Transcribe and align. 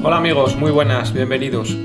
Hola 0.00 0.18
amigos, 0.18 0.56
muy 0.56 0.70
buenas, 0.70 1.12
bienvenidos. 1.12 1.76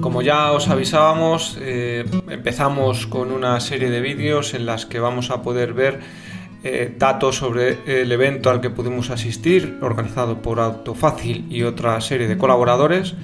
Como 0.00 0.22
ya 0.22 0.50
os 0.50 0.68
avisábamos, 0.68 1.56
eh, 1.60 2.04
empezamos 2.28 3.06
con 3.06 3.30
una 3.30 3.60
serie 3.60 3.90
de 3.90 4.00
vídeos 4.00 4.54
en 4.54 4.66
las 4.66 4.86
que 4.86 4.98
vamos 4.98 5.30
a 5.30 5.42
poder 5.42 5.72
ver 5.72 6.00
eh, 6.64 6.92
datos 6.98 7.36
sobre 7.36 7.78
el 7.86 8.10
evento 8.10 8.50
al 8.50 8.60
que 8.60 8.70
pudimos 8.70 9.10
asistir, 9.10 9.78
organizado 9.82 10.42
por 10.42 10.58
Autofácil 10.58 11.46
y 11.48 11.62
otra 11.62 12.00
serie 12.00 12.26
de 12.26 12.36
colaboradores. 12.36 13.14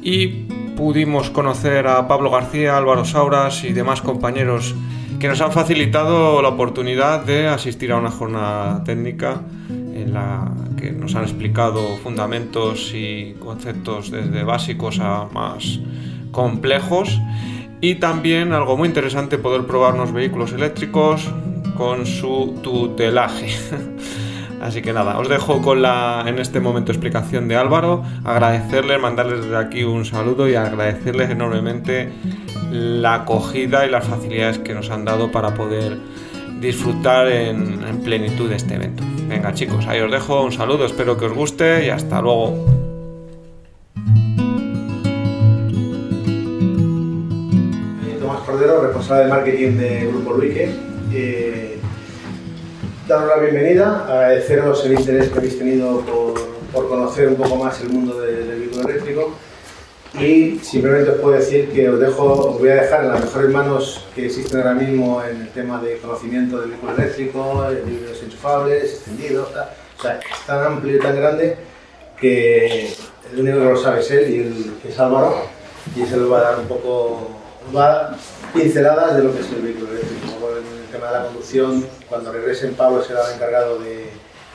Y 0.00 0.28
pudimos 0.76 1.28
conocer 1.28 1.86
a 1.86 2.08
Pablo 2.08 2.30
García, 2.30 2.78
Álvaro 2.78 3.04
Sauras 3.04 3.62
y 3.62 3.74
demás 3.74 4.00
compañeros 4.00 4.74
que 5.18 5.28
nos 5.28 5.40
han 5.40 5.52
facilitado 5.52 6.40
la 6.40 6.48
oportunidad 6.48 7.24
de 7.24 7.48
asistir 7.48 7.92
a 7.92 7.96
una 7.96 8.10
jornada 8.10 8.84
técnica 8.84 9.42
en 10.02 10.12
la 10.12 10.50
que 10.76 10.92
nos 10.92 11.14
han 11.14 11.22
explicado 11.22 11.96
fundamentos 12.02 12.92
y 12.94 13.34
conceptos 13.38 14.10
desde 14.10 14.44
básicos 14.44 14.98
a 15.00 15.26
más 15.32 15.80
complejos 16.30 17.18
y 17.80 17.96
también 17.96 18.52
algo 18.52 18.76
muy 18.76 18.88
interesante 18.88 19.38
poder 19.38 19.66
probar 19.66 19.94
unos 19.94 20.12
vehículos 20.12 20.52
eléctricos 20.52 21.30
con 21.76 22.06
su 22.06 22.58
tutelaje. 22.62 23.48
Así 24.60 24.80
que 24.80 24.92
nada, 24.92 25.18
os 25.18 25.28
dejo 25.28 25.60
con 25.60 25.82
la 25.82 26.24
en 26.26 26.38
este 26.38 26.60
momento 26.60 26.90
explicación 26.90 27.46
de 27.46 27.56
Álvaro, 27.56 28.02
agradecerles, 28.24 29.00
mandarles 29.00 29.42
desde 29.42 29.56
aquí 29.56 29.84
un 29.84 30.04
saludo 30.04 30.48
y 30.48 30.54
agradecerles 30.54 31.30
enormemente 31.30 32.10
la 32.72 33.14
acogida 33.14 33.86
y 33.86 33.90
las 33.90 34.06
facilidades 34.06 34.58
que 34.58 34.74
nos 34.74 34.90
han 34.90 35.04
dado 35.04 35.30
para 35.30 35.54
poder 35.54 35.98
disfrutar 36.60 37.28
en 37.28 38.00
plenitud 38.02 38.48
de 38.48 38.56
este 38.56 38.74
evento. 38.74 39.04
Venga 39.28 39.52
chicos, 39.54 39.86
ahí 39.86 40.00
os 40.00 40.10
dejo 40.10 40.42
un 40.42 40.52
saludo, 40.52 40.86
espero 40.86 41.16
que 41.18 41.26
os 41.26 41.32
guste 41.32 41.86
y 41.86 41.90
hasta 41.90 42.20
luego. 42.20 42.46
Tomás 48.20 48.40
Cordero, 48.46 48.80
responsable 48.82 49.24
de 49.24 49.30
marketing 49.30 49.70
de 49.76 50.06
Grupo 50.06 50.32
Luique. 50.34 50.70
Eh, 51.12 51.78
daros 53.06 53.28
la 53.28 53.42
bienvenida, 53.42 54.04
agradeceros 54.08 54.84
el 54.86 54.92
interés 54.98 55.28
que 55.28 55.38
habéis 55.38 55.58
tenido 55.58 56.00
por, 56.72 56.88
conocer 56.88 57.28
un 57.28 57.36
poco 57.36 57.56
más 57.56 57.80
el 57.80 57.88
mundo 57.90 58.20
de- 58.20 58.44
del 58.44 58.58
vehículo 58.60 58.88
eléctrico 58.88 59.34
y 60.18 60.58
simplemente 60.62 61.10
os 61.10 61.18
puedo 61.18 61.36
decir 61.36 61.70
que 61.72 61.88
os 61.90 62.00
dejo, 62.00 62.50
os 62.50 62.58
voy 62.58 62.70
a 62.70 62.76
dejar 62.76 63.04
en 63.04 63.08
las 63.08 63.20
mejores 63.20 63.50
manos 63.50 64.04
que 64.14 64.26
existen 64.26 64.58
ahora 64.58 64.74
mismo 64.74 65.22
en 65.22 65.42
el 65.42 65.48
tema 65.50 65.80
de 65.80 65.98
conocimiento 65.98 66.60
del 66.60 66.70
vehículo 66.70 66.94
eléctrico, 66.94 67.62
de 67.70 67.84
libros 67.84 68.22
enchufables, 68.22 68.94
extendidos, 68.94 69.48
o 69.98 70.02
sea, 70.02 70.18
es 70.18 70.46
tan 70.46 70.64
amplio 70.64 70.96
y 70.96 71.00
tan 71.00 71.16
grande 71.16 71.56
que 72.18 72.94
el 73.32 73.40
único 73.40 73.58
que 73.58 73.64
lo 73.64 73.76
sabe 73.76 74.00
es 74.00 74.10
él 74.10 74.34
y 74.34 74.38
el 74.40 74.74
que 74.82 74.88
es 74.88 74.98
Álvaro 74.98 75.42
y 75.94 76.04
se 76.06 76.16
lo 76.16 76.30
va 76.30 76.38
a 76.38 76.42
dar 76.42 76.58
un 76.60 76.66
poco, 76.66 77.28
va 77.74 78.16
pinceladas 78.54 79.16
de 79.16 79.22
lo 79.22 79.34
que 79.34 79.40
es 79.40 79.50
el 79.52 79.62
vehículo 79.62 79.90
eléctrico. 79.90 80.50
En 80.50 80.82
el 80.82 80.90
tema 80.90 81.08
de 81.08 81.12
la 81.12 81.24
conducción, 81.26 81.86
cuando 82.08 82.32
regresen 82.32 82.74
Pablo 82.74 83.02
será 83.02 83.28
el 83.28 83.34
encargado 83.34 83.78
de, 83.80 84.06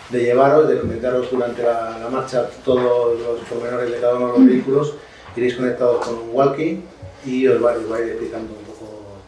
de 0.09 0.23
llevaros, 0.23 0.67
de 0.67 0.79
comentaros 0.79 1.29
durante 1.29 1.61
la, 1.61 1.99
la 1.99 2.09
marcha 2.09 2.47
todos 2.65 3.19
los 3.19 3.39
pormenores 3.47 3.91
de 3.91 3.99
cada 3.99 4.15
uno 4.15 4.33
de 4.33 4.39
los 4.39 4.47
vehículos. 4.47 4.95
Iréis 5.35 5.55
conectados 5.55 6.05
con 6.05 6.15
un 6.15 6.29
walkie 6.33 6.81
y 7.25 7.47
os 7.47 7.63
va, 7.63 7.71
os 7.73 7.91
va 7.91 7.97
a 7.97 8.01
ir 8.01 8.09
explicando 8.09 8.53
un 8.53 8.65
poco 8.65 8.71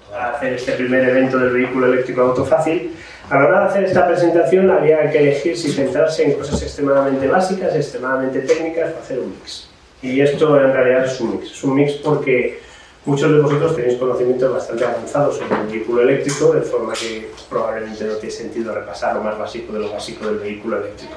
toda 0.07 0.25
a 0.25 0.31
hacer 0.31 0.53
este 0.53 0.73
primer 0.73 1.07
evento 1.07 1.37
del 1.37 1.51
vehículo 1.51 1.87
eléctrico 1.87 2.21
autofácil. 2.21 2.93
A 3.29 3.39
la 3.39 3.45
hora 3.47 3.59
de 3.61 3.65
hacer 3.67 3.83
esta 3.85 4.07
presentación 4.07 4.69
había 4.69 5.09
que 5.09 5.17
elegir 5.19 5.57
si 5.57 5.71
centrarse 5.71 6.23
en 6.23 6.33
cosas 6.33 6.61
extremadamente 6.61 7.27
básicas, 7.27 7.75
extremadamente 7.75 8.41
técnicas 8.41 8.93
o 8.95 8.99
hacer 8.99 9.19
un 9.19 9.29
mix. 9.29 9.69
Y 10.01 10.19
esto 10.19 10.59
en 10.59 10.73
realidad 10.73 11.05
es 11.05 11.19
un 11.21 11.31
mix. 11.31 11.51
Es 11.51 11.63
un 11.63 11.75
mix 11.75 11.93
porque 11.93 12.59
muchos 13.05 13.31
de 13.31 13.39
vosotros 13.39 13.75
tenéis 13.75 13.97
conocimientos 13.97 14.51
bastante 14.51 14.83
avanzados 14.83 15.37
sobre 15.37 15.61
el 15.61 15.67
vehículo 15.67 16.01
eléctrico, 16.01 16.53
de 16.53 16.61
forma 16.61 16.93
que 16.93 17.31
probablemente 17.49 18.03
no 18.03 18.15
tiene 18.15 18.35
sentido 18.35 18.75
repasar 18.75 19.15
lo 19.15 19.23
más 19.23 19.37
básico 19.37 19.71
de 19.73 19.79
lo 19.79 19.91
básico 19.91 20.25
del 20.27 20.39
vehículo 20.39 20.77
eléctrico. 20.77 21.15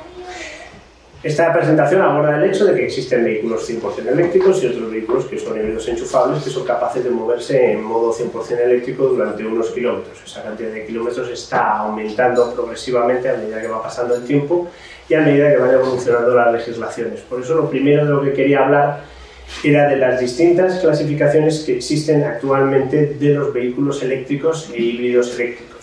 Esta 1.22 1.53
presentación 1.53 2.03
aborda 2.03 2.37
el 2.37 2.50
hecho 2.50 2.66
de 2.66 2.75
que 2.75 2.84
existen 2.84 3.25
vehículos 3.25 3.69
100% 3.69 4.06
eléctricos 4.06 4.62
y 4.62 4.66
otros 4.66 4.91
vehículos 4.91 5.25
que 5.25 5.38
son 5.38 5.56
híbridos 5.56 5.88
enchufables 5.88 6.44
que 6.44 6.50
son 6.50 6.65
capaces 6.65 7.03
de 7.03 7.10
moverse 7.10 7.72
en 7.72 7.82
modo 7.82 8.12
100% 8.12 8.60
eléctrico 8.60 9.04
durante 9.04 9.44
unos 9.44 9.71
kilómetros. 9.71 10.22
Esa 10.25 10.43
cantidad 10.43 10.71
de 10.71 10.87
kilómetros 10.87 11.28
está 11.31 11.78
aumentando 11.78 12.54
progresivamente 12.54 13.31
a 13.31 13.37
medida 13.37 13.60
que 13.60 13.69
va 13.69 13.82
pasando 13.82 14.15
el 14.15 14.25
tiempo 14.25 14.69
y 15.09 15.15
a 15.15 15.21
medida 15.21 15.50
que 15.50 15.56
van 15.56 15.72
evolucionando 15.72 16.34
las 16.34 16.53
legislaciones. 16.53 17.21
Por 17.21 17.41
eso 17.41 17.54
lo 17.54 17.71
primero 17.71 18.04
de 18.04 18.10
lo 18.10 18.22
que 18.22 18.34
quería 18.34 18.65
hablar 18.65 19.00
era 19.65 19.88
de 19.88 19.97
las 19.97 20.21
distintas 20.21 20.81
clasificaciones 20.81 21.60
que 21.60 21.77
existen 21.77 22.25
actualmente 22.25 23.15
de 23.19 23.34
los 23.34 23.54
vehículos 23.54 24.03
eléctricos 24.03 24.71
e 24.75 24.83
híbridos 24.83 25.34
eléctricos 25.34 25.76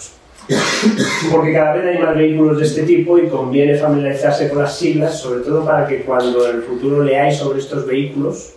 porque 1.31 1.53
cada 1.53 1.73
vez 1.73 1.95
hay 1.95 2.03
más 2.03 2.15
vehículos 2.15 2.59
de 2.59 2.65
este 2.65 2.83
tipo 2.83 3.17
y 3.17 3.27
conviene 3.27 3.75
familiarizarse 3.75 4.49
con 4.49 4.59
las 4.59 4.77
siglas, 4.77 5.19
sobre 5.19 5.41
todo 5.41 5.65
para 5.65 5.87
que 5.87 6.01
cuando 6.01 6.47
en 6.49 6.57
el 6.57 6.63
futuro 6.63 7.03
leáis 7.03 7.37
sobre 7.37 7.59
estos 7.59 7.85
vehículos 7.85 8.53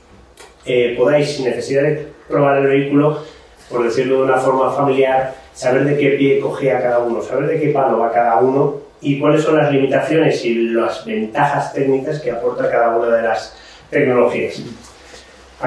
eh, 0.65 0.95
podáis, 0.99 1.31
sin 1.31 1.45
necesidad 1.45 1.83
de 1.83 2.09
probar 2.29 2.59
el 2.59 2.67
vehículo, 2.67 3.23
por 3.71 3.85
decirlo 3.85 4.17
de 4.17 4.23
una 4.25 4.39
forma 4.39 4.73
familiar, 4.73 5.37
saber 5.55 5.85
de 5.85 5.97
qué 5.97 6.11
pie 6.11 6.41
cogea 6.41 6.83
cada 6.83 6.99
uno, 6.99 7.23
saber 7.23 7.47
de 7.49 7.61
qué 7.61 7.69
palo 7.69 7.99
va 7.99 8.13
cada 8.13 8.39
uno 8.39 8.81
y 9.01 9.21
cuáles 9.21 9.43
son 9.43 9.57
las 9.57 9.71
limitaciones 9.71 10.45
y 10.45 10.55
las 10.71 11.05
ventajas 11.05 11.73
técnicas 11.73 12.21
que 12.21 12.33
aporta 12.33 12.69
cada 12.69 12.97
una 12.97 13.17
de 13.17 13.23
las 13.23 13.57
tecnologías. 13.91 14.61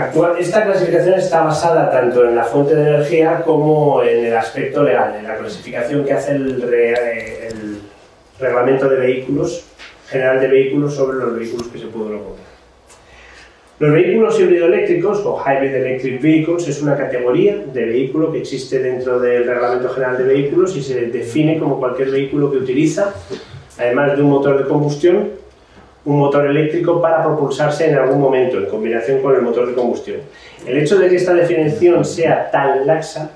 Actual- 0.05 0.35
esta 0.39 0.63
clasificación 0.65 1.15
está 1.15 1.41
basada 1.43 1.89
tanto 1.91 2.23
en 2.27 2.35
la 2.35 2.43
fuente 2.43 2.75
de 2.75 2.81
energía 2.89 3.41
como 3.45 4.01
en 4.03 4.25
el 4.25 4.35
aspecto 4.35 4.83
legal, 4.83 5.15
en 5.19 5.27
la 5.27 5.37
clasificación 5.37 6.05
que 6.05 6.13
hace 6.13 6.31
el, 6.33 6.61
re- 6.61 7.47
el 7.47 7.79
reglamento 8.39 8.87
de 8.89 8.95
vehículos, 8.97 9.65
general 10.07 10.39
de 10.39 10.47
vehículos 10.47 10.95
sobre 10.95 11.17
los 11.17 11.35
vehículos 11.37 11.67
que 11.67 11.79
se 11.79 11.85
pueden 11.87 12.15
ocupar. 12.15 12.39
Los 13.79 13.93
vehículos 13.93 14.37
híbrido-eléctricos 14.39 15.21
o 15.25 15.37
Hybrid 15.41 15.73
Electric 15.73 16.21
Vehicles 16.21 16.67
es 16.67 16.81
una 16.81 16.97
categoría 16.97 17.57
de 17.73 17.85
vehículo 17.85 18.29
que 18.31 18.39
existe 18.39 18.79
dentro 18.79 19.19
del 19.21 19.45
Reglamento 19.47 19.89
General 19.89 20.17
de 20.17 20.23
Vehículos 20.25 20.75
y 20.75 20.83
se 20.83 21.05
define 21.07 21.57
como 21.59 21.79
cualquier 21.79 22.09
vehículo 22.11 22.51
que 22.51 22.57
utiliza, 22.57 23.13
además 23.77 24.17
de 24.17 24.21
un 24.23 24.29
motor 24.31 24.57
de 24.61 24.67
combustión, 24.67 25.29
un 26.09 26.17
motor 26.17 26.47
eléctrico 26.47 26.99
para 26.99 27.23
propulsarse 27.23 27.87
en 27.87 27.95
algún 27.95 28.19
momento 28.19 28.57
en 28.57 28.65
combinación 28.65 29.21
con 29.21 29.35
el 29.35 29.43
motor 29.43 29.67
de 29.67 29.75
combustión. 29.75 30.21
El 30.65 30.79
hecho 30.79 30.97
de 30.97 31.07
que 31.07 31.17
esta 31.17 31.35
definición 31.35 32.03
sea 32.03 32.49
tan 32.49 32.87
laxa 32.87 33.29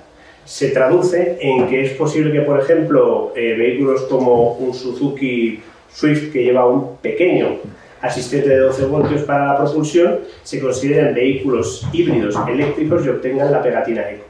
se 0.43 0.69
traduce 0.69 1.37
en 1.39 1.67
que 1.67 1.85
es 1.85 1.91
posible 1.91 2.31
que, 2.31 2.41
por 2.41 2.59
ejemplo, 2.59 3.31
eh, 3.35 3.53
vehículos 3.55 4.01
como 4.09 4.53
un 4.53 4.73
Suzuki 4.73 5.61
Swift 5.87 6.33
que 6.33 6.43
lleva 6.43 6.65
un 6.65 6.97
pequeño 6.97 7.57
asistente 8.01 8.49
de 8.49 8.57
12 8.57 8.85
voltios 8.85 9.21
para 9.21 9.53
la 9.53 9.57
propulsión 9.57 10.21
se 10.41 10.59
consideren 10.59 11.13
vehículos 11.13 11.87
híbridos 11.93 12.35
eléctricos 12.49 13.05
y 13.05 13.09
obtengan 13.09 13.51
la 13.51 13.61
pegatina 13.61 14.01
eco. 14.09 14.25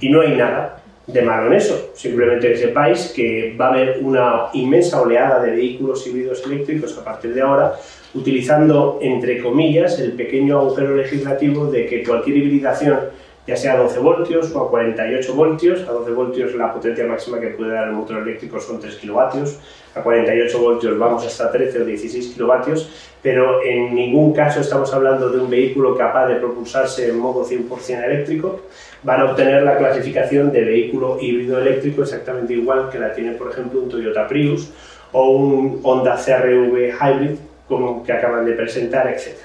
Y 0.00 0.08
no 0.08 0.20
hay 0.20 0.36
nada 0.36 0.82
de 1.06 1.22
malo 1.22 1.46
en 1.46 1.54
eso, 1.54 1.90
simplemente 1.94 2.48
que 2.48 2.56
sepáis 2.56 3.12
que 3.14 3.56
va 3.58 3.66
a 3.66 3.74
haber 3.74 3.98
una 4.02 4.46
inmensa 4.54 5.00
oleada 5.00 5.40
de 5.40 5.52
vehículos 5.52 6.04
híbridos 6.06 6.44
eléctricos 6.44 6.98
a 6.98 7.04
partir 7.04 7.32
de 7.32 7.42
ahora, 7.42 7.74
utilizando, 8.14 8.98
entre 9.00 9.40
comillas, 9.42 10.00
el 10.00 10.12
pequeño 10.12 10.58
agujero 10.58 10.96
legislativo 10.96 11.66
de 11.66 11.86
que 11.86 12.02
cualquier 12.02 12.38
hibridación, 12.38 12.98
ya 13.46 13.56
sea 13.56 13.74
a 13.74 13.76
12 13.76 14.00
voltios 14.00 14.52
o 14.52 14.64
a 14.64 14.70
48 14.70 15.34
voltios, 15.34 15.88
a 15.88 15.92
12 15.92 16.10
voltios 16.10 16.54
la 16.56 16.72
potencia 16.74 17.06
máxima 17.06 17.38
que 17.38 17.48
puede 17.48 17.72
dar 17.72 17.86
el 17.86 17.94
motor 17.94 18.18
eléctrico 18.18 18.58
son 18.58 18.80
3 18.80 18.96
kilovatios, 18.96 19.60
a 19.94 20.02
48 20.02 20.58
voltios 20.58 20.98
vamos 20.98 21.24
hasta 21.24 21.52
13 21.52 21.82
o 21.82 21.84
16 21.84 22.34
kilovatios, 22.34 22.90
pero 23.22 23.62
en 23.62 23.94
ningún 23.94 24.32
caso 24.32 24.60
estamos 24.60 24.92
hablando 24.92 25.30
de 25.30 25.38
un 25.38 25.48
vehículo 25.48 25.96
capaz 25.96 26.26
de 26.26 26.36
propulsarse 26.36 27.08
en 27.08 27.18
modo 27.18 27.44
100% 27.46 28.04
eléctrico, 28.04 28.62
van 29.02 29.20
a 29.20 29.24
obtener 29.30 29.62
la 29.62 29.76
clasificación 29.78 30.52
de 30.52 30.64
vehículo 30.64 31.18
híbrido 31.20 31.60
eléctrico 31.60 32.02
exactamente 32.02 32.54
igual 32.54 32.88
que 32.90 32.98
la 32.98 33.12
tiene, 33.12 33.32
por 33.32 33.50
ejemplo, 33.50 33.80
un 33.80 33.88
Toyota 33.88 34.26
Prius 34.26 34.70
o 35.12 35.30
un 35.30 35.80
Honda 35.82 36.16
CRV 36.16 36.92
Hybrid 37.00 37.38
como 37.68 38.04
que 38.04 38.12
acaban 38.12 38.44
de 38.44 38.52
presentar, 38.52 39.08
etc. 39.08 39.36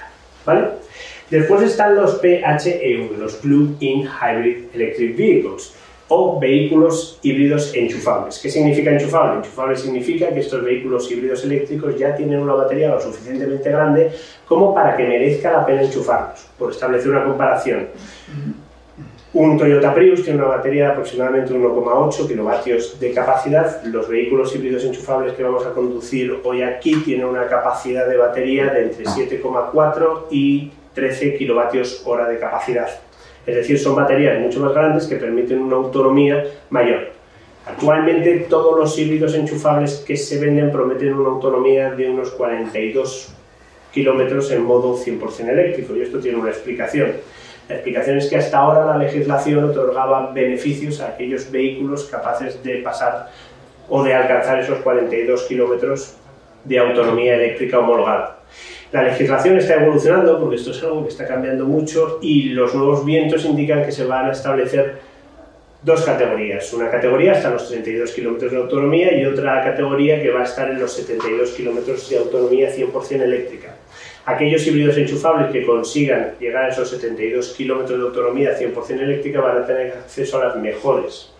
¿Vale? 0.44 0.68
Después 1.30 1.62
están 1.62 1.94
los 1.94 2.20
PHEV, 2.20 3.18
los 3.18 3.36
Plug-in 3.36 4.06
Hybrid 4.06 4.64
Electric 4.74 5.16
Vehicles, 5.16 5.74
o 6.14 6.38
vehículos 6.38 7.18
híbridos 7.22 7.74
enchufables. 7.74 8.38
¿Qué 8.38 8.50
significa 8.50 8.90
enchufable? 8.90 9.38
Enchufable 9.38 9.74
significa 9.76 10.28
que 10.28 10.40
estos 10.40 10.62
vehículos 10.62 11.10
híbridos 11.10 11.42
eléctricos 11.44 11.98
ya 11.98 12.14
tienen 12.14 12.40
una 12.40 12.52
batería 12.52 12.90
lo 12.90 13.00
suficientemente 13.00 13.70
grande 13.70 14.12
como 14.46 14.74
para 14.74 14.94
que 14.94 15.04
merezca 15.04 15.52
la 15.52 15.64
pena 15.64 15.82
enchufarlos. 15.82 16.46
Por 16.58 16.72
establecer 16.72 17.10
una 17.10 17.24
comparación, 17.24 17.88
Un 19.34 19.56
Toyota 19.56 19.94
Prius 19.94 20.22
tiene 20.22 20.40
una 20.40 20.48
batería 20.56 20.88
de 20.88 20.92
aproximadamente 20.92 21.54
1,8 21.54 22.28
kilovatios 22.28 23.00
de 23.00 23.14
capacidad. 23.14 23.82
Los 23.84 24.06
vehículos 24.06 24.54
híbridos 24.54 24.84
enchufables 24.84 25.32
que 25.32 25.42
vamos 25.42 25.64
a 25.64 25.72
conducir 25.72 26.38
hoy 26.44 26.60
aquí 26.60 26.96
tienen 26.96 27.24
una 27.24 27.46
capacidad 27.46 28.06
de 28.06 28.18
batería 28.18 28.66
de 28.66 28.82
entre 28.82 29.06
7,4 29.06 30.24
y 30.30 30.70
13 30.94 31.36
kilovatios 31.36 32.02
hora 32.04 32.28
de 32.28 32.38
capacidad. 32.38 32.88
Es 33.46 33.56
decir, 33.56 33.78
son 33.78 33.96
baterías 33.96 34.38
mucho 34.38 34.60
más 34.60 34.74
grandes 34.74 35.06
que 35.06 35.16
permiten 35.16 35.62
una 35.62 35.76
autonomía 35.76 36.44
mayor. 36.68 37.12
Actualmente 37.64 38.46
todos 38.50 38.78
los 38.78 38.98
híbridos 38.98 39.34
enchufables 39.34 40.04
que 40.06 40.18
se 40.18 40.38
venden 40.40 40.70
prometen 40.70 41.14
una 41.14 41.30
autonomía 41.30 41.92
de 41.92 42.10
unos 42.10 42.32
42 42.32 43.32
kilómetros 43.94 44.50
en 44.50 44.62
modo 44.62 44.94
100% 44.94 45.48
eléctrico 45.48 45.96
y 45.96 46.02
esto 46.02 46.18
tiene 46.18 46.36
una 46.36 46.50
explicación 46.50 47.12
la 47.72 47.78
explicación 47.78 48.18
es 48.18 48.28
que 48.28 48.36
hasta 48.36 48.58
ahora 48.58 48.84
la 48.84 48.98
legislación 48.98 49.64
otorgaba 49.64 50.30
beneficios 50.30 51.00
a 51.00 51.08
aquellos 51.08 51.50
vehículos 51.50 52.04
capaces 52.04 52.62
de 52.62 52.76
pasar 52.82 53.30
o 53.88 54.04
de 54.04 54.12
alcanzar 54.12 54.60
esos 54.60 54.80
42 54.80 55.44
kilómetros 55.44 56.18
de 56.64 56.78
autonomía 56.78 57.34
eléctrica 57.34 57.78
homologada. 57.78 58.40
La 58.92 59.04
legislación 59.04 59.56
está 59.56 59.82
evolucionando 59.82 60.38
porque 60.38 60.56
esto 60.56 60.72
es 60.72 60.82
algo 60.82 61.02
que 61.04 61.08
está 61.08 61.26
cambiando 61.26 61.64
mucho 61.64 62.18
y 62.20 62.50
los 62.50 62.74
nuevos 62.74 63.06
vientos 63.06 63.46
indican 63.46 63.86
que 63.86 63.92
se 63.92 64.04
van 64.04 64.26
a 64.26 64.32
establecer 64.32 64.98
dos 65.82 66.02
categorías. 66.02 66.70
Una 66.74 66.90
categoría 66.90 67.32
hasta 67.32 67.48
los 67.48 67.68
32 67.68 68.12
kilómetros 68.12 68.52
de 68.52 68.58
autonomía 68.58 69.18
y 69.18 69.24
otra 69.24 69.64
categoría 69.64 70.20
que 70.20 70.30
va 70.30 70.40
a 70.40 70.44
estar 70.44 70.70
en 70.70 70.78
los 70.78 70.92
72 70.92 71.52
kilómetros 71.52 72.10
de 72.10 72.18
autonomía 72.18 72.70
100% 72.70 73.22
eléctrica. 73.22 73.76
Aquellos 74.24 74.64
híbridos 74.66 74.96
enchufables 74.96 75.50
que 75.50 75.66
consigan 75.66 76.34
llegar 76.38 76.66
a 76.66 76.68
esos 76.68 76.88
72 76.90 77.54
kilómetros 77.54 77.98
de 77.98 78.06
autonomía 78.06 78.56
100% 78.56 79.00
eléctrica 79.00 79.40
van 79.40 79.58
a 79.58 79.66
tener 79.66 79.92
acceso 79.92 80.40
a 80.40 80.46
las 80.46 80.56
mejores 80.56 81.32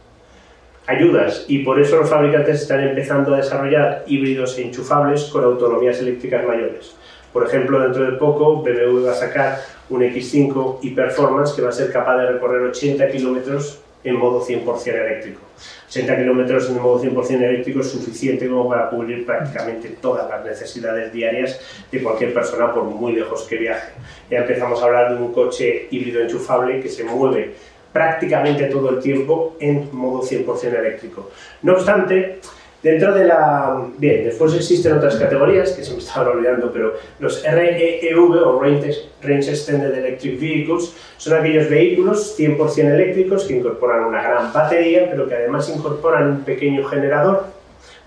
ayudas 0.86 1.44
y 1.46 1.60
por 1.60 1.80
eso 1.80 1.96
los 1.96 2.10
fabricantes 2.10 2.62
están 2.62 2.80
empezando 2.80 3.34
a 3.34 3.36
desarrollar 3.36 4.02
híbridos 4.08 4.58
enchufables 4.58 5.24
con 5.24 5.44
autonomías 5.44 6.00
eléctricas 6.00 6.44
mayores. 6.44 6.96
Por 7.32 7.46
ejemplo, 7.46 7.80
dentro 7.80 8.04
de 8.04 8.18
poco 8.18 8.62
BMW 8.62 9.06
va 9.06 9.12
a 9.12 9.14
sacar 9.14 9.60
un 9.88 10.02
X5 10.02 10.78
y 10.82 10.90
Performance 10.90 11.54
que 11.54 11.62
va 11.62 11.68
a 11.68 11.72
ser 11.72 11.92
capaz 11.92 12.18
de 12.18 12.32
recorrer 12.32 12.62
80 12.62 13.08
kilómetros 13.08 13.81
en 14.04 14.16
modo 14.16 14.44
100% 14.44 14.86
eléctrico. 14.86 15.40
80 15.88 16.16
kilómetros 16.16 16.68
en 16.68 16.80
modo 16.80 17.02
100% 17.02 17.42
eléctrico 17.42 17.80
es 17.80 17.90
suficiente 17.90 18.48
como 18.48 18.68
para 18.68 18.88
cubrir 18.90 19.26
prácticamente 19.26 19.90
todas 20.00 20.28
las 20.28 20.44
necesidades 20.44 21.12
diarias 21.12 21.60
de 21.90 22.02
cualquier 22.02 22.32
persona 22.32 22.72
por 22.72 22.84
muy 22.84 23.12
lejos 23.12 23.42
que 23.42 23.56
viaje. 23.56 23.92
Ya 24.30 24.38
empezamos 24.38 24.80
a 24.80 24.86
hablar 24.86 25.16
de 25.16 25.22
un 25.22 25.32
coche 25.32 25.88
híbrido 25.90 26.22
enchufable 26.22 26.80
que 26.80 26.88
se 26.88 27.04
mueve 27.04 27.54
prácticamente 27.92 28.64
todo 28.66 28.90
el 28.90 29.02
tiempo 29.02 29.56
en 29.60 29.88
modo 29.92 30.22
100% 30.22 30.78
eléctrico. 30.78 31.30
No 31.62 31.74
obstante, 31.74 32.40
Dentro 32.82 33.14
de 33.14 33.24
la... 33.26 33.86
Bien, 33.96 34.24
después 34.24 34.54
existen 34.54 34.94
otras 34.94 35.14
categorías 35.14 35.70
que 35.70 35.84
se 35.84 35.92
me 35.92 35.98
estaban 35.98 36.36
olvidando, 36.36 36.72
pero 36.72 36.94
los 37.20 37.40
REEV 37.44 38.18
o 38.44 38.60
Range, 38.60 39.50
Extended 39.50 39.94
Electric 39.94 40.40
Vehicles 40.40 40.92
son 41.22 41.38
aquellos 41.38 41.70
vehículos 41.70 42.36
100% 42.36 42.94
eléctricos 42.94 43.44
que 43.44 43.54
incorporan 43.54 44.06
una 44.06 44.20
gran 44.20 44.52
batería, 44.52 45.06
pero 45.08 45.28
que 45.28 45.36
además 45.36 45.68
incorporan 45.68 46.28
un 46.28 46.40
pequeño 46.40 46.84
generador 46.88 47.44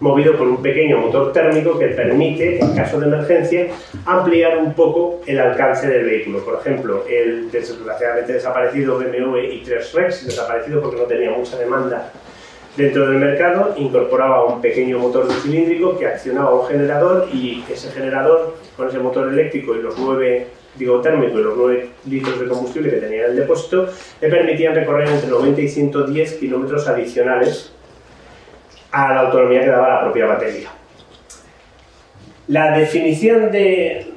movido 0.01 0.35
por 0.35 0.49
un 0.49 0.61
pequeño 0.61 0.97
motor 0.97 1.31
térmico 1.31 1.79
que 1.79 1.87
permite, 1.87 2.59
en 2.59 2.75
caso 2.75 2.99
de 2.99 3.07
emergencia, 3.07 3.67
ampliar 4.05 4.57
un 4.57 4.73
poco 4.73 5.21
el 5.25 5.39
alcance 5.39 5.87
del 5.87 6.03
vehículo. 6.03 6.39
Por 6.39 6.59
ejemplo, 6.59 7.05
el 7.09 7.49
desgraciadamente 7.49 8.33
desaparecido 8.33 8.97
BMW 8.97 9.37
i3 9.63 9.93
Rex, 9.93 10.25
desaparecido 10.25 10.81
porque 10.81 10.97
no 10.97 11.03
tenía 11.03 11.31
mucha 11.31 11.57
demanda 11.57 12.11
Dentro 12.75 13.07
del 13.07 13.19
mercado 13.19 13.73
incorporaba 13.77 14.43
un 14.43 14.59
pequeño 14.59 14.99
motor 14.99 15.31
cilíndrico 15.41 15.97
que 15.97 16.07
accionaba 16.07 16.53
un 16.53 16.67
generador 16.67 17.29
y 17.31 17.63
ese 17.71 17.89
generador, 17.89 18.57
con 18.75 18.89
ese 18.89 18.99
motor 18.99 19.29
eléctrico 19.29 19.73
y 19.73 19.81
los 19.81 19.97
9 19.97 20.47
digo 20.77 21.01
térmico 21.01 21.39
y 21.39 21.43
los 21.43 21.57
9 21.57 21.89
litros 22.09 22.39
de 22.39 22.47
combustible 22.47 22.89
que 22.89 22.97
tenía 22.97 23.25
en 23.25 23.31
el 23.31 23.37
depósito, 23.37 23.87
le 24.21 24.29
permitían 24.29 24.75
recorrer 24.75 25.09
entre 25.09 25.29
90 25.29 25.61
y 25.61 25.69
110 25.69 26.33
kilómetros 26.33 26.87
adicionales 26.87 27.71
a 28.91 29.13
la 29.13 29.19
autonomía 29.21 29.61
que 29.61 29.67
daba 29.67 29.89
la 29.89 30.01
propia 30.01 30.25
batería. 30.25 30.69
La 32.47 32.77
definición 32.77 33.51
de 33.51 34.07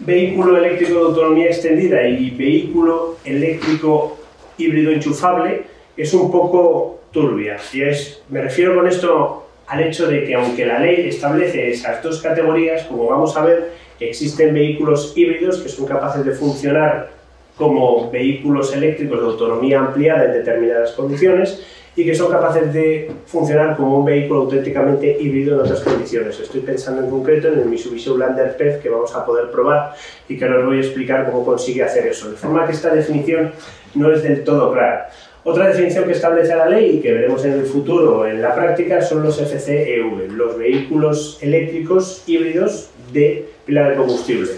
vehículo 0.00 0.58
eléctrico 0.58 0.94
de 0.94 1.06
autonomía 1.06 1.46
extendida 1.46 2.06
y 2.06 2.30
vehículo 2.30 3.16
eléctrico 3.24 4.18
híbrido 4.56 4.92
enchufable 4.92 5.62
es 5.96 6.14
un 6.14 6.30
poco 6.30 7.00
turbia. 7.10 7.56
Y 7.72 7.82
es, 7.82 8.22
me 8.28 8.42
refiero 8.42 8.74
con 8.74 8.86
esto 8.86 9.48
al 9.66 9.80
hecho 9.80 10.06
de 10.06 10.24
que 10.24 10.34
aunque 10.34 10.64
la 10.64 10.78
ley 10.78 11.08
establece 11.08 11.70
esas 11.70 12.02
dos 12.02 12.22
categorías, 12.22 12.84
como 12.84 13.06
vamos 13.06 13.36
a 13.36 13.44
ver, 13.44 13.72
existen 14.00 14.54
vehículos 14.54 15.12
híbridos 15.16 15.58
que 15.58 15.68
son 15.68 15.86
capaces 15.86 16.24
de 16.24 16.32
funcionar 16.32 17.10
como 17.56 18.10
vehículos 18.10 18.72
eléctricos 18.74 19.20
de 19.20 19.26
autonomía 19.26 19.80
ampliada 19.80 20.26
en 20.26 20.32
determinadas 20.32 20.92
condiciones 20.92 21.60
y 21.96 22.04
que 22.04 22.14
son 22.14 22.30
capaces 22.30 22.72
de 22.72 23.10
funcionar 23.26 23.76
como 23.76 23.98
un 23.98 24.04
vehículo 24.04 24.42
auténticamente 24.42 25.20
híbrido 25.20 25.56
en 25.56 25.62
otras 25.62 25.80
condiciones. 25.80 26.38
Estoy 26.38 26.60
pensando 26.60 27.02
en 27.02 27.10
concreto 27.10 27.48
en 27.48 27.58
el 27.58 27.64
Mitsubishi 27.64 28.08
Outlander 28.10 28.56
PEV 28.56 28.80
que 28.80 28.88
vamos 28.88 29.12
a 29.16 29.26
poder 29.26 29.50
probar 29.50 29.94
y 30.28 30.38
que 30.38 30.44
os 30.44 30.64
voy 30.64 30.76
a 30.76 30.80
explicar 30.80 31.28
cómo 31.28 31.44
consigue 31.44 31.82
hacer 31.82 32.06
eso. 32.06 32.30
De 32.30 32.36
forma 32.36 32.64
que 32.66 32.72
esta 32.72 32.94
definición 32.94 33.50
no 33.96 34.12
es 34.12 34.22
del 34.22 34.44
todo 34.44 34.72
clara. 34.72 35.10
Otra 35.42 35.66
definición 35.68 36.04
que 36.04 36.12
establece 36.12 36.54
la 36.54 36.68
ley 36.68 36.98
y 36.98 37.00
que 37.00 37.12
veremos 37.12 37.44
en 37.44 37.54
el 37.54 37.64
futuro 37.64 38.28
en 38.28 38.42
la 38.42 38.54
práctica 38.54 39.02
son 39.02 39.24
los 39.24 39.40
FCEV, 39.40 40.30
los 40.32 40.56
vehículos 40.56 41.38
eléctricos 41.42 42.22
híbridos 42.28 42.90
de 43.12 43.48
pila 43.68 43.86
de 43.90 43.96
combustible. 43.96 44.50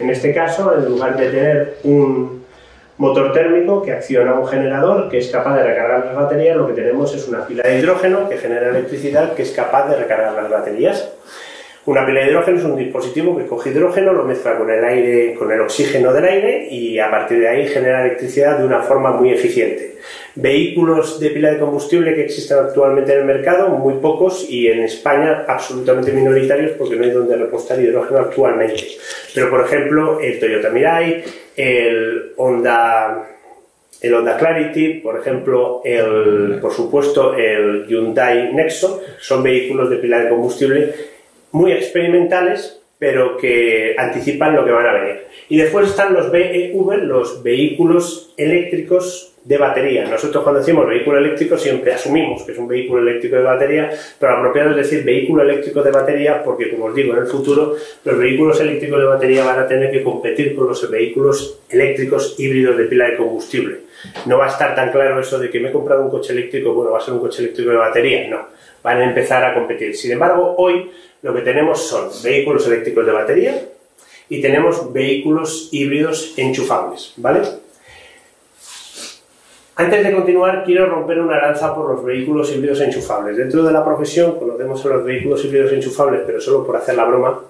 En 0.00 0.10
este 0.10 0.34
caso, 0.34 0.74
en 0.76 0.86
lugar 0.86 1.16
de 1.16 1.30
tener 1.30 1.78
un 1.84 2.44
motor 2.98 3.32
térmico 3.32 3.80
que 3.80 3.92
acciona 3.92 4.34
un 4.34 4.46
generador 4.46 5.08
que 5.08 5.18
es 5.18 5.28
capaz 5.28 5.56
de 5.56 5.62
recargar 5.62 6.04
las 6.04 6.16
baterías, 6.16 6.56
lo 6.56 6.66
que 6.66 6.72
tenemos 6.72 7.14
es 7.14 7.28
una 7.28 7.46
pila 7.46 7.62
de 7.62 7.78
hidrógeno 7.78 8.28
que 8.28 8.38
genera 8.38 8.70
electricidad 8.70 9.34
que 9.34 9.42
es 9.42 9.52
capaz 9.52 9.88
de 9.88 9.96
recargar 9.96 10.32
las 10.34 10.50
baterías. 10.50 11.08
Una 11.86 12.04
pila 12.04 12.20
de 12.20 12.30
hidrógeno 12.30 12.58
es 12.58 12.64
un 12.64 12.76
dispositivo 12.76 13.38
que 13.38 13.46
coge 13.46 13.70
hidrógeno, 13.70 14.12
lo 14.12 14.24
mezcla 14.24 14.58
con 14.58 14.68
el 14.68 14.84
aire, 14.84 15.34
con 15.34 15.52
el 15.52 15.60
oxígeno 15.60 16.12
del 16.12 16.24
aire 16.24 16.66
y 16.68 16.98
a 16.98 17.08
partir 17.08 17.38
de 17.38 17.48
ahí 17.48 17.68
genera 17.68 18.04
electricidad 18.04 18.58
de 18.58 18.66
una 18.66 18.80
forma 18.80 19.12
muy 19.12 19.30
eficiente. 19.30 19.94
Vehículos 20.34 21.20
de 21.20 21.30
pila 21.30 21.52
de 21.52 21.60
combustible 21.60 22.12
que 22.12 22.24
existen 22.24 22.58
actualmente 22.58 23.12
en 23.12 23.20
el 23.20 23.24
mercado, 23.24 23.68
muy 23.68 23.94
pocos 23.94 24.50
y 24.50 24.66
en 24.66 24.80
España 24.80 25.44
absolutamente 25.46 26.10
minoritarios 26.10 26.72
porque 26.72 26.96
no 26.96 27.04
hay 27.04 27.10
donde 27.10 27.36
repostar 27.36 27.80
hidrógeno 27.80 28.18
actualmente. 28.18 28.84
Pero 29.32 29.48
por 29.48 29.60
ejemplo, 29.60 30.18
el 30.20 30.40
Toyota 30.40 30.70
Mirai, 30.70 31.22
el 31.56 32.32
Honda 32.36 33.28
el 34.00 34.12
Honda 34.12 34.36
Clarity, 34.36 35.00
por 35.00 35.18
ejemplo, 35.18 35.80
el, 35.84 36.58
por 36.60 36.72
supuesto 36.72 37.34
el 37.34 37.86
Hyundai 37.86 38.52
Nexo, 38.52 39.00
son 39.18 39.42
vehículos 39.42 39.88
de 39.88 39.96
pila 39.96 40.18
de 40.18 40.28
combustible 40.28 41.15
muy 41.56 41.72
experimentales, 41.72 42.82
pero 42.98 43.36
que 43.36 43.94
anticipan 43.96 44.54
lo 44.54 44.64
que 44.64 44.72
van 44.72 44.86
a 44.86 44.92
venir. 44.92 45.24
Y 45.48 45.56
después 45.56 45.88
están 45.88 46.12
los 46.12 46.30
BEV, 46.30 46.74
los 47.02 47.42
vehículos 47.42 48.34
eléctricos 48.36 49.32
de 49.42 49.56
batería. 49.56 50.04
Nosotros 50.06 50.42
cuando 50.42 50.60
decimos 50.60 50.86
vehículo 50.86 51.18
eléctrico 51.18 51.56
siempre 51.56 51.94
asumimos 51.94 52.42
que 52.42 52.52
es 52.52 52.58
un 52.58 52.66
vehículo 52.66 53.00
eléctrico 53.00 53.36
de 53.36 53.42
batería, 53.42 53.90
pero 54.18 54.32
apropiado 54.32 54.70
es 54.70 54.76
decir 54.76 55.04
vehículo 55.04 55.44
eléctrico 55.44 55.82
de 55.82 55.92
batería 55.92 56.42
porque, 56.42 56.68
como 56.70 56.86
os 56.86 56.94
digo, 56.94 57.14
en 57.14 57.20
el 57.20 57.26
futuro 57.26 57.76
los 58.04 58.18
vehículos 58.18 58.60
eléctricos 58.60 58.98
de 58.98 59.06
batería 59.06 59.44
van 59.44 59.60
a 59.60 59.68
tener 59.68 59.90
que 59.90 60.02
competir 60.02 60.54
con 60.54 60.66
los 60.66 60.90
vehículos 60.90 61.60
eléctricos 61.70 62.34
híbridos 62.38 62.76
de 62.76 62.84
pila 62.84 63.08
de 63.08 63.16
combustible. 63.16 63.76
No 64.26 64.36
va 64.36 64.46
a 64.46 64.50
estar 64.50 64.74
tan 64.74 64.90
claro 64.90 65.20
eso 65.20 65.38
de 65.38 65.48
que 65.48 65.60
me 65.60 65.68
he 65.68 65.72
comprado 65.72 66.02
un 66.02 66.10
coche 66.10 66.32
eléctrico, 66.32 66.74
bueno, 66.74 66.90
va 66.90 66.98
a 66.98 67.00
ser 67.00 67.14
un 67.14 67.20
coche 67.20 67.42
eléctrico 67.42 67.70
de 67.70 67.76
batería, 67.76 68.28
no. 68.28 68.48
Van 68.82 69.00
a 69.00 69.04
empezar 69.04 69.44
a 69.44 69.54
competir. 69.54 69.96
Sin 69.96 70.12
embargo, 70.12 70.54
hoy 70.58 70.90
lo 71.26 71.34
que 71.34 71.40
tenemos 71.40 71.82
son 71.82 72.08
vehículos 72.22 72.68
eléctricos 72.68 73.04
de 73.04 73.10
batería 73.10 73.68
y 74.28 74.40
tenemos 74.40 74.92
vehículos 74.92 75.70
híbridos 75.72 76.34
enchufables, 76.36 77.14
¿vale? 77.16 77.40
Antes 79.74 80.04
de 80.04 80.12
continuar, 80.12 80.62
quiero 80.64 80.86
romper 80.86 81.18
una 81.18 81.36
lanza 81.38 81.74
por 81.74 81.90
los 81.90 82.04
vehículos 82.04 82.54
híbridos 82.54 82.80
enchufables. 82.80 83.36
Dentro 83.36 83.64
de 83.64 83.72
la 83.72 83.84
profesión 83.84 84.38
conocemos 84.38 84.86
a 84.86 84.88
los 84.88 85.04
vehículos 85.04 85.44
híbridos 85.44 85.72
enchufables, 85.72 86.22
pero 86.24 86.40
solo 86.40 86.64
por 86.64 86.76
hacer 86.76 86.94
la 86.94 87.04
broma, 87.06 87.40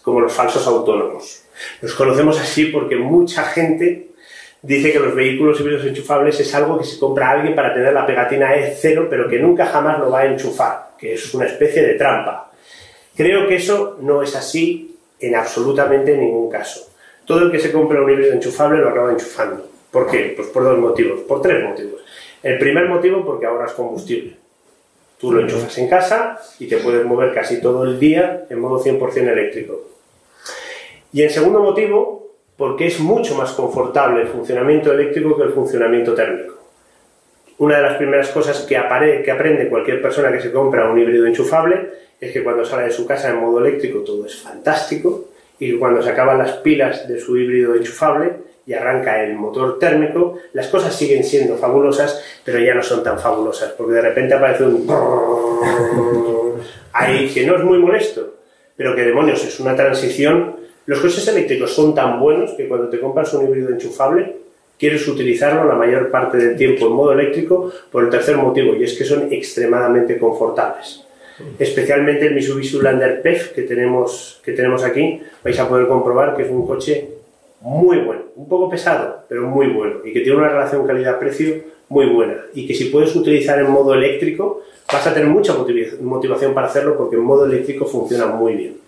como 0.00 0.20
los 0.20 0.32
falsos 0.32 0.66
autónomos. 0.66 1.42
Los 1.82 1.92
conocemos 1.92 2.40
así 2.40 2.64
porque 2.66 2.96
mucha 2.96 3.44
gente 3.44 4.12
dice 4.62 4.92
que 4.92 4.98
los 4.98 5.14
vehículos 5.14 5.60
híbridos 5.60 5.84
enchufables 5.84 6.40
es 6.40 6.54
algo 6.54 6.78
que 6.78 6.84
se 6.84 6.98
compra 6.98 7.28
a 7.28 7.32
alguien 7.32 7.54
para 7.54 7.74
tener 7.74 7.92
la 7.92 8.06
pegatina 8.06 8.56
E0, 8.56 9.08
pero 9.10 9.28
que 9.28 9.38
nunca 9.38 9.66
jamás 9.66 9.98
lo 9.98 10.10
va 10.10 10.20
a 10.20 10.26
enchufar, 10.26 10.92
que 10.98 11.12
es 11.12 11.34
una 11.34 11.44
especie 11.44 11.82
de 11.82 11.94
trampa. 11.96 12.46
Creo 13.16 13.48
que 13.48 13.56
eso 13.56 13.96
no 14.00 14.22
es 14.22 14.36
así 14.36 14.96
en 15.18 15.34
absolutamente 15.34 16.16
ningún 16.16 16.50
caso. 16.50 16.90
Todo 17.24 17.44
el 17.44 17.50
que 17.50 17.58
se 17.58 17.72
compra 17.72 18.02
un 18.02 18.10
híbrido 18.10 18.32
enchufable 18.32 18.78
lo 18.78 18.90
acaba 18.90 19.10
enchufando. 19.10 19.66
¿Por 19.90 20.10
qué? 20.10 20.34
Pues 20.36 20.48
por 20.48 20.62
dos 20.62 20.78
motivos, 20.78 21.20
por 21.20 21.40
tres 21.40 21.64
motivos. 21.64 22.02
El 22.42 22.58
primer 22.58 22.88
motivo 22.88 23.24
porque 23.24 23.46
ahorras 23.46 23.72
combustible. 23.72 24.36
Tú 25.18 25.32
lo 25.32 25.40
enchufas 25.40 25.76
en 25.78 25.88
casa 25.88 26.38
y 26.58 26.66
te 26.66 26.76
puedes 26.76 27.06
mover 27.06 27.32
casi 27.32 27.60
todo 27.60 27.84
el 27.84 27.98
día 27.98 28.46
en 28.50 28.60
modo 28.60 28.82
100% 28.84 29.16
eléctrico. 29.32 29.88
Y 31.12 31.22
el 31.22 31.30
segundo 31.30 31.60
motivo, 31.60 32.34
porque 32.58 32.86
es 32.86 33.00
mucho 33.00 33.34
más 33.34 33.52
confortable 33.52 34.22
el 34.22 34.28
funcionamiento 34.28 34.92
eléctrico 34.92 35.36
que 35.36 35.44
el 35.44 35.52
funcionamiento 35.52 36.14
térmico. 36.14 36.55
Una 37.58 37.76
de 37.76 37.82
las 37.82 37.96
primeras 37.96 38.28
cosas 38.28 38.60
que, 38.60 38.74
que 39.24 39.30
aprende 39.30 39.68
cualquier 39.68 40.02
persona 40.02 40.30
que 40.30 40.40
se 40.40 40.52
compra 40.52 40.90
un 40.90 40.98
híbrido 40.98 41.26
enchufable 41.26 41.90
es 42.20 42.32
que 42.32 42.44
cuando 42.44 42.64
sale 42.64 42.84
de 42.84 42.90
su 42.90 43.06
casa 43.06 43.30
en 43.30 43.36
modo 43.36 43.64
eléctrico 43.64 44.00
todo 44.00 44.26
es 44.26 44.36
fantástico 44.36 45.26
y 45.58 45.78
cuando 45.78 46.02
se 46.02 46.10
acaban 46.10 46.38
las 46.38 46.52
pilas 46.58 47.08
de 47.08 47.18
su 47.18 47.36
híbrido 47.36 47.74
enchufable 47.74 48.32
y 48.66 48.74
arranca 48.74 49.22
el 49.22 49.34
motor 49.34 49.78
térmico, 49.78 50.38
las 50.52 50.66
cosas 50.68 50.94
siguen 50.94 51.22
siendo 51.22 51.56
fabulosas, 51.56 52.22
pero 52.44 52.58
ya 52.58 52.74
no 52.74 52.82
son 52.82 53.02
tan 53.02 53.18
fabulosas, 53.18 53.70
porque 53.72 53.94
de 53.94 54.02
repente 54.02 54.34
aparece 54.34 54.64
un 54.64 54.86
ahí 56.92 57.28
que 57.32 57.46
no 57.46 57.56
es 57.56 57.62
muy 57.62 57.78
molesto, 57.78 58.34
pero 58.76 58.94
que 58.96 59.04
demonios, 59.04 59.44
es 59.44 59.60
una 59.60 59.76
transición. 59.76 60.56
Los 60.86 60.98
coches 60.98 61.26
eléctricos 61.28 61.72
son 61.72 61.94
tan 61.94 62.18
buenos 62.18 62.52
que 62.52 62.66
cuando 62.66 62.88
te 62.88 63.00
compras 63.00 63.32
un 63.34 63.46
híbrido 63.46 63.70
enchufable, 63.70 64.36
quieres 64.78 65.06
utilizarlo 65.08 65.64
la 65.64 65.74
mayor 65.74 66.10
parte 66.10 66.36
del 66.36 66.56
tiempo 66.56 66.86
en 66.86 66.92
modo 66.92 67.12
eléctrico 67.12 67.72
por 67.90 68.04
el 68.04 68.10
tercer 68.10 68.36
motivo, 68.36 68.74
y 68.74 68.84
es 68.84 68.94
que 68.94 69.04
son 69.04 69.32
extremadamente 69.32 70.18
confortables. 70.18 71.04
Especialmente 71.58 72.26
el 72.26 72.34
Mitsubishi 72.34 72.80
Lander 72.80 73.20
PEF 73.20 73.52
que 73.52 73.62
tenemos, 73.62 74.40
que 74.44 74.52
tenemos 74.52 74.82
aquí, 74.84 75.20
vais 75.44 75.58
a 75.58 75.68
poder 75.68 75.86
comprobar 75.86 76.34
que 76.34 76.42
es 76.42 76.50
un 76.50 76.66
coche 76.66 77.08
muy 77.60 77.98
bueno, 77.98 78.22
un 78.36 78.48
poco 78.48 78.70
pesado, 78.70 79.24
pero 79.28 79.42
muy 79.42 79.66
bueno, 79.68 79.96
y 80.04 80.12
que 80.12 80.20
tiene 80.20 80.38
una 80.38 80.48
relación 80.48 80.86
calidad-precio 80.86 81.56
muy 81.88 82.06
buena, 82.06 82.36
y 82.54 82.66
que 82.66 82.74
si 82.74 82.86
puedes 82.86 83.14
utilizar 83.14 83.58
en 83.58 83.70
modo 83.70 83.94
eléctrico, 83.94 84.62
vas 84.92 85.06
a 85.06 85.12
tener 85.12 85.28
mucha 85.28 85.54
motivación 86.00 86.54
para 86.54 86.68
hacerlo 86.68 86.96
porque 86.96 87.16
en 87.16 87.22
modo 87.22 87.46
eléctrico 87.46 87.86
funciona 87.86 88.26
muy 88.26 88.54
bien. 88.54 88.85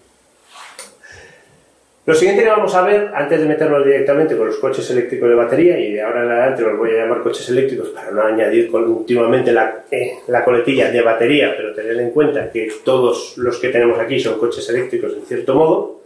Lo 2.09 2.15
siguiente 2.15 2.43
que 2.43 2.49
vamos 2.49 2.75
a 2.75 2.81
ver, 2.81 3.11
antes 3.15 3.39
de 3.39 3.45
meternos 3.45 3.85
directamente 3.85 4.35
con 4.35 4.47
los 4.47 4.57
coches 4.57 4.89
eléctricos 4.89 5.29
de 5.29 5.35
batería, 5.35 5.79
y 5.79 5.93
de 5.93 6.01
ahora 6.01 6.25
en 6.25 6.31
adelante 6.31 6.63
los 6.63 6.79
voy 6.79 6.93
a 6.93 7.03
llamar 7.03 7.21
coches 7.21 7.47
eléctricos 7.51 7.89
para 7.91 8.11
no 8.11 8.23
añadir 8.23 8.71
continuamente 8.71 9.53
la, 9.53 9.85
eh, 9.91 10.15
la 10.29 10.43
coletilla 10.43 10.91
de 10.91 11.03
batería, 11.03 11.53
pero 11.55 11.75
tener 11.75 12.01
en 12.01 12.11
cuenta 12.13 12.51
que 12.51 12.73
todos 12.83 13.37
los 13.37 13.59
que 13.59 13.69
tenemos 13.69 13.99
aquí 13.99 14.19
son 14.19 14.39
coches 14.39 14.67
eléctricos 14.71 15.13
en 15.13 15.27
cierto 15.27 15.55
modo, 15.55 16.01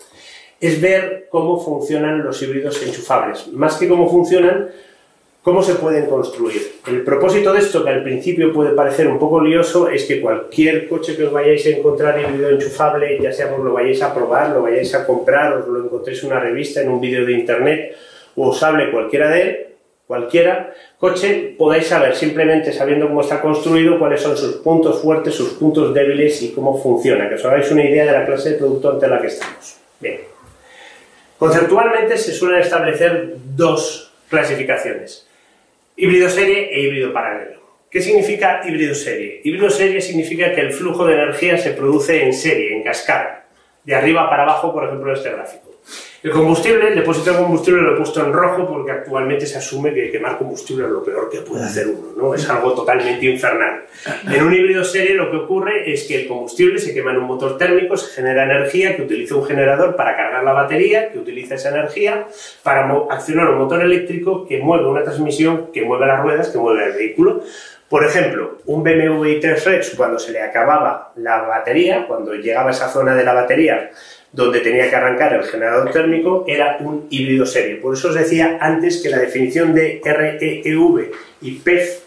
es 0.61 0.80
ver 0.80 1.28
cómo 1.30 1.61
funcionan 1.61 2.25
los 2.25 2.42
híbridos 2.42 2.85
enchufables. 2.85 3.47
Más 3.52 3.76
que 3.76 3.87
cómo 3.87 4.11
funcionan, 4.11 4.71
¿Cómo 5.42 5.61
se 5.61 5.75
pueden 5.75 6.06
construir? 6.06 6.76
El 6.87 7.02
propósito 7.02 7.52
de 7.52 7.58
esto, 7.58 7.82
que 7.82 7.90
al 7.90 8.04
principio 8.04 8.52
puede 8.52 8.76
parecer 8.76 9.08
un 9.08 9.18
poco 9.18 9.40
lioso, 9.40 9.88
es 9.88 10.04
que 10.04 10.20
cualquier 10.20 10.88
coche 10.88 11.16
que 11.16 11.25
os 11.25 11.32
vayáis 11.32 11.66
a 11.66 11.70
encontrar 11.70 12.20
híbrido 12.20 12.50
enchufable, 12.50 13.18
ya 13.20 13.32
sea 13.32 13.50
pues 13.50 13.61
lo 13.61 13.72
vayáis 13.72 14.00
a 14.02 14.14
probar, 14.14 14.50
lo 14.50 14.62
vayáis 14.62 14.94
a 14.94 15.04
comprar, 15.04 15.54
os 15.54 15.66
lo 15.66 15.84
encontréis 15.84 16.22
en 16.22 16.30
una 16.30 16.38
revista, 16.38 16.80
en 16.80 16.90
un 16.90 17.00
vídeo 17.00 17.26
de 17.26 17.32
internet, 17.32 17.96
o 18.37 18.50
os 18.50 18.62
hable 18.62 18.92
cualquiera 18.92 19.30
de 19.30 19.42
él, 19.42 19.66
cualquiera 20.06 20.75
coche, 20.96 21.56
podáis 21.58 21.88
saber, 21.88 22.14
simplemente 22.14 22.72
sabiendo 22.72 23.08
cómo 23.08 23.22
está 23.22 23.40
construido, 23.40 23.99
cuáles 23.99 24.20
son 24.20 24.37
sus 24.37 24.58
puntos 24.58 25.02
fuertes, 25.02 25.34
sus 25.34 25.54
puntos 25.54 25.92
débiles 25.92 26.40
y 26.42 26.52
cómo 26.52 26.80
funciona, 26.80 27.28
que 27.28 27.34
os 27.34 27.44
hagáis 27.44 27.68
una 27.72 27.84
idea 27.84 28.04
de 28.04 28.12
la 28.12 28.25
clase 28.25 28.50
de 28.50 28.58
producto 28.58 28.92
ante 28.92 29.08
la 29.08 29.20
que 29.20 29.26
estamos. 29.26 29.76
Bien. 29.99 30.20
Conceptualmente 31.37 32.16
se 32.16 32.30
suelen 32.32 32.61
establecer 32.61 33.34
dos 33.56 34.12
clasificaciones 34.28 35.26
Híbrido 36.02 36.28
serie 36.28 36.68
e 36.75 36.82
híbrido 36.82 37.12
paralelo. 37.12 37.62
¿Qué 37.88 38.00
significa 38.00 38.62
híbrido 38.66 38.92
serie? 38.92 39.40
Híbrido 39.44 39.71
serie 39.71 40.00
significa 40.00 40.52
que 40.52 40.61
el 40.61 40.73
flujo 40.73 41.06
de 41.06 41.14
energía 41.14 41.56
se 41.56 41.75
produce 41.75 42.25
en 42.25 42.32
serie, 42.32 42.75
en 42.75 42.82
cascada, 42.82 43.47
de 43.85 43.94
arriba 43.94 44.28
para 44.28 44.42
abajo, 44.42 44.73
por 44.73 44.82
ejemplo, 44.82 45.12
en 45.12 45.16
este 45.16 45.30
gráfico. 45.30 45.72
El 46.23 46.31
combustible, 46.31 46.87
el 46.87 46.95
depósito 46.95 47.33
de 47.33 47.38
combustible 47.38 47.83
lo 47.83 47.95
he 47.95 47.97
puesto 47.97 48.25
en 48.25 48.33
rojo 48.33 48.69
porque 48.69 48.93
actualmente 48.93 49.45
se 49.45 49.59
asume 49.59 49.93
que 49.93 50.09
quemar 50.09 50.38
combustible 50.38 50.85
es 50.85 50.91
lo 50.91 51.02
peor 51.02 51.29
que 51.29 51.38
puede 51.38 51.64
hacer 51.64 51.88
uno, 51.88 52.12
¿no? 52.17 52.33
Es 52.33 52.49
algo 52.49 52.73
totalmente 52.75 53.26
infernal. 53.26 53.87
En 54.31 54.45
un 54.45 54.55
híbrido 54.55 54.85
serie 54.85 55.14
lo 55.14 55.33
que 55.33 55.38
ocurre 55.38 55.93
es 55.93 56.05
que 56.05 56.23
el 56.23 56.29
combustible 56.29 56.79
se 56.79 56.95
quema 56.95 57.11
en 57.11 57.19
un 57.19 57.25
motor 57.25 57.59
térmico, 57.59 57.97
se 57.97 58.14
genera 58.14 58.45
energía 58.45 58.95
que 58.95 59.02
utiliza 59.02 59.35
un 59.35 59.45
generador 59.45 59.97
para 59.97 60.17
cargar 60.17 60.45
la 60.45 60.52
batería, 60.52 61.11
que 61.11 61.19
utiliza 61.19 61.57
esa 61.57 61.71
energía 61.71 62.29
para 62.62 62.88
accionar 63.11 63.50
un 63.50 63.59
motor 63.59 63.83
eléctrico 63.83 64.47
que 64.47 64.59
mueve 64.59 64.87
una 64.87 65.02
transmisión, 65.02 65.73
que 65.73 65.83
mueve 65.83 66.07
las 66.07 66.23
ruedas, 66.23 66.50
que 66.50 66.59
mueve 66.59 66.85
el 66.85 66.93
vehículo. 66.93 67.43
Por 67.88 68.05
ejemplo, 68.07 68.59
un 68.67 68.85
BMW 68.85 69.25
i3 69.25 69.64
Rex, 69.64 69.95
cuando 69.97 70.21
se 70.21 70.31
le 70.31 70.41
acababa 70.41 71.12
la 71.17 71.43
batería, 71.43 72.07
cuando 72.07 72.33
llegaba 72.33 72.69
a 72.69 72.71
esa 72.71 72.88
zona 72.88 73.14
de 73.17 73.25
la 73.25 73.35
batería, 73.35 73.91
donde 74.32 74.60
tenía 74.60 74.88
que 74.88 74.96
arrancar 74.96 75.34
el 75.34 75.44
generador 75.44 75.90
térmico, 75.90 76.44
era 76.48 76.78
un 76.80 77.06
híbrido 77.10 77.44
serie. 77.44 77.76
Por 77.76 77.94
eso 77.94 78.08
os 78.08 78.14
decía 78.14 78.58
antes 78.60 79.02
que 79.02 79.10
la 79.10 79.18
definición 79.18 79.74
de 79.74 80.00
REEV 80.02 81.12
y 81.42 81.52
PEF 81.58 82.00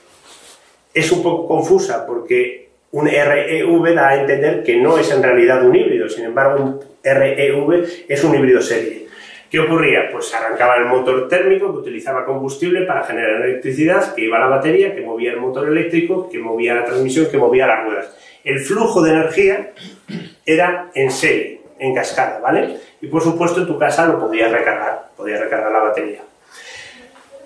es 0.94 1.12
un 1.12 1.22
poco 1.22 1.48
confusa, 1.48 2.06
porque 2.06 2.70
un 2.92 3.08
REV 3.08 3.94
da 3.94 4.10
a 4.10 4.22
entender 4.22 4.64
que 4.64 4.78
no 4.78 4.98
es 4.98 5.12
en 5.12 5.22
realidad 5.22 5.64
un 5.64 5.76
híbrido, 5.76 6.10
sin 6.10 6.26
embargo, 6.26 6.64
un 6.64 6.80
REV 7.04 7.86
es 8.08 8.24
un 8.24 8.36
híbrido 8.36 8.62
serie. 8.62 9.06
¿Qué 9.52 9.60
ocurría? 9.60 10.10
Pues 10.12 10.34
arrancaba 10.34 10.78
el 10.78 10.86
motor 10.86 11.28
térmico 11.28 11.72
que 11.72 11.80
utilizaba 11.80 12.26
combustible 12.26 12.82
para 12.82 13.04
generar 13.04 13.46
electricidad, 13.46 14.16
que 14.16 14.26
iba 14.26 14.38
a 14.38 14.42
la 14.42 14.48
batería, 14.48 14.96
que 14.96 15.02
movía 15.02 15.32
el 15.32 15.40
motor 15.40 15.68
eléctrico, 15.68 16.28
que 16.28 16.40
movía 16.40 16.74
la 16.74 16.86
transmisión, 16.86 17.28
que 17.30 17.38
movía 17.38 17.68
las 17.68 17.86
ruedas. 17.86 18.18
El 18.44 18.60
flujo 18.60 19.04
de 19.04 19.12
energía 19.12 19.72
era 20.46 20.90
en 20.96 21.12
serie 21.12 21.55
en 21.86 21.96
cascada, 21.96 22.40
¿vale? 22.40 22.78
Y 23.02 23.08
por 23.08 23.22
supuesto 23.22 23.62
en 23.62 23.68
tu 23.68 23.78
casa 23.78 24.06
lo 24.08 24.20
podías 24.20 24.52
recargar, 24.52 25.10
podías 25.16 25.40
recargar 25.40 25.72
la 25.72 25.80
batería. 25.80 26.22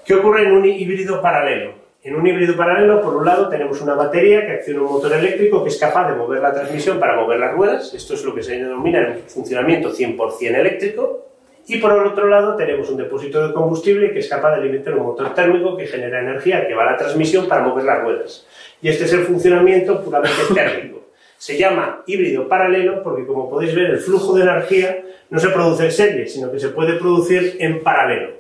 ¿Qué 0.06 0.16
ocurre 0.16 0.44
en 0.44 0.54
un 0.54 0.66
híbrido 0.66 1.22
paralelo? 1.22 1.74
En 2.02 2.16
un 2.16 2.26
híbrido 2.26 2.56
paralelo, 2.56 3.02
por 3.02 3.16
un 3.18 3.26
lado, 3.26 3.50
tenemos 3.50 3.82
una 3.82 3.94
batería 3.94 4.46
que 4.46 4.54
acciona 4.54 4.82
un 4.82 4.92
motor 4.94 5.12
eléctrico 5.12 5.62
que 5.62 5.70
es 5.70 5.78
capaz 5.78 6.10
de 6.10 6.16
mover 6.16 6.42
la 6.42 6.54
transmisión 6.54 6.98
para 6.98 7.16
mover 7.16 7.40
las 7.40 7.54
ruedas. 7.54 7.94
Esto 7.94 8.14
es 8.14 8.24
lo 8.24 8.34
que 8.34 8.42
se 8.42 8.54
denomina 8.54 9.00
el 9.00 9.20
funcionamiento 9.24 9.94
100% 9.94 10.56
eléctrico. 10.56 11.26
Y 11.68 11.78
por 11.78 11.92
el 11.92 12.08
otro 12.08 12.28
lado, 12.28 12.56
tenemos 12.56 12.90
un 12.90 12.98
depósito 12.98 13.46
de 13.46 13.54
combustible 13.54 14.12
que 14.12 14.20
es 14.20 14.30
capaz 14.30 14.52
de 14.52 14.62
alimentar 14.62 14.96
un 14.96 15.08
motor 15.08 15.36
térmico 15.36 15.76
que 15.76 15.86
genera 15.86 16.22
energía 16.22 16.66
que 16.66 16.74
va 16.74 16.84
a 16.84 16.92
la 16.94 16.98
transmisión 16.98 17.48
para 17.48 17.64
mover 17.64 17.84
las 17.84 18.02
ruedas. 18.02 18.48
Y 18.82 18.90
este 18.90 19.04
es 19.04 19.14
el 19.14 19.26
funcionamiento 19.26 20.02
puramente 20.02 20.42
térmico. 20.56 20.99
Se 21.40 21.58
llama 21.58 22.04
híbrido 22.06 22.50
paralelo 22.50 23.02
porque, 23.02 23.26
como 23.26 23.50
podéis 23.50 23.74
ver, 23.74 23.92
el 23.92 24.00
flujo 24.00 24.34
de 24.34 24.44
energía 24.44 25.06
no 25.30 25.40
se 25.40 25.48
produce 25.48 25.86
en 25.86 25.92
serie, 25.94 26.28
sino 26.28 26.52
que 26.52 26.60
se 26.60 26.68
puede 26.68 26.96
producir 26.96 27.56
en 27.60 27.82
paralelo. 27.82 28.32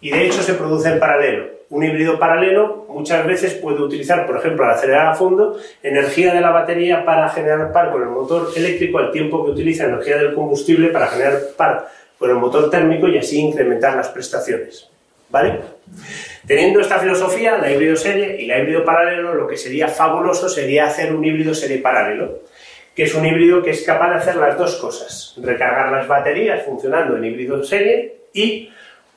Y 0.00 0.10
de 0.10 0.26
hecho 0.26 0.42
se 0.42 0.54
produce 0.54 0.90
en 0.90 0.98
paralelo. 0.98 1.46
Un 1.70 1.84
híbrido 1.84 2.18
paralelo 2.18 2.86
muchas 2.88 3.24
veces 3.24 3.54
puede 3.54 3.80
utilizar, 3.80 4.26
por 4.26 4.36
ejemplo, 4.36 4.64
al 4.64 4.72
acelerar 4.72 5.06
a 5.06 5.14
fondo, 5.14 5.56
energía 5.80 6.34
de 6.34 6.40
la 6.40 6.50
batería 6.50 7.04
para 7.04 7.28
generar 7.28 7.72
par 7.72 7.92
con 7.92 8.02
el 8.02 8.08
motor 8.08 8.48
eléctrico 8.56 8.98
al 8.98 9.12
tiempo 9.12 9.44
que 9.44 9.52
utiliza 9.52 9.84
energía 9.84 10.16
del 10.18 10.34
combustible 10.34 10.88
para 10.88 11.06
generar 11.06 11.38
par 11.56 11.88
con 12.18 12.30
el 12.30 12.36
motor 12.36 12.68
térmico 12.68 13.06
y 13.06 13.16
así 13.16 13.38
incrementar 13.38 13.94
las 13.94 14.08
prestaciones. 14.08 14.90
¿Vale? 15.30 15.60
Teniendo 16.46 16.80
esta 16.80 16.98
filosofía, 16.98 17.58
la 17.58 17.70
híbrido 17.70 17.96
serie 17.96 18.40
y 18.40 18.46
la 18.46 18.58
híbrido 18.58 18.84
paralelo, 18.84 19.34
lo 19.34 19.46
que 19.46 19.56
sería 19.56 19.88
fabuloso 19.88 20.48
sería 20.48 20.86
hacer 20.86 21.14
un 21.14 21.24
híbrido 21.24 21.54
serie 21.54 21.78
paralelo, 21.78 22.40
que 22.94 23.04
es 23.04 23.14
un 23.14 23.24
híbrido 23.26 23.62
que 23.62 23.70
es 23.70 23.82
capaz 23.82 24.10
de 24.10 24.16
hacer 24.16 24.36
las 24.36 24.56
dos 24.56 24.76
cosas, 24.76 25.34
recargar 25.42 25.90
las 25.90 26.06
baterías 26.06 26.64
funcionando 26.64 27.16
en 27.16 27.24
híbrido 27.24 27.64
serie 27.64 28.16
y 28.32 28.70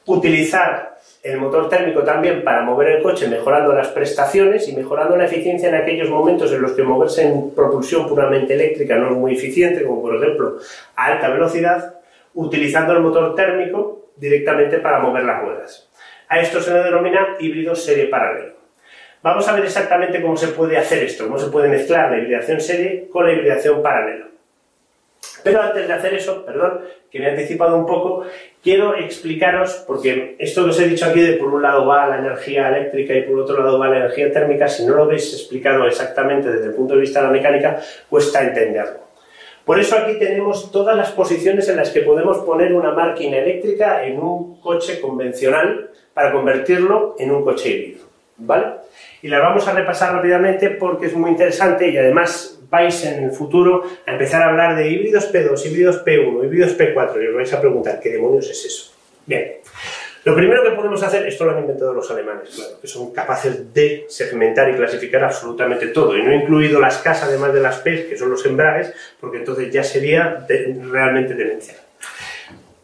utilizar 0.05 0.97
el 1.23 1.37
motor 1.37 1.67
térmico 1.67 2.03
también 2.03 2.43
para 2.43 2.61
mover 2.61 2.87
el 2.89 3.03
coche 3.03 3.27
mejorando 3.27 3.73
las 3.73 3.89
prestaciones 3.89 4.67
y 4.69 4.75
mejorando 4.75 5.17
la 5.17 5.25
eficiencia 5.25 5.67
en 5.67 5.75
aquellos 5.75 6.09
momentos 6.09 6.51
en 6.53 6.61
los 6.61 6.71
que 6.71 6.83
moverse 6.83 7.27
en 7.27 7.51
propulsión 7.51 8.07
puramente 8.07 8.53
eléctrica 8.53 8.95
no 8.95 9.11
es 9.11 9.17
muy 9.17 9.33
eficiente, 9.33 9.83
como 9.83 10.01
por 10.01 10.15
ejemplo 10.15 10.57
a 10.95 11.05
alta 11.05 11.29
velocidad, 11.29 11.95
utilizando 12.33 12.93
el 12.93 13.01
motor 13.01 13.35
térmico 13.35 14.11
directamente 14.15 14.77
para 14.77 14.99
mover 14.99 15.25
las 15.25 15.41
ruedas. 15.41 15.86
A 16.29 16.39
esto 16.39 16.61
se 16.61 16.73
le 16.73 16.83
denomina 16.83 17.35
híbrido 17.39 17.75
serie 17.75 18.07
paralelo. 18.07 18.53
Vamos 19.21 19.47
a 19.47 19.53
ver 19.53 19.65
exactamente 19.65 20.21
cómo 20.21 20.37
se 20.37 20.49
puede 20.49 20.77
hacer 20.77 21.03
esto, 21.03 21.25
cómo 21.25 21.39
se 21.39 21.47
puede 21.47 21.69
mezclar 21.69 22.11
la 22.11 22.19
hibridación 22.19 22.61
serie 22.61 23.07
con 23.11 23.25
la 23.25 23.33
hibridación 23.33 23.81
paralelo. 23.81 24.27
Pero 25.43 25.61
antes 25.61 25.87
de 25.87 25.93
hacer 25.93 26.13
eso, 26.13 26.45
perdón, 26.45 26.81
que 27.09 27.19
me 27.19 27.25
he 27.25 27.29
anticipado 27.31 27.77
un 27.77 27.85
poco, 27.85 28.25
quiero 28.61 28.95
explicaros, 28.95 29.83
porque 29.87 30.35
esto 30.39 30.63
que 30.63 30.69
os 30.71 30.79
he 30.79 30.87
dicho 30.87 31.05
aquí 31.05 31.21
de 31.21 31.33
por 31.33 31.53
un 31.53 31.61
lado 31.61 31.85
va 31.85 32.07
la 32.07 32.19
energía 32.19 32.67
eléctrica 32.69 33.13
y 33.13 33.23
por 33.23 33.39
otro 33.39 33.63
lado 33.63 33.79
va 33.79 33.87
la 33.87 33.97
energía 33.97 34.31
térmica, 34.31 34.67
si 34.67 34.85
no 34.85 34.95
lo 34.95 35.07
veis 35.07 35.33
explicado 35.33 35.85
exactamente 35.87 36.51
desde 36.51 36.67
el 36.67 36.73
punto 36.73 36.95
de 36.95 37.01
vista 37.01 37.21
de 37.21 37.27
la 37.27 37.31
mecánica, 37.31 37.81
cuesta 38.09 38.43
entenderlo. 38.43 39.07
Por 39.63 39.79
eso 39.79 39.97
aquí 39.97 40.17
tenemos 40.17 40.71
todas 40.71 40.95
las 40.95 41.11
posiciones 41.11 41.67
en 41.67 41.77
las 41.77 41.89
que 41.89 42.01
podemos 42.01 42.37
poner 42.39 42.73
una 42.73 42.91
máquina 42.91 43.37
eléctrica 43.37 44.05
en 44.05 44.19
un 44.19 44.61
coche 44.61 45.01
convencional 45.01 45.91
para 46.17 46.31
convertirlo 46.31 47.15
en 47.19 47.29
un 47.29 47.43
coche 47.43 47.69
híbrido. 47.69 48.07
¿Vale? 48.37 48.65
Y 49.21 49.27
las 49.27 49.39
vamos 49.39 49.67
a 49.67 49.73
repasar 49.73 50.15
rápidamente 50.15 50.71
porque 50.71 51.05
es 51.05 51.13
muy 51.13 51.29
interesante 51.29 51.87
y 51.89 51.95
además 51.95 52.59
vais 52.71 53.05
en 53.05 53.25
el 53.25 53.31
futuro 53.31 53.83
a 54.03 54.13
empezar 54.13 54.41
a 54.41 54.49
hablar 54.49 54.75
de 54.75 54.89
híbridos 54.89 55.31
P2, 55.31 55.63
híbridos 55.67 56.03
P1, 56.03 56.43
híbridos 56.43 56.75
P4 56.75 57.23
y 57.23 57.27
os 57.27 57.35
vais 57.35 57.53
a 57.53 57.61
preguntar, 57.61 57.99
¿qué 57.99 58.09
demonios 58.09 58.49
es 58.49 58.65
eso? 58.65 58.93
Bien, 59.27 59.57
lo 60.23 60.33
primero 60.33 60.63
que 60.63 60.71
podemos 60.71 61.03
hacer, 61.03 61.27
esto 61.27 61.45
lo 61.45 61.51
han 61.51 61.59
inventado 61.59 61.93
los 61.93 62.09
alemanes, 62.09 62.49
claro, 62.55 62.81
que 62.81 62.87
son 62.87 63.13
capaces 63.13 63.71
de 63.71 64.07
segmentar 64.09 64.71
y 64.71 64.73
clasificar 64.73 65.23
absolutamente 65.23 65.89
todo, 65.89 66.17
y 66.17 66.23
no 66.23 66.31
he 66.31 66.35
incluido 66.35 66.79
las 66.79 66.97
casas 66.97 67.29
además 67.29 67.53
de 67.53 67.59
las 67.59 67.77
P, 67.77 68.07
que 68.07 68.17
son 68.17 68.31
los 68.31 68.43
embragues, 68.43 68.91
porque 69.19 69.37
entonces 69.37 69.71
ya 69.71 69.83
sería 69.83 70.47
realmente 70.47 71.35
demencial. 71.35 71.77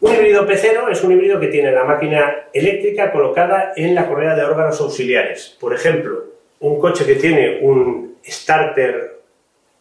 Un 0.04 0.14
híbrido 0.14 0.46
P0 0.46 0.90
es 0.92 1.02
un 1.02 1.12
híbrido 1.12 1.40
que 1.40 1.46
tiene 1.46 1.72
la 1.72 1.84
máquina 1.84 2.48
eléctrica 2.52 3.10
colocada 3.10 3.72
en 3.74 3.94
la 3.94 4.06
correa 4.06 4.34
de 4.34 4.44
órganos 4.44 4.78
auxiliares. 4.82 5.56
Por 5.58 5.72
ejemplo, 5.72 6.24
un 6.60 6.78
coche 6.78 7.06
que 7.06 7.14
tiene 7.14 7.60
un 7.62 8.18
starter, 8.22 9.20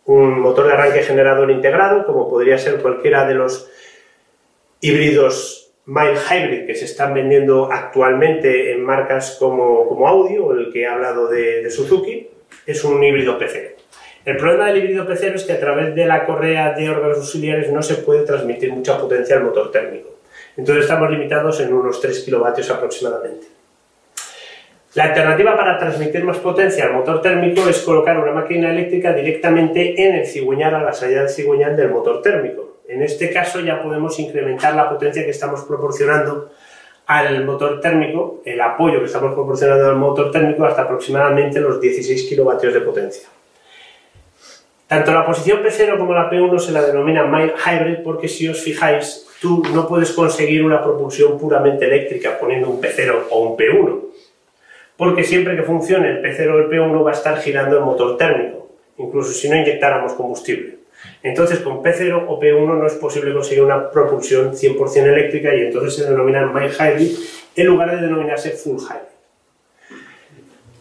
un 0.05 0.39
motor 0.39 0.67
de 0.67 0.73
arranque 0.75 1.01
generador 1.01 1.51
integrado, 1.51 2.05
como 2.05 2.29
podría 2.29 2.57
ser 2.57 2.77
cualquiera 2.77 3.27
de 3.27 3.33
los 3.33 3.69
híbridos 4.79 5.73
mild 5.87 6.17
hybrid 6.31 6.67
que 6.67 6.75
se 6.75 6.85
están 6.85 7.13
vendiendo 7.13 7.69
actualmente 7.69 8.71
en 8.71 8.81
marcas 8.81 9.35
como, 9.37 9.89
como 9.89 10.07
Audi 10.07 10.37
o 10.37 10.53
el 10.53 10.71
que 10.71 10.83
he 10.83 10.87
hablado 10.87 11.27
de, 11.27 11.69
Suzuki, 11.69 12.29
es 12.65 12.81
un 12.85 13.03
híbrido 13.03 13.37
P0. 13.37 13.71
El 14.23 14.37
problema 14.37 14.67
del 14.67 14.77
híbrido 14.77 15.05
P0 15.05 15.35
es 15.35 15.43
que 15.43 15.51
a 15.51 15.59
través 15.59 15.93
de 15.93 16.05
la 16.05 16.25
correa 16.25 16.71
de 16.71 16.89
órganos 16.89 17.17
auxiliares 17.17 17.69
no 17.73 17.83
se 17.83 17.95
puede 17.95 18.25
transmitir 18.25 18.71
mucha 18.71 18.97
potencia 18.97 19.35
al 19.35 19.43
motor 19.43 19.69
térmico. 19.69 20.12
Entonces 20.55 20.83
estamos 20.85 21.09
limitados 21.09 21.59
en 21.59 21.73
unos 21.73 21.99
3 21.99 22.19
kilovatios 22.23 22.69
aproximadamente. 22.69 23.47
La 24.95 25.05
alternativa 25.05 25.57
para 25.57 25.79
transmitir 25.79 26.23
más 26.23 26.37
potencia 26.37 26.85
al 26.85 26.93
motor 26.93 27.19
térmico 27.19 27.67
es 27.67 27.79
colocar 27.79 28.15
una 28.19 28.31
máquina 28.31 28.69
eléctrica 28.69 29.11
directamente 29.11 29.99
en 29.99 30.15
el 30.15 30.27
cigüeñal, 30.27 30.75
a 30.75 30.83
la 30.83 30.93
salida 30.93 31.21
del 31.21 31.29
cigüeñal 31.29 31.75
del 31.75 31.89
motor 31.89 32.21
térmico. 32.21 32.77
En 32.87 33.01
este 33.01 33.31
caso 33.31 33.59
ya 33.61 33.81
podemos 33.81 34.19
incrementar 34.19 34.75
la 34.75 34.87
potencia 34.87 35.23
que 35.23 35.31
estamos 35.31 35.63
proporcionando 35.63 36.51
al 37.07 37.43
motor 37.43 37.81
térmico, 37.81 38.41
el 38.45 38.61
apoyo 38.61 38.99
que 38.99 39.07
estamos 39.07 39.33
proporcionando 39.33 39.89
al 39.89 39.95
motor 39.95 40.31
térmico 40.31 40.63
hasta 40.63 40.83
aproximadamente 40.83 41.59
los 41.59 41.81
16 41.81 42.29
kilovatios 42.29 42.73
de 42.73 42.81
potencia. 42.81 43.27
Tanto 44.87 45.13
la 45.13 45.25
posición 45.25 45.63
P0 45.63 45.97
como 45.97 46.13
la 46.13 46.29
P1 46.29 46.59
se 46.59 46.71
la 46.71 46.83
denomina 46.83 47.25
hybrid 47.65 48.03
porque 48.03 48.27
si 48.27 48.47
os 48.47 48.61
fijáis, 48.61 49.25
tú 49.41 49.63
no 49.73 49.87
puedes 49.87 50.11
conseguir 50.11 50.63
una 50.63 50.83
propulsión 50.83 51.37
puramente 51.37 51.85
eléctrica 51.85 52.37
poniendo 52.39 52.69
un 52.69 52.81
P0 52.81 53.23
o 53.29 53.39
un 53.41 53.57
P1, 53.57 54.01
porque 54.97 55.23
siempre 55.23 55.55
que 55.55 55.63
funcione 55.63 56.09
el 56.09 56.21
P0 56.21 56.49
o 56.49 56.57
el 56.59 56.69
P1 56.69 57.05
va 57.05 57.09
a 57.09 57.13
estar 57.13 57.37
girando 57.39 57.77
el 57.77 57.83
motor 57.83 58.17
térmico, 58.17 58.69
incluso 58.97 59.31
si 59.33 59.49
no 59.49 59.55
inyectáramos 59.55 60.13
combustible. 60.13 60.77
Entonces, 61.21 61.59
con 61.59 61.81
P0 61.81 62.25
o 62.27 62.39
P1 62.39 62.77
no 62.77 62.87
es 62.87 62.93
posible 62.93 63.33
conseguir 63.33 63.63
una 63.63 63.89
propulsión 63.89 64.53
100% 64.53 65.03
eléctrica 65.03 65.53
y 65.55 65.61
entonces 65.61 65.95
se 65.95 66.09
denomina 66.09 66.45
mild 66.45 66.73
hybrid 66.73 67.17
en 67.55 67.67
lugar 67.67 67.91
de 67.91 68.01
denominarse 68.01 68.51
full 68.51 68.77
hybrid. 68.77 69.12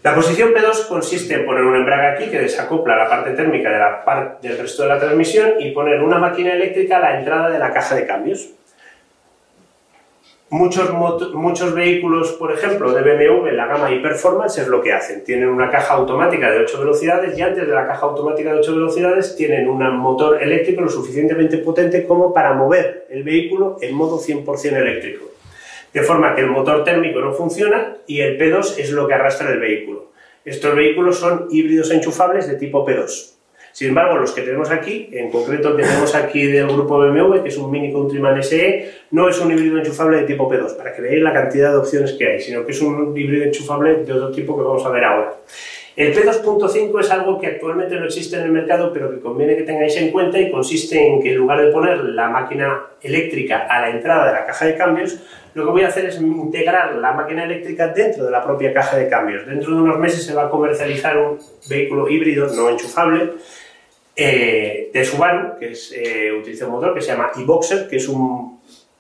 La 0.02 0.16
posición 0.16 0.52
P2 0.52 0.88
consiste 0.88 1.34
en 1.34 1.46
poner 1.46 1.62
un 1.62 1.76
embrague 1.76 2.08
aquí 2.08 2.28
que 2.28 2.40
desacopla 2.40 2.96
la 2.96 3.08
parte 3.08 3.30
térmica 3.34 3.70
del 4.42 4.58
resto 4.58 4.82
de 4.82 4.88
la 4.88 4.98
transmisión 4.98 5.60
y 5.60 5.70
poner 5.70 6.02
una 6.02 6.18
máquina 6.18 6.54
eléctrica 6.54 6.96
a 6.96 7.00
la 7.00 7.18
entrada 7.20 7.48
de 7.48 7.60
la 7.60 7.72
caja 7.72 7.94
de 7.94 8.04
cambios. 8.04 8.50
Muchos, 10.50 10.92
muchos 11.34 11.72
vehículos, 11.72 12.32
por 12.32 12.52
ejemplo, 12.52 12.92
de 12.92 13.00
BMW, 13.00 13.52
la 13.52 13.66
gama 13.66 13.92
e-Performance, 13.92 14.58
es 14.58 14.66
lo 14.66 14.82
que 14.82 14.92
hacen. 14.92 15.22
Tienen 15.22 15.48
una 15.48 15.70
caja 15.70 15.94
automática 15.94 16.50
de 16.50 16.58
8 16.58 16.80
velocidades 16.80 17.38
y 17.38 17.42
antes 17.42 17.64
de 17.64 17.72
la 17.72 17.86
caja 17.86 18.04
automática 18.04 18.52
de 18.52 18.58
8 18.58 18.74
velocidades 18.74 19.36
tienen 19.36 19.68
un 19.68 19.96
motor 19.98 20.42
eléctrico 20.42 20.80
lo 20.80 20.90
suficientemente 20.90 21.58
potente 21.58 22.04
como 22.06 22.34
para 22.34 22.54
mover 22.54 23.06
el 23.08 23.22
vehículo 23.22 23.76
en 23.80 23.94
modo 23.94 24.18
100% 24.18 24.76
eléctrico. 24.76 25.31
De 25.92 26.02
forma 26.02 26.34
que 26.34 26.40
el 26.42 26.50
motor 26.50 26.84
térmico 26.84 27.20
no 27.20 27.32
funciona 27.32 27.96
y 28.06 28.20
el 28.20 28.38
P2 28.38 28.78
es 28.78 28.92
lo 28.92 29.06
que 29.06 29.14
arrastra 29.14 29.50
el 29.50 29.60
vehículo. 29.60 30.12
Estos 30.44 30.74
vehículos 30.74 31.18
son 31.18 31.48
híbridos 31.50 31.90
enchufables 31.90 32.48
de 32.48 32.56
tipo 32.56 32.86
P2. 32.86 33.32
Sin 33.72 33.88
embargo, 33.88 34.18
los 34.18 34.32
que 34.32 34.42
tenemos 34.42 34.70
aquí, 34.70 35.08
en 35.12 35.30
concreto 35.30 35.74
que 35.74 35.82
tenemos 35.82 36.14
aquí 36.14 36.46
del 36.46 36.66
grupo 36.66 36.98
BMW, 36.98 37.42
que 37.42 37.48
es 37.48 37.56
un 37.56 37.70
Mini 37.70 37.90
Countryman 37.90 38.42
SE, 38.42 38.90
no 39.12 39.28
es 39.28 39.40
un 39.40 39.50
híbrido 39.50 39.78
enchufable 39.78 40.18
de 40.18 40.24
tipo 40.24 40.50
P2, 40.50 40.76
para 40.76 40.94
que 40.94 41.00
veáis 41.00 41.22
la 41.22 41.32
cantidad 41.32 41.70
de 41.70 41.78
opciones 41.78 42.12
que 42.12 42.26
hay, 42.26 42.40
sino 42.40 42.66
que 42.66 42.72
es 42.72 42.82
un 42.82 43.16
híbrido 43.16 43.44
enchufable 43.44 44.04
de 44.04 44.12
otro 44.12 44.30
tipo 44.30 44.56
que 44.56 44.62
vamos 44.62 44.84
a 44.84 44.90
ver 44.90 45.04
ahora. 45.04 45.36
El 45.94 46.14
P2.5 46.14 47.00
es 47.00 47.10
algo 47.10 47.38
que 47.38 47.48
actualmente 47.48 47.96
no 47.96 48.06
existe 48.06 48.36
en 48.36 48.44
el 48.44 48.52
mercado, 48.52 48.92
pero 48.92 49.10
que 49.10 49.20
conviene 49.20 49.56
que 49.56 49.64
tengáis 49.64 49.94
en 49.96 50.10
cuenta 50.10 50.38
y 50.38 50.50
consiste 50.50 51.06
en 51.06 51.22
que 51.22 51.32
en 51.32 51.36
lugar 51.36 51.60
de 51.60 51.70
poner 51.70 51.98
la 51.98 52.30
máquina 52.30 52.80
eléctrica 53.02 53.66
a 53.68 53.82
la 53.82 53.90
entrada 53.90 54.26
de 54.26 54.32
la 54.32 54.46
caja 54.46 54.64
de 54.66 54.76
cambios, 54.76 55.18
lo 55.54 55.66
que 55.66 55.70
voy 55.70 55.82
a 55.82 55.88
hacer 55.88 56.06
es 56.06 56.18
integrar 56.18 56.94
la 56.94 57.12
máquina 57.12 57.44
eléctrica 57.44 57.88
dentro 57.88 58.24
de 58.24 58.30
la 58.30 58.42
propia 58.42 58.72
caja 58.72 58.96
de 58.96 59.08
cambios. 59.08 59.46
Dentro 59.46 59.74
de 59.74 59.82
unos 59.82 59.98
meses 59.98 60.24
se 60.24 60.34
va 60.34 60.44
a 60.44 60.50
comercializar 60.50 61.18
un 61.18 61.38
vehículo 61.68 62.08
híbrido 62.08 62.46
no 62.46 62.70
enchufable 62.70 63.32
eh, 64.16 64.90
de 64.94 65.04
Subaru, 65.04 65.58
que 65.58 65.72
es, 65.72 65.92
eh, 65.94 66.32
utiliza 66.32 66.66
un 66.66 66.72
motor 66.72 66.94
que 66.94 67.02
se 67.02 67.08
llama 67.08 67.32
e-Boxer, 67.36 67.86
que 67.88 67.96
es 67.96 68.08
un 68.08 68.51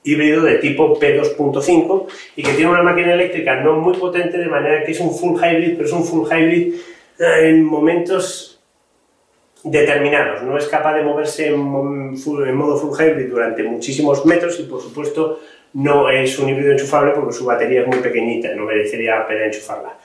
híbrido 0.04 0.42
de 0.42 0.56
tipo 0.56 0.98
P2.5 0.98 2.06
y 2.36 2.42
que 2.42 2.52
tiene 2.52 2.70
una 2.70 2.82
máquina 2.82 3.14
eléctrica 3.14 3.60
no 3.60 3.74
muy 3.74 3.96
potente, 3.96 4.38
de 4.38 4.46
manera 4.46 4.84
que 4.84 4.92
es 4.92 5.00
un 5.00 5.14
full 5.14 5.36
hybrid, 5.36 5.74
pero 5.76 5.86
es 5.86 5.92
un 5.92 6.04
full 6.04 6.26
hybrid 6.26 6.74
eh, 7.18 7.48
en 7.48 7.64
momentos 7.64 8.60
determinados. 9.62 10.42
No 10.42 10.58
es 10.58 10.66
capaz 10.66 10.94
de 10.94 11.02
moverse 11.02 11.48
en, 11.48 11.60
modo 11.60 12.76
full 12.76 13.00
hybrid 13.00 13.30
durante 13.30 13.62
muchísimos 13.62 14.26
metros 14.26 14.58
y, 14.60 14.64
por 14.64 14.80
supuesto, 14.80 15.40
no 15.74 16.10
es 16.10 16.38
un 16.38 16.48
híbrido 16.48 16.72
enchufable 16.72 17.12
porque 17.12 17.32
su 17.32 17.44
batería 17.44 17.82
es 17.82 17.86
muy 17.86 17.98
pequeñita, 17.98 18.54
no 18.54 18.64
merecería 18.64 19.20
la 19.20 19.26
pena 19.26 19.46
enchufarla. 19.46 19.98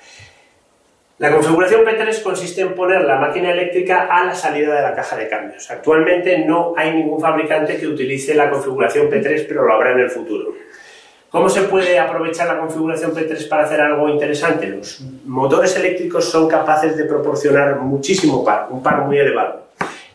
La 1.20 1.32
configuración 1.32 1.84
P3 1.84 2.22
consiste 2.22 2.62
en 2.62 2.76
poner 2.76 3.02
la 3.02 3.16
máquina 3.16 3.50
eléctrica 3.50 4.06
a 4.06 4.24
la 4.24 4.36
salida 4.36 4.76
de 4.76 4.82
la 4.84 4.94
caja 4.94 5.18
de 5.18 5.28
cambios. 5.28 5.72
Actualmente 5.72 6.46
no 6.46 6.76
hay 6.78 6.94
ningún 6.94 7.20
fabricante 7.20 7.76
que 7.78 7.88
utilice 7.88 8.36
la 8.36 8.52
configuración 8.52 9.10
P3, 9.10 9.46
pero 9.48 9.64
lo 9.66 9.74
habrá 9.74 9.94
en 9.94 10.02
el 10.02 10.12
futuro. 10.12 10.54
¿Cómo 11.32 11.50
se 11.50 11.64
puede 11.64 11.98
aprovechar 11.98 12.48
la 12.48 12.60
configuración 12.60 13.16
P3 13.16 13.50
para 13.50 13.64
hacer 13.64 13.82
algo 13.82 14.08
interesante? 14.10 14.68
Los 14.68 15.02
motores 15.26 15.76
eléctricos 15.76 16.24
son 16.26 16.48
capaces 16.48 16.96
de 16.96 17.06
proporcionar 17.06 17.80
muchísimo 17.80 18.46
par, 18.46 18.68
un 18.70 18.84
par 18.84 19.04
muy 19.04 19.18
elevado. 19.18 19.66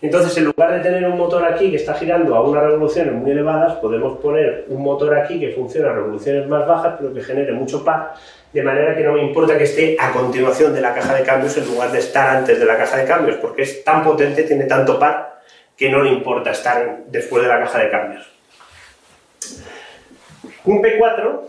Entonces, 0.01 0.37
en 0.37 0.45
lugar 0.45 0.73
de 0.73 0.81
tener 0.81 1.05
un 1.05 1.19
motor 1.19 1.45
aquí 1.45 1.69
que 1.71 1.77
está 1.77 1.95
girando 1.95 2.37
a 2.37 2.49
unas 2.49 2.63
revoluciones 2.63 3.13
muy 3.13 3.33
elevadas, 3.33 3.75
podemos 3.75 4.19
poner 4.19 4.67
un 4.69 4.83
motor 4.83 5.19
aquí 5.19 5.41
que 5.41 5.51
funciona 5.51 5.91
a 5.91 5.95
revoluciones 5.95 6.49
más 6.49 6.67
bajas, 6.67 6.95
pero 6.99 7.13
que 7.13 7.23
genere 7.23 7.53
mucho 7.53 7.85
par 7.85 8.15
de 8.53 8.63
manera 8.63 8.97
que 8.97 9.03
no 9.03 9.15
me 9.15 9.23
importa 9.23 9.57
que 9.57 9.65
esté 9.65 9.97
a 9.99 10.13
continuación 10.13 10.75
de 10.75 10.81
la 10.81 10.95
caja 10.95 11.15
de 11.15 11.23
cambios 11.23 11.57
en 11.57 11.67
lugar 11.67 11.91
de 11.91 12.01
estar 12.01 12.37
antes 12.37 12.59
de 12.59 12.65
la 12.67 12.77
caja 12.77 12.99
de 12.99 13.07
cambios, 13.07 13.37
porque 13.37 13.63
es 13.63 13.83
tan 13.83 14.05
potente, 14.05 14.43
tiene 14.43 14.65
tanto 14.65 14.99
par, 14.99 15.41
que 15.77 15.91
no 15.91 16.03
le 16.03 16.11
importa 16.11 16.51
estar 16.51 17.05
después 17.09 17.43
de 17.43 17.49
la 17.49 17.61
caja 17.61 17.79
de 17.79 17.91
cambios. 17.91 18.31
Un 20.65 20.83
P4 20.83 21.41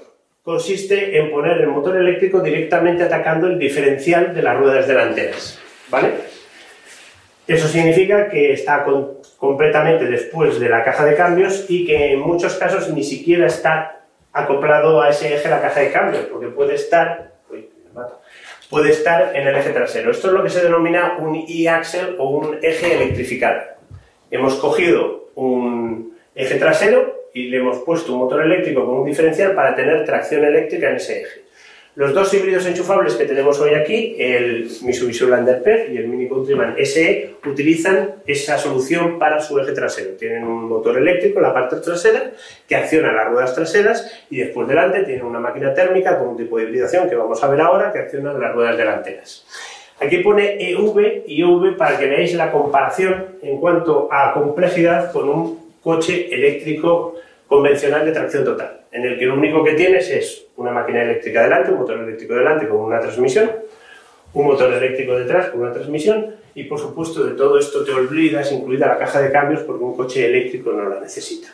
consiste 0.42 1.18
en 1.18 1.30
poner 1.30 1.62
el 1.62 1.68
motor 1.68 1.98
eléctrico 1.98 2.40
directamente 2.40 3.04
atacando 3.04 3.48
el 3.48 3.60
diferencial 3.60 4.34
de 4.34 4.42
las 4.42 4.58
ruedas 4.58 4.88
delanteras, 4.88 5.60
¿vale? 5.90 6.12
Eso 7.46 7.68
significa 7.68 8.30
que 8.30 8.54
está 8.54 8.86
completamente 9.38 10.06
después 10.06 10.60
de 10.60 10.70
la 10.70 10.84
caja 10.84 11.04
de 11.04 11.16
cambios 11.16 11.66
y 11.68 11.86
que 11.86 12.14
en 12.14 12.22
muchos 12.22 12.56
casos 12.56 12.90
ni 12.90 13.04
siquiera 13.04 13.48
está 13.48 14.03
acoplado 14.34 15.02
a 15.02 15.10
ese 15.10 15.36
eje 15.36 15.48
la 15.48 15.62
caja 15.62 15.80
de 15.80 15.92
cambios, 15.92 16.26
porque 16.26 16.48
puede 16.48 16.76
estar, 16.76 17.34
puede 18.70 18.90
estar 18.92 19.36
en 19.36 19.48
el 19.48 19.56
eje 19.56 19.70
trasero. 19.70 20.12
Esto 20.12 20.28
es 20.28 20.34
lo 20.34 20.44
que 20.44 20.50
se 20.50 20.64
denomina 20.64 21.18
un 21.20 21.36
e-axle 21.48 22.16
o 22.18 22.30
un 22.30 22.58
eje 22.62 22.96
electrificado. 22.96 23.62
Hemos 24.32 24.56
cogido 24.56 25.30
un 25.36 26.18
eje 26.34 26.56
trasero 26.56 27.30
y 27.34 27.50
le 27.50 27.58
hemos 27.58 27.80
puesto 27.80 28.14
un 28.14 28.20
motor 28.20 28.44
eléctrico 28.44 28.86
con 28.86 28.96
un 28.96 29.06
diferencial 29.06 29.54
para 29.54 29.76
tener 29.76 30.04
tracción 30.06 30.44
eléctrica 30.44 30.90
en 30.90 30.96
ese 30.96 31.22
eje. 31.22 31.43
Los 31.96 32.12
dos 32.12 32.34
híbridos 32.34 32.66
enchufables 32.66 33.14
que 33.14 33.26
tenemos 33.26 33.60
hoy 33.60 33.76
aquí, 33.76 34.16
el 34.18 34.68
Mitsubishi 34.82 35.28
Lander 35.28 35.62
PEF 35.62 35.92
y 35.92 35.98
el 35.98 36.08
Mini 36.08 36.28
Countryman 36.28 36.76
SE, 36.84 37.36
utilizan 37.46 38.16
esa 38.26 38.58
solución 38.58 39.20
para 39.20 39.40
su 39.40 39.60
eje 39.60 39.74
trasero. 39.74 40.16
Tienen 40.18 40.44
un 40.44 40.68
motor 40.68 40.98
eléctrico 40.98 41.38
en 41.38 41.44
la 41.44 41.54
parte 41.54 41.76
trasera 41.76 42.32
que 42.68 42.76
acciona 42.76 43.14
las 43.14 43.30
ruedas 43.30 43.54
traseras 43.54 44.12
y 44.32 44.38
después 44.38 44.68
delante 44.68 45.04
tienen 45.04 45.24
una 45.24 45.40
máquina 45.40 45.72
térmica 45.76 46.18
con 46.18 46.30
un 46.30 46.38
tipo 46.38 46.58
de 46.58 46.64
hibridación 46.64 47.08
que 47.08 47.16
vamos 47.16 47.44
a 47.44 47.48
ver 47.48 47.62
ahora 47.62 47.94
que 47.94 48.00
acciona 48.00 48.34
las 48.34 48.56
ruedas 48.56 48.76
delanteras. 48.76 49.46
Aquí 50.00 50.18
pone 50.18 50.72
EV 50.72 51.26
y 51.28 51.44
EV 51.44 51.78
para 51.78 52.00
que 52.00 52.08
veáis 52.08 52.34
la 52.34 52.52
comparación 52.52 53.38
en 53.44 53.60
cuanto 53.60 54.10
a 54.12 54.34
complejidad 54.34 55.12
con 55.12 55.30
un 55.30 55.76
coche 55.84 56.34
eléctrico 56.34 57.18
convencional 57.54 58.04
de 58.04 58.12
tracción 58.12 58.44
total, 58.44 58.82
en 58.92 59.04
el 59.04 59.20
que 59.20 59.26
lo 59.26 59.36
único 59.36 59.64
que 59.64 59.74
tienes 59.74 60.10
es 60.10 60.48
una 60.58 60.72
máquina 60.72 61.04
eléctrica 61.04 61.44
delante, 61.44 61.72
un 61.72 61.80
motor 61.80 62.00
eléctrico 62.00 62.34
delante 62.34 62.68
con 62.68 62.80
una 62.80 63.00
transmisión, 63.00 63.52
un 64.34 64.46
motor 64.48 64.74
eléctrico 64.74 65.16
detrás 65.16 65.50
con 65.50 65.62
una 65.62 65.72
transmisión 65.72 66.36
y 66.56 66.64
por 66.64 66.80
supuesto 66.80 67.24
de 67.24 67.36
todo 67.36 67.60
esto 67.60 67.84
te 67.84 67.92
olvidas, 67.92 68.52
incluida 68.52 68.88
la 68.88 68.98
caja 68.98 69.22
de 69.22 69.32
cambios, 69.32 69.62
porque 69.62 69.84
un 69.84 69.96
coche 69.96 70.26
eléctrico 70.26 70.72
no 70.72 70.90
la 70.90 71.00
necesita. 71.00 71.50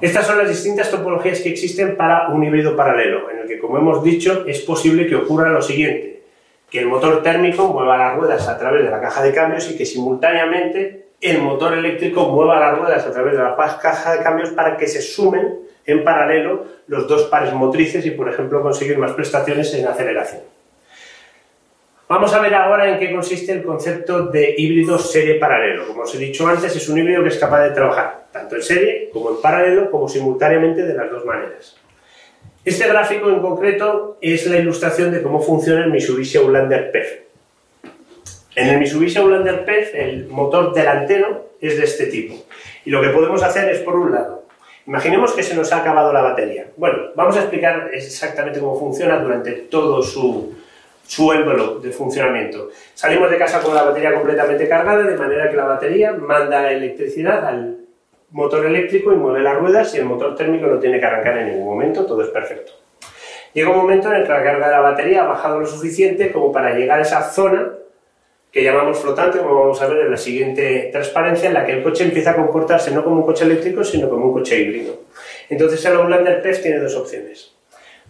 Estas 0.00 0.26
son 0.26 0.38
las 0.38 0.48
distintas 0.48 0.90
topologías 0.90 1.40
que 1.40 1.48
existen 1.48 1.96
para 1.96 2.28
un 2.28 2.44
híbrido 2.44 2.76
paralelo, 2.76 3.28
en 3.30 3.40
el 3.40 3.48
que, 3.48 3.58
como 3.58 3.78
hemos 3.78 4.04
dicho, 4.04 4.44
es 4.46 4.60
posible 4.60 5.08
que 5.08 5.16
ocurra 5.16 5.50
lo 5.50 5.62
siguiente, 5.62 6.22
que 6.70 6.78
el 6.78 6.86
motor 6.86 7.20
térmico 7.22 7.66
mueva 7.66 7.96
las 7.98 8.16
ruedas 8.16 8.46
a 8.48 8.56
través 8.58 8.84
de 8.84 8.90
la 8.90 9.00
caja 9.00 9.24
de 9.24 9.32
cambios 9.32 9.68
y 9.70 9.76
que 9.76 9.86
simultáneamente 9.86 11.01
el 11.22 11.40
motor 11.40 11.74
eléctrico 11.74 12.28
mueva 12.28 12.58
las 12.58 12.78
ruedas 12.78 13.06
a 13.06 13.12
través 13.12 13.34
de 13.34 13.42
la 13.42 13.56
caja 13.56 14.16
de 14.16 14.22
cambios 14.22 14.50
para 14.50 14.76
que 14.76 14.88
se 14.88 15.00
sumen 15.00 15.60
en 15.86 16.04
paralelo 16.04 16.66
los 16.88 17.06
dos 17.06 17.22
pares 17.24 17.52
motrices 17.54 18.04
y, 18.04 18.10
por 18.10 18.28
ejemplo, 18.28 18.60
conseguir 18.60 18.98
más 18.98 19.12
prestaciones 19.12 19.72
en 19.74 19.86
aceleración. 19.86 20.42
Vamos 22.08 22.34
a 22.34 22.40
ver 22.40 22.54
ahora 22.54 22.90
en 22.90 22.98
qué 22.98 23.10
consiste 23.10 23.52
el 23.52 23.62
concepto 23.62 24.26
de 24.26 24.54
híbrido 24.58 24.98
serie 24.98 25.36
paralelo. 25.36 25.86
Como 25.86 26.02
os 26.02 26.14
he 26.14 26.18
dicho 26.18 26.46
antes, 26.46 26.74
es 26.76 26.88
un 26.88 26.98
híbrido 26.98 27.22
que 27.22 27.30
es 27.30 27.38
capaz 27.38 27.62
de 27.62 27.70
trabajar 27.70 28.26
tanto 28.32 28.56
en 28.56 28.62
serie 28.62 29.10
como 29.12 29.30
en 29.30 29.40
paralelo, 29.40 29.90
como 29.90 30.08
simultáneamente 30.08 30.82
de 30.82 30.94
las 30.94 31.10
dos 31.10 31.24
maneras. 31.24 31.76
Este 32.64 32.86
gráfico 32.86 33.30
en 33.30 33.40
concreto 33.40 34.18
es 34.20 34.46
la 34.46 34.58
ilustración 34.58 35.10
de 35.12 35.22
cómo 35.22 35.40
funciona 35.40 35.84
el 35.84 35.90
Mitsubishi 35.90 36.38
Outlander 36.38 36.90
PEF. 36.90 37.31
En 38.54 38.68
el 38.68 38.78
Mitsubishi 38.78 39.18
Outlander 39.18 39.64
PEF 39.64 39.94
el 39.94 40.26
motor 40.26 40.74
delantero 40.74 41.52
es 41.58 41.78
de 41.78 41.84
este 41.84 42.06
tipo. 42.06 42.34
Y 42.84 42.90
lo 42.90 43.00
que 43.00 43.08
podemos 43.08 43.42
hacer 43.42 43.70
es, 43.70 43.78
por 43.80 43.96
un 43.96 44.12
lado, 44.12 44.44
imaginemos 44.86 45.32
que 45.32 45.42
se 45.42 45.54
nos 45.54 45.72
ha 45.72 45.78
acabado 45.78 46.12
la 46.12 46.20
batería. 46.20 46.66
Bueno, 46.76 47.12
vamos 47.14 47.34
a 47.36 47.40
explicar 47.40 47.88
exactamente 47.94 48.60
cómo 48.60 48.78
funciona 48.78 49.18
durante 49.18 49.52
todo 49.52 50.02
su, 50.02 50.54
su 51.06 51.32
envelope 51.32 51.86
de 51.86 51.94
funcionamiento. 51.94 52.68
Salimos 52.92 53.30
de 53.30 53.38
casa 53.38 53.60
con 53.60 53.74
la 53.74 53.84
batería 53.84 54.12
completamente 54.12 54.68
cargada, 54.68 55.02
de 55.02 55.16
manera 55.16 55.48
que 55.48 55.56
la 55.56 55.64
batería 55.64 56.12
manda 56.12 56.70
electricidad 56.70 57.46
al 57.46 57.78
motor 58.32 58.66
eléctrico 58.66 59.14
y 59.14 59.16
mueve 59.16 59.40
las 59.40 59.56
ruedas 59.56 59.94
y 59.94 59.98
el 59.98 60.04
motor 60.04 60.34
térmico 60.34 60.66
no 60.66 60.78
tiene 60.78 61.00
que 61.00 61.06
arrancar 61.06 61.38
en 61.38 61.48
ningún 61.48 61.68
momento, 61.68 62.04
todo 62.04 62.22
es 62.22 62.28
perfecto. 62.28 62.72
Llega 63.54 63.70
un 63.70 63.76
momento 63.76 64.08
en 64.08 64.16
el 64.16 64.22
que 64.24 64.32
la 64.32 64.42
carga 64.42 64.66
de 64.66 64.72
la 64.72 64.80
batería 64.80 65.22
ha 65.22 65.26
bajado 65.26 65.60
lo 65.60 65.66
suficiente 65.66 66.32
como 66.32 66.52
para 66.52 66.74
llegar 66.74 66.98
a 66.98 67.02
esa 67.02 67.22
zona 67.22 67.70
que 68.52 68.62
llamamos 68.62 68.98
flotante, 68.98 69.38
como 69.38 69.60
vamos 69.60 69.80
a 69.80 69.86
ver 69.86 70.02
en 70.04 70.10
la 70.10 70.16
siguiente 70.18 70.90
transparencia, 70.92 71.48
en 71.48 71.54
la 71.54 71.64
que 71.64 71.72
el 71.72 71.82
coche 71.82 72.04
empieza 72.04 72.32
a 72.32 72.36
comportarse 72.36 72.90
no 72.90 73.02
como 73.02 73.16
un 73.16 73.22
coche 73.22 73.44
eléctrico, 73.44 73.82
sino 73.82 74.10
como 74.10 74.26
un 74.26 74.34
coche 74.34 74.60
híbrido. 74.60 75.00
Entonces 75.48 75.82
el 75.86 75.96
Outlander 75.96 76.42
PEF 76.42 76.60
tiene 76.60 76.78
dos 76.78 76.94
opciones. 76.94 77.54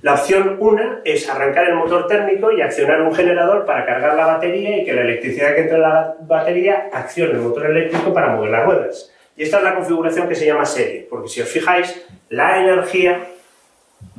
La 0.03 0.15
opción 0.15 0.57
1 0.59 1.03
es 1.05 1.31
arrancar 1.31 1.69
el 1.69 1.77
motor 1.77 2.09
térmico 2.09 2.51
y 2.51 2.61
accionar 2.61 3.03
un 3.03 3.15
generador 3.15 3.65
para 3.65 3.87
cargar 3.87 4.17
la 4.17 4.27
batería 4.27 4.79
y 4.79 4.85
que 4.85 4.93
la 4.93 5.03
electricidad 5.03 5.55
que 5.55 5.61
entra 5.61 5.77
en 5.77 5.83
la 5.83 6.17
batería 6.23 6.89
accione 6.93 7.35
el 7.35 7.39
motor 7.39 7.67
eléctrico 7.67 8.13
para 8.13 8.35
mover 8.35 8.51
las 8.51 8.65
ruedas. 8.65 9.13
Y 9.37 9.45
esta 9.45 9.59
es 9.59 9.63
la 9.63 9.77
configuración 9.77 10.29
que 10.29 10.35
se 10.35 10.45
llama 10.45 10.65
serie, 10.65 11.07
porque 11.09 11.29
si 11.29 11.41
os 11.41 11.49
fijáis, 11.49 12.05
la 12.31 12.61
energía 12.61 13.29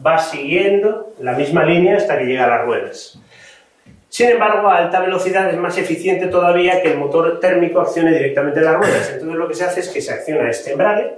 va 0.05 0.19
siguiendo 0.19 1.13
la 1.19 1.33
misma 1.33 1.65
línea 1.65 1.97
hasta 1.97 2.17
que 2.17 2.25
llega 2.25 2.45
a 2.45 2.49
las 2.49 2.65
ruedas. 2.65 3.19
Sin 4.13 4.29
embargo, 4.29 4.69
a 4.69 4.77
alta 4.77 4.99
velocidad 4.99 5.49
es 5.49 5.57
más 5.57 5.75
eficiente 5.75 6.27
todavía 6.27 6.83
que 6.83 6.91
el 6.91 6.99
motor 6.99 7.39
térmico 7.39 7.81
accione 7.81 8.11
directamente 8.11 8.59
en 8.59 8.65
las 8.65 8.75
ruedas. 8.75 9.09
Entonces 9.11 9.35
lo 9.35 9.47
que 9.47 9.55
se 9.55 9.63
hace 9.63 9.79
es 9.79 9.89
que 9.89 10.01
se 10.01 10.13
acciona 10.13 10.51
este 10.51 10.73
embrague 10.73 11.15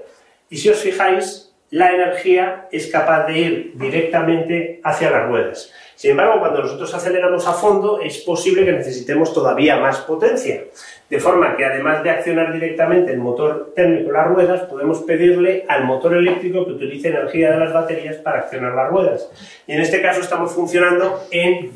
y 0.49 0.55
si 0.55 0.69
os 0.69 0.77
fijáis, 0.77 1.53
la 1.71 1.91
energía 1.91 2.69
es 2.71 2.87
capaz 2.87 3.25
de 3.27 3.37
ir 3.37 3.71
directamente 3.75 4.79
hacia 4.81 5.11
las 5.11 5.27
ruedas. 5.27 5.73
Sin 5.95 6.11
embargo, 6.11 6.39
cuando 6.39 6.61
nosotros 6.61 6.93
aceleramos 6.93 7.45
a 7.45 7.51
fondo, 7.51 7.99
es 7.99 8.19
posible 8.19 8.63
que 8.63 8.71
necesitemos 8.71 9.33
todavía 9.33 9.75
más 9.75 9.97
potencia. 9.99 10.63
De 11.09 11.19
forma 11.19 11.57
que 11.57 11.65
además 11.65 12.01
de 12.01 12.11
accionar 12.11 12.53
directamente 12.53 13.11
el 13.11 13.17
motor 13.17 13.73
térmico 13.75 14.13
las 14.13 14.27
ruedas, 14.27 14.61
podemos 14.69 14.99
pedirle 15.01 15.65
al 15.67 15.83
motor 15.83 16.15
eléctrico 16.15 16.65
que 16.65 16.71
utilice 16.71 17.09
energía 17.09 17.51
de 17.51 17.59
las 17.59 17.73
baterías 17.73 18.15
para 18.15 18.39
accionar 18.39 18.73
las 18.73 18.89
ruedas. 18.89 19.29
Y 19.67 19.73
en 19.73 19.81
este 19.81 20.01
caso 20.01 20.21
estamos 20.21 20.53
funcionando 20.53 21.25
en 21.29 21.71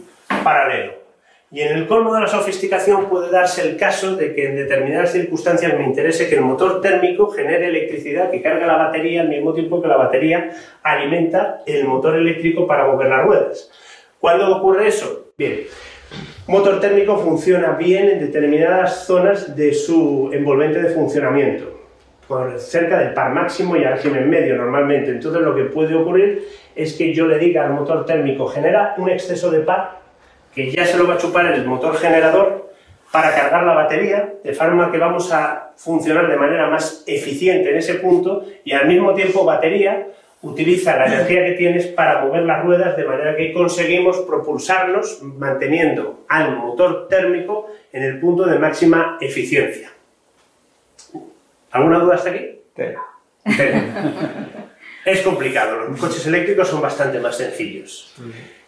paralelo. 0.46 0.99
Y 1.52 1.62
en 1.62 1.76
el 1.76 1.88
colmo 1.88 2.14
de 2.14 2.22
la 2.22 2.28
sofisticación 2.28 3.10
puede 3.10 3.32
darse 3.32 3.68
el 3.68 3.76
caso 3.76 4.16
de 4.16 4.36
que 4.36 4.50
en 4.50 4.56
determinadas 4.56 5.12
circunstancias 5.14 5.74
me 5.76 5.84
interese 5.84 6.30
que 6.30 6.36
el 6.36 6.42
motor 6.42 6.80
térmico 6.80 7.32
genere 7.32 7.70
electricidad 7.70 8.30
que 8.30 8.44
carga 8.44 8.68
la 8.68 8.78
batería 8.78 9.22
al 9.22 9.30
mismo 9.30 9.54
tiempo 9.54 9.82
que 9.82 9.88
la 9.88 9.98
batería 9.98 10.52
alimenta 10.84 11.64
el 11.66 11.86
motor 11.86 12.18
eléctrico 12.18 12.68
para 12.68 12.86
mover 12.86 13.10
las 13.10 13.26
ruedas. 13.26 13.72
¿Cuándo 14.20 14.56
ocurre 14.58 14.90
eso? 14.90 15.32
Bien, 15.40 15.62
motor 16.46 16.80
térmico 16.80 17.18
funciona 17.18 17.72
bien 17.72 18.10
en 18.10 18.20
determinadas 18.20 19.06
zonas 19.08 19.56
de 19.56 19.74
su 19.74 20.30
envolvente 20.32 20.84
de 20.84 20.90
funcionamiento, 20.90 21.80
por 22.28 22.60
cerca 22.60 23.00
del 23.00 23.16
par 23.16 23.34
máximo 23.34 23.76
y 23.76 23.86
al 23.86 23.94
régimen 23.94 24.30
medio 24.30 24.56
normalmente. 24.56 25.10
Entonces 25.10 25.42
lo 25.42 25.56
que 25.56 25.64
puede 25.64 25.96
ocurrir 25.96 26.48
es 26.76 26.94
que 26.94 27.12
yo 27.12 27.26
le 27.26 27.40
diga 27.40 27.66
al 27.66 27.74
motor 27.74 28.06
térmico 28.06 28.46
genera 28.46 28.94
un 29.00 29.10
exceso 29.10 29.50
de 29.50 29.62
par 29.62 29.99
que 30.60 30.72
ya 30.72 30.86
se 30.86 30.98
lo 30.98 31.08
va 31.08 31.14
a 31.14 31.18
chupar 31.18 31.46
el 31.46 31.66
motor 31.66 31.96
generador 31.98 32.74
para 33.14 33.34
cargar 33.34 33.64
la 33.64 33.74
batería, 33.74 34.34
de 34.44 34.54
forma 34.54 34.92
que 34.92 34.98
vamos 34.98 35.32
a 35.32 35.72
funcionar 35.78 36.30
de 36.30 36.36
manera 36.36 36.70
más 36.70 37.06
eficiente 37.08 37.72
en 37.72 37.78
ese 37.78 37.96
punto 37.96 38.46
y 38.66 38.74
al 38.74 38.86
mismo 38.86 39.14
tiempo 39.14 39.46
batería 39.46 40.08
utiliza 40.42 40.98
la 40.98 41.08
energía 41.08 41.46
que 41.46 41.54
tienes 41.54 41.88
para 41.88 42.26
mover 42.26 42.44
las 42.44 42.64
ruedas 42.64 42.98
de 42.98 43.06
manera 43.06 43.38
que 43.38 43.54
conseguimos 43.54 44.18
propulsarnos 44.20 45.24
manteniendo 45.24 46.26
al 46.28 46.58
motor 46.58 47.08
térmico 47.08 47.72
en 47.94 48.04
el 48.04 48.20
punto 48.20 48.46
de 48.46 48.60
máxima 48.60 49.18
eficiencia. 49.22 49.90
¿Alguna 51.72 52.00
duda 52.00 52.16
hasta 52.16 52.32
aquí? 52.32 52.60
Es 55.06 55.22
complicado, 55.22 55.86
los 55.86 56.00
coches 56.00 56.28
eléctricos 56.28 56.68
son 56.68 56.82
bastante 56.82 57.20
más 57.20 57.38
sencillos. 57.38 58.14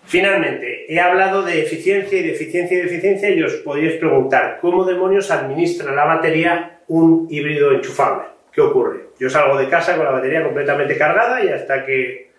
Finalmente, 0.05 0.91
he 0.93 0.99
hablado 0.99 1.43
de 1.43 1.61
eficiencia 1.61 2.19
y 2.19 2.23
de 2.23 2.33
eficiencia 2.33 2.77
y 2.77 2.81
de 2.81 2.87
eficiencia 2.87 3.29
y 3.29 3.43
os 3.43 3.53
podríais 3.55 3.97
preguntar, 3.97 4.57
¿cómo 4.59 4.83
demonios 4.83 5.31
administra 5.31 5.93
la 5.93 6.05
batería 6.05 6.79
un 6.87 7.27
híbrido 7.29 7.71
enchufable? 7.71 8.23
¿Qué 8.51 8.61
ocurre? 8.61 9.11
Yo 9.19 9.29
salgo 9.29 9.57
de 9.57 9.69
casa 9.69 9.95
con 9.95 10.05
la 10.05 10.11
batería 10.11 10.43
completamente 10.43 10.97
cargada 10.97 11.43
y 11.43 11.49
hasta 11.49 11.85
que 11.85 12.31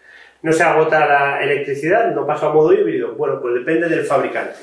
no 0.43 0.53
se 0.53 0.63
agota 0.63 1.07
la 1.07 1.43
electricidad 1.43 2.15
no 2.15 2.27
paso 2.27 2.49
a 2.49 2.53
modo 2.53 2.73
híbrido. 2.75 3.15
Bueno, 3.15 3.41
pues 3.41 3.55
depende 3.55 3.89
del 3.89 4.05
fabricante. 4.05 4.59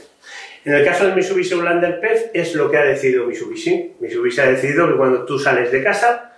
En 0.65 0.73
el 0.73 0.83
caso 0.83 1.05
del 1.05 1.15
Mitsubishi 1.15 1.53
Outlander 1.53 2.01
PEF 2.01 2.31
es 2.33 2.53
lo 2.53 2.69
que 2.69 2.77
ha 2.77 2.83
decidido 2.83 3.25
Mitsubishi. 3.25 3.95
Mitsubishi 3.99 4.41
ha 4.41 4.51
decidido 4.51 4.89
que 4.89 4.97
cuando 4.97 5.25
tú 5.25 5.39
sales 5.39 5.71
de 5.71 5.81
casa 5.81 6.28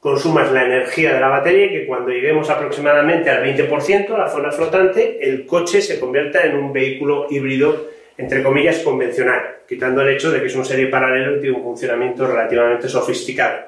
consumas 0.00 0.52
la 0.52 0.64
energía 0.64 1.14
de 1.14 1.20
la 1.20 1.28
batería 1.28 1.66
y 1.66 1.70
que 1.70 1.86
cuando 1.86 2.10
lleguemos 2.10 2.48
aproximadamente 2.50 3.30
al 3.30 3.44
20%, 3.44 4.14
a 4.14 4.18
la 4.18 4.28
zona 4.28 4.52
flotante, 4.52 5.18
el 5.28 5.44
coche 5.44 5.80
se 5.80 5.98
convierta 5.98 6.44
en 6.44 6.56
un 6.56 6.72
vehículo 6.72 7.26
híbrido, 7.30 7.88
entre 8.16 8.42
comillas, 8.42 8.78
convencional, 8.80 9.58
quitando 9.68 10.02
el 10.02 10.08
hecho 10.08 10.30
de 10.30 10.40
que 10.40 10.46
es 10.46 10.56
un 10.56 10.64
serie 10.64 10.86
paralelo 10.86 11.36
y 11.36 11.40
tiene 11.40 11.56
un 11.56 11.62
funcionamiento 11.62 12.26
relativamente 12.26 12.88
sofisticado. 12.88 13.58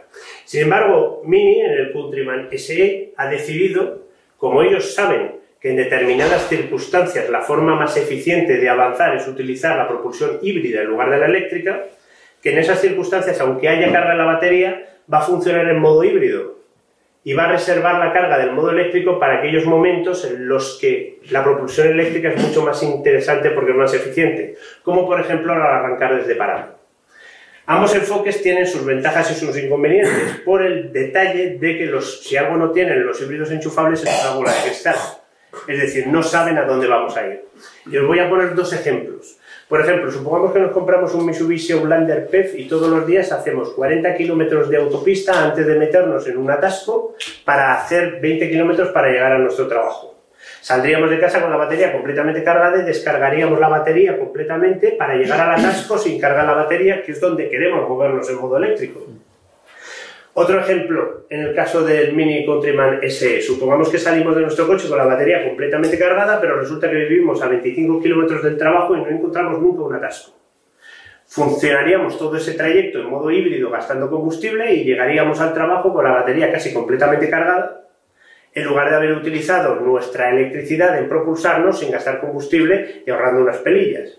Sin 0.45 0.63
embargo, 0.63 1.23
Mini, 1.25 1.61
en 1.61 1.73
el 1.73 1.93
Countryman 1.93 2.49
SE, 2.53 3.13
ha 3.17 3.29
decidido, 3.29 4.07
como 4.37 4.63
ellos 4.63 4.95
saben 4.95 5.41
que 5.61 5.71
en 5.71 5.77
determinadas 5.77 6.49
circunstancias 6.49 7.29
la 7.29 7.43
forma 7.43 7.75
más 7.75 7.97
eficiente 7.97 8.57
de 8.57 8.69
avanzar 8.69 9.15
es 9.17 9.29
utilizar 9.29 9.77
la 9.77 9.87
propulsión 9.87 10.39
híbrida 10.43 10.81
en 10.81 10.89
lugar 10.89 11.11
de 11.11 11.19
la 11.19 11.27
eléctrica, 11.27 11.85
que 12.43 12.53
en 12.53 12.59
esas 12.59 12.81
circunstancias, 12.81 13.39
aunque 13.41 13.69
haya 13.69 13.93
carga 13.93 14.13
en 14.13 14.19
la 14.19 14.25
batería, 14.25 14.90
va 15.13 15.19
a 15.19 15.23
funcionar 15.23 15.69
en 15.69 15.81
modo 15.81 16.05
híbrido 16.05 16.61
y 17.23 17.35
va 17.35 17.45
a 17.45 17.53
reservar 17.53 17.99
la 17.99 18.13
carga 18.13 18.39
del 18.39 18.53
modo 18.53 18.71
eléctrico 18.71 19.19
para 19.19 19.39
aquellos 19.39 19.67
momentos 19.67 20.25
en 20.25 20.49
los 20.49 20.79
que 20.81 21.21
la 21.31 21.45
propulsión 21.45 21.89
eléctrica 21.89 22.31
es 22.31 22.43
mucho 22.43 22.63
más 22.63 22.83
interesante 22.83 23.51
porque 23.51 23.73
es 23.73 23.77
más 23.77 23.93
eficiente, 23.93 24.57
como 24.83 25.07
por 25.07 25.21
ejemplo 25.21 25.53
al 25.53 25.61
arrancar 25.61 26.17
desde 26.17 26.35
parado. 26.35 26.81
Ambos 27.67 27.95
enfoques 27.95 28.43
tienen 28.43 28.67
sus 28.67 28.85
ventajas 28.85 29.31
y 29.31 29.35
sus 29.35 29.57
inconvenientes, 29.57 30.41
por 30.45 30.63
el 30.63 30.93
detalle 30.93 31.59
de 31.59 31.79
que 31.79 31.87
los, 31.87 32.25
si 32.25 32.37
algo 32.37 32.57
no 32.57 32.73
tienen 32.73 33.07
los 33.07 33.21
híbridos 33.21 33.51
enchufables 33.51 34.03
es 34.03 34.25
una 34.25 34.35
bola 34.35 34.53
de 34.53 34.63
cristal, 34.63 34.97
es 35.69 35.81
decir, 35.81 36.07
no 36.07 36.23
saben 36.23 36.59
a 36.59 36.65
dónde 36.65 36.87
vamos 36.89 37.17
a 37.17 37.27
ir. 37.27 37.45
Y 37.87 37.97
os 37.97 38.07
voy 38.07 38.19
a 38.19 38.29
poner 38.29 38.55
dos 38.55 38.73
ejemplos. 38.73 39.39
Por 39.71 39.81
ejemplo, 39.81 40.11
supongamos 40.11 40.53
que 40.53 40.59
nos 40.59 40.73
compramos 40.73 41.15
un 41.15 41.25
Mitsubishi 41.27 41.75
Outlander 41.75 42.27
PEF 42.27 42.59
y 42.59 42.67
todos 42.67 42.91
los 42.91 43.07
días 43.07 43.31
hacemos 43.31 43.71
40 43.71 44.17
kilómetros 44.17 44.69
de 44.69 44.79
autopista 44.79 45.45
antes 45.45 45.65
de 45.65 45.77
meternos 45.77 46.27
en 46.27 46.39
un 46.39 46.51
atasco 46.51 47.15
para 47.45 47.75
hacer 47.75 48.19
20 48.21 48.51
kilómetros 48.51 48.89
para 48.89 49.13
llegar 49.13 49.31
a 49.31 49.39
nuestro 49.39 49.69
trabajo. 49.69 50.17
Saldríamos 50.61 51.09
de 51.09 51.21
casa 51.21 51.41
con 51.41 51.53
la 51.53 51.57
batería 51.57 51.93
completamente 51.93 52.43
cargada 52.43 52.83
y 52.83 52.85
descargaríamos 52.85 53.61
la 53.61 53.69
batería 53.69 54.19
completamente 54.19 54.97
para 54.99 55.15
llegar 55.15 55.41
al 55.41 55.61
atasco 55.61 55.97
sin 55.99 56.19
cargar 56.19 56.47
la 56.47 56.55
batería, 56.55 57.05
que 57.05 57.13
es 57.13 57.21
donde 57.21 57.49
queremos 57.49 57.89
movernos 57.89 58.29
en 58.29 58.41
modo 58.41 58.57
eléctrico. 58.57 59.07
Otro 60.33 60.61
ejemplo, 60.61 61.27
en 61.29 61.41
el 61.41 61.55
caso 61.55 61.83
del 61.83 62.13
Mini 62.15 62.47
Countryman 62.47 63.01
SE. 63.09 63.43
Supongamos 63.43 63.89
que 63.89 63.99
salimos 63.99 64.37
de 64.37 64.43
nuestro 64.43 64.67
coche 64.67 64.89
con 64.89 64.97
la 64.97 65.05
batería 65.05 65.45
completamente 65.45 65.99
cargada, 65.99 66.41
pero 66.41 66.59
resulta 66.59 66.89
que 66.89 66.97
vivimos 66.97 67.43
a 67.43 67.49
25 67.49 68.01
kilómetros 68.01 68.43
del 68.45 68.57
trabajo 68.57 68.97
y 68.97 69.01
no 69.01 69.09
encontramos 69.09 69.61
nunca 69.61 69.83
un 69.83 69.95
atasco. 69.97 70.37
Funcionaríamos 71.27 72.17
todo 72.17 72.37
ese 72.37 72.55
trayecto 72.55 73.01
en 73.01 73.11
modo 73.11 73.31
híbrido 73.31 73.71
gastando 73.71 74.09
combustible 74.09 74.73
y 74.73 74.85
llegaríamos 74.85 75.41
al 75.41 75.53
trabajo 75.53 75.93
con 75.93 76.05
la 76.05 76.13
batería 76.13 76.51
casi 76.53 76.73
completamente 76.73 77.29
cargada, 77.29 77.89
en 78.53 78.65
lugar 78.65 78.91
de 78.91 78.97
haber 78.97 79.13
utilizado 79.13 79.77
nuestra 79.77 80.31
electricidad 80.31 80.99
en 80.99 81.09
propulsarnos 81.09 81.79
sin 81.79 81.91
gastar 81.91 82.21
combustible 82.21 83.03
y 83.07 83.11
ahorrando 83.11 83.43
unas 83.43 83.59
pelillas. 83.59 84.19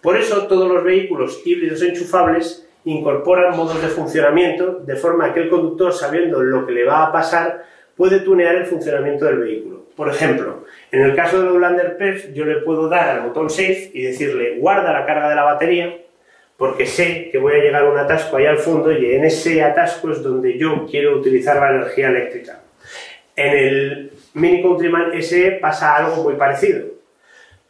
Por 0.00 0.16
eso 0.16 0.46
todos 0.46 0.70
los 0.70 0.84
vehículos 0.84 1.42
híbridos 1.44 1.82
enchufables 1.82 2.65
incorporan 2.86 3.56
modos 3.56 3.82
de 3.82 3.88
funcionamiento 3.88 4.80
de 4.84 4.94
forma 4.94 5.34
que 5.34 5.40
el 5.40 5.48
conductor, 5.48 5.92
sabiendo 5.92 6.42
lo 6.42 6.64
que 6.64 6.72
le 6.72 6.84
va 6.84 7.06
a 7.06 7.12
pasar, 7.12 7.64
puede 7.96 8.20
tunear 8.20 8.54
el 8.54 8.64
funcionamiento 8.64 9.24
del 9.24 9.38
vehículo. 9.38 9.86
Por 9.96 10.08
ejemplo, 10.08 10.64
en 10.92 11.02
el 11.02 11.16
caso 11.16 11.40
del 11.40 11.48
Outlander 11.48 11.96
PEF, 11.96 12.32
yo 12.32 12.44
le 12.44 12.60
puedo 12.60 12.88
dar 12.88 13.08
al 13.08 13.28
botón 13.28 13.50
Safe 13.50 13.90
y 13.92 14.02
decirle 14.02 14.58
guarda 14.58 14.92
la 14.92 15.04
carga 15.04 15.28
de 15.28 15.34
la 15.34 15.42
batería, 15.42 15.98
porque 16.56 16.86
sé 16.86 17.28
que 17.32 17.38
voy 17.38 17.54
a 17.54 17.62
llegar 17.62 17.84
a 17.84 17.90
un 17.90 17.98
atasco 17.98 18.36
ahí 18.36 18.46
al 18.46 18.58
fondo 18.58 18.92
y 18.92 19.14
en 19.14 19.24
ese 19.24 19.62
atasco 19.62 20.12
es 20.12 20.22
donde 20.22 20.56
yo 20.56 20.86
quiero 20.88 21.16
utilizar 21.16 21.56
la 21.56 21.70
energía 21.70 22.08
eléctrica. 22.08 22.60
En 23.34 23.56
el 23.56 24.12
Mini 24.34 24.62
Countryman 24.62 25.10
SE 25.20 25.58
pasa 25.60 25.96
algo 25.96 26.22
muy 26.22 26.34
parecido. 26.34 26.95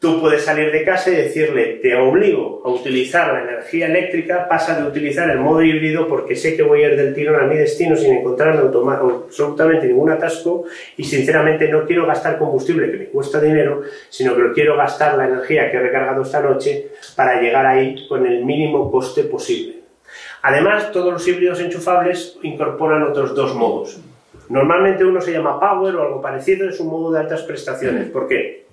Tú 0.07 0.21
puedes 0.21 0.45
salir 0.45 0.71
de 0.71 0.85
casa 0.85 1.11
y 1.11 1.16
decirle, 1.16 1.81
te 1.83 1.97
obligo 1.97 2.62
a 2.64 2.69
utilizar 2.69 3.33
la 3.33 3.42
energía 3.42 3.87
eléctrica, 3.87 4.47
pasa 4.49 4.81
de 4.81 4.87
utilizar 4.87 5.29
el 5.29 5.40
modo 5.40 5.62
híbrido 5.62 6.07
porque 6.07 6.37
sé 6.37 6.57
que 6.57 6.62
voy 6.62 6.85
a 6.85 6.92
ir 6.92 6.97
del 6.97 7.12
tirón 7.12 7.42
a 7.42 7.49
mi 7.49 7.57
destino 7.57 7.97
sin 7.97 8.14
encontrar 8.14 8.57
absolutamente 8.57 9.88
ningún 9.88 10.12
atasco 10.12 10.62
y 10.97 11.03
sinceramente 11.03 11.69
no 11.69 11.85
quiero 11.87 12.07
gastar 12.07 12.38
combustible 12.38 12.88
que 12.88 12.99
me 12.99 13.05
cuesta 13.07 13.40
dinero, 13.40 13.83
sino 14.09 14.37
que 14.37 14.53
quiero 14.53 14.77
gastar 14.77 15.19
la 15.19 15.27
energía 15.27 15.73
que 15.73 15.77
he 15.77 15.81
recargado 15.81 16.23
esta 16.23 16.40
noche 16.40 16.92
para 17.16 17.40
llegar 17.40 17.66
ahí 17.66 18.07
con 18.07 18.25
el 18.25 18.45
mínimo 18.45 18.92
coste 18.92 19.25
posible. 19.25 19.81
Además, 20.42 20.92
todos 20.92 21.12
los 21.14 21.27
híbridos 21.27 21.59
enchufables 21.59 22.38
incorporan 22.45 23.03
otros 23.03 23.35
dos 23.35 23.57
modos. 23.57 23.99
Normalmente 24.51 25.05
uno 25.05 25.21
se 25.21 25.33
llama 25.33 25.59
Power 25.59 25.97
o 25.97 26.03
algo 26.03 26.23
parecido, 26.23 26.69
es 26.69 26.79
un 26.79 26.90
modo 26.90 27.11
de 27.11 27.19
altas 27.19 27.42
prestaciones. 27.42 28.09
¿Por 28.11 28.29
qué? 28.29 28.65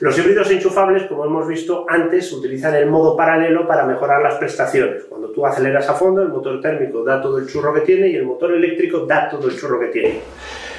Los 0.00 0.16
híbridos 0.16 0.50
enchufables, 0.50 1.02
como 1.02 1.26
hemos 1.26 1.46
visto 1.46 1.84
antes, 1.86 2.32
utilizan 2.32 2.74
el 2.74 2.86
modo 2.86 3.14
paralelo 3.14 3.68
para 3.68 3.84
mejorar 3.84 4.22
las 4.22 4.36
prestaciones. 4.36 5.04
Cuando 5.04 5.30
tú 5.30 5.44
aceleras 5.44 5.90
a 5.90 5.94
fondo, 5.94 6.22
el 6.22 6.28
motor 6.28 6.58
térmico 6.62 7.04
da 7.04 7.20
todo 7.20 7.36
el 7.36 7.46
churro 7.46 7.74
que 7.74 7.82
tiene 7.82 8.08
y 8.08 8.16
el 8.16 8.24
motor 8.24 8.52
eléctrico 8.52 9.00
da 9.00 9.28
todo 9.28 9.46
el 9.48 9.58
churro 9.58 9.78
que 9.78 9.88
tiene. 9.88 10.20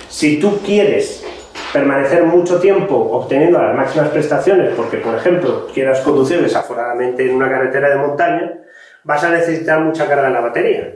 Si 0.10 0.40
tú 0.40 0.60
quieres 0.66 1.24
permanecer 1.72 2.24
mucho 2.24 2.60
tiempo 2.60 2.96
obteniendo 2.96 3.62
las 3.62 3.76
máximas 3.76 4.10
prestaciones, 4.10 4.74
porque 4.76 4.98
por 4.98 5.14
ejemplo 5.14 5.68
quieras 5.72 6.02
conducir 6.02 6.42
desaforadamente 6.42 7.24
en 7.24 7.36
una 7.36 7.48
carretera 7.48 7.92
de 7.92 7.98
montaña, 7.98 8.60
vas 9.04 9.24
a 9.24 9.30
necesitar 9.30 9.82
mucha 9.82 10.08
carga 10.08 10.28
en 10.28 10.34
la 10.34 10.42
batería, 10.42 10.96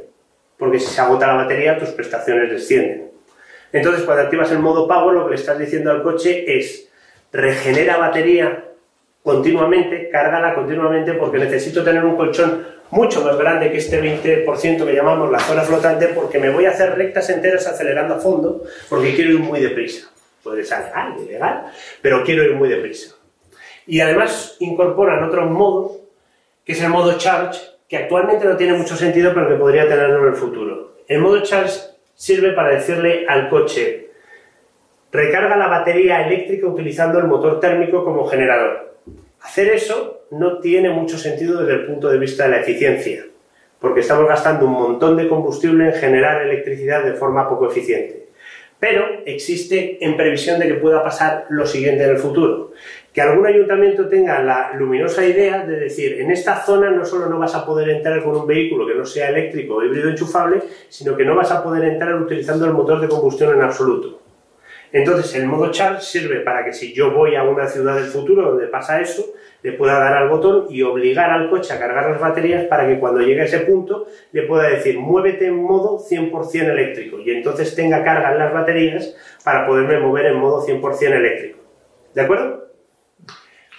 porque 0.57 0.79
si 0.79 0.88
se 0.88 0.99
agota 0.99 1.27
la 1.27 1.35
batería 1.35 1.77
tus 1.77 1.89
prestaciones 1.89 2.49
descienden. 2.49 3.11
Entonces 3.71 4.03
cuando 4.03 4.23
activas 4.23 4.51
el 4.51 4.59
modo 4.59 4.88
pago 4.88 5.11
lo 5.11 5.25
que 5.25 5.29
le 5.29 5.35
estás 5.35 5.59
diciendo 5.59 5.91
al 5.91 6.01
coche 6.01 6.57
es 6.57 6.89
regenera 7.35 7.97
batería 7.97 8.63
continuamente, 9.23 10.09
cárgala 10.09 10.53
continuamente 10.53 11.13
porque 11.13 11.37
necesito 11.37 11.83
tener 11.83 12.05
un 12.05 12.15
colchón 12.15 12.65
mucho 12.91 13.23
más 13.23 13.37
grande 13.37 13.71
que 13.71 13.77
este 13.77 14.01
20% 14.01 14.85
que 14.85 14.93
llamamos 14.93 15.31
la 15.31 15.39
zona 15.39 15.63
flotante 15.63 16.09
porque 16.09 16.39
me 16.39 16.49
voy 16.49 16.65
a 16.65 16.69
hacer 16.69 16.95
rectas 16.95 17.29
enteras 17.29 17.67
acelerando 17.67 18.15
a 18.15 18.19
fondo 18.19 18.63
porque 18.87 19.15
quiero 19.15 19.31
ir 19.31 19.39
muy 19.39 19.59
deprisa. 19.59 20.09
Puede 20.43 20.63
ser 20.63 20.85
legal, 20.85 21.15
ilegal, 21.19 21.65
pero 22.01 22.23
quiero 22.23 22.43
ir 22.43 22.53
muy 22.53 22.69
deprisa. 22.69 23.15
Y 23.87 23.99
además 23.99 24.57
incorporan 24.59 25.23
otro 25.23 25.45
modo, 25.47 26.01
que 26.63 26.73
es 26.73 26.81
el 26.81 26.89
modo 26.89 27.17
charge, 27.17 27.59
que 27.89 27.97
actualmente 27.97 28.45
no 28.45 28.55
tiene 28.55 28.73
mucho 28.73 28.95
sentido, 28.95 29.33
pero 29.33 29.47
que 29.47 29.55
podría 29.55 29.87
tenerlo 29.87 30.21
en 30.21 30.33
el 30.33 30.35
futuro. 30.35 30.97
El 31.07 31.21
modo 31.21 31.41
charge 31.41 31.79
sirve 32.13 32.53
para 32.53 32.69
decirle 32.69 33.25
al 33.27 33.49
coche, 33.49 34.04
recarga 35.15 35.56
la 35.56 35.67
batería 35.67 36.28
eléctrica 36.28 36.67
utilizando 36.67 37.19
el 37.19 37.25
motor 37.25 37.60
térmico 37.60 38.04
como 38.04 38.28
generador. 38.28 38.95
Hacer 39.41 39.69
eso 39.69 40.25
no 40.32 40.60
tiene 40.60 40.89
mucho 40.89 41.17
sentido 41.17 41.62
desde 41.62 41.82
el 41.82 41.86
punto 41.86 42.10
de 42.10 42.17
vista 42.17 42.43
de 42.43 42.49
la 42.49 42.60
eficiencia, 42.62 43.25
porque 43.80 44.01
estamos 44.01 44.28
gastando 44.28 44.65
un 44.65 44.73
montón 44.73 45.15
de 45.15 45.28
combustible 45.28 45.86
en 45.86 45.93
generar 45.93 46.41
electricidad 46.41 47.04
de 47.04 47.13
forma 47.13 47.47
poco 47.47 47.69
eficiente. 47.69 48.25
Pero 48.80 49.06
existe 49.25 50.04
en 50.04 50.17
previsión 50.17 50.60
de 50.60 50.67
que 50.67 50.73
pueda 50.75 51.01
pasar 51.01 51.45
lo 51.49 51.65
siguiente 51.65 52.04
en 52.04 52.10
el 52.10 52.17
futuro, 52.17 52.73
que 53.13 53.21
algún 53.21 53.45
ayuntamiento 53.45 54.10
tenga 54.10 54.43
la 54.43 54.73
luminosa 54.73 55.25
idea 55.25 55.65
de 55.65 55.80
decir, 55.80 56.19
en 56.19 56.32
esta 56.32 56.58
zona 56.58 56.89
no 56.89 57.06
solo 57.06 57.28
no 57.28 57.39
vas 57.39 57.56
a 57.56 57.65
poder 57.65 57.89
entrar 57.89 58.21
con 58.21 58.36
un 58.36 58.45
vehículo 58.45 58.86
que 58.86 58.95
no 58.95 59.06
sea 59.06 59.30
eléctrico 59.30 59.75
o 59.75 59.84
híbrido 59.84 60.10
enchufable, 60.10 60.62
sino 60.89 61.15
que 61.15 61.23
no 61.23 61.36
vas 61.36 61.51
a 61.51 61.63
poder 61.63 61.86
entrar 61.86 62.15
utilizando 62.15 62.65
el 62.65 62.73
motor 62.73 62.99
de 62.99 63.08
combustión 63.08 63.56
en 63.56 63.62
absoluto. 63.62 64.24
Entonces, 64.95 65.36
el 65.36 65.45
modo 65.45 65.71
charge 65.71 66.01
sirve 66.01 66.39
para 66.39 66.63
que 66.63 66.71
si 66.71 66.93
yo 66.93 67.12
voy 67.12 67.36
a 67.36 67.43
una 67.43 67.67
ciudad 67.67 67.95
del 67.95 68.05
futuro 68.05 68.51
donde 68.51 68.67
pasa 68.67 69.01
eso, 69.01 69.25
le 69.62 69.73
pueda 69.73 69.99
dar 69.99 70.13
al 70.13 70.29
botón 70.29 70.67
y 70.69 70.84
obligar 70.84 71.31
al 71.31 71.49
coche 71.49 71.73
a 71.73 71.79
cargar 71.79 72.10
las 72.12 72.21
baterías 72.21 72.63
para 72.67 72.88
que 72.88 72.97
cuando 72.97 73.19
llegue 73.19 73.41
a 73.41 73.43
ese 73.43 73.60
punto 73.60 74.08
le 74.31 74.43
pueda 74.43 74.69
decir 74.69 74.97
muévete 74.97 75.47
en 75.47 75.62
modo 75.62 75.99
100% 75.99 76.69
eléctrico 76.69 77.19
y 77.19 77.31
entonces 77.31 77.75
tenga 77.75 78.05
carga 78.05 78.31
en 78.31 78.38
las 78.38 78.53
baterías 78.53 79.17
para 79.43 79.67
poderme 79.67 79.99
mover 79.99 80.27
en 80.27 80.38
modo 80.38 80.65
100% 80.65 81.12
eléctrico. 81.12 81.60
¿De 82.13 82.21
acuerdo? 82.21 82.69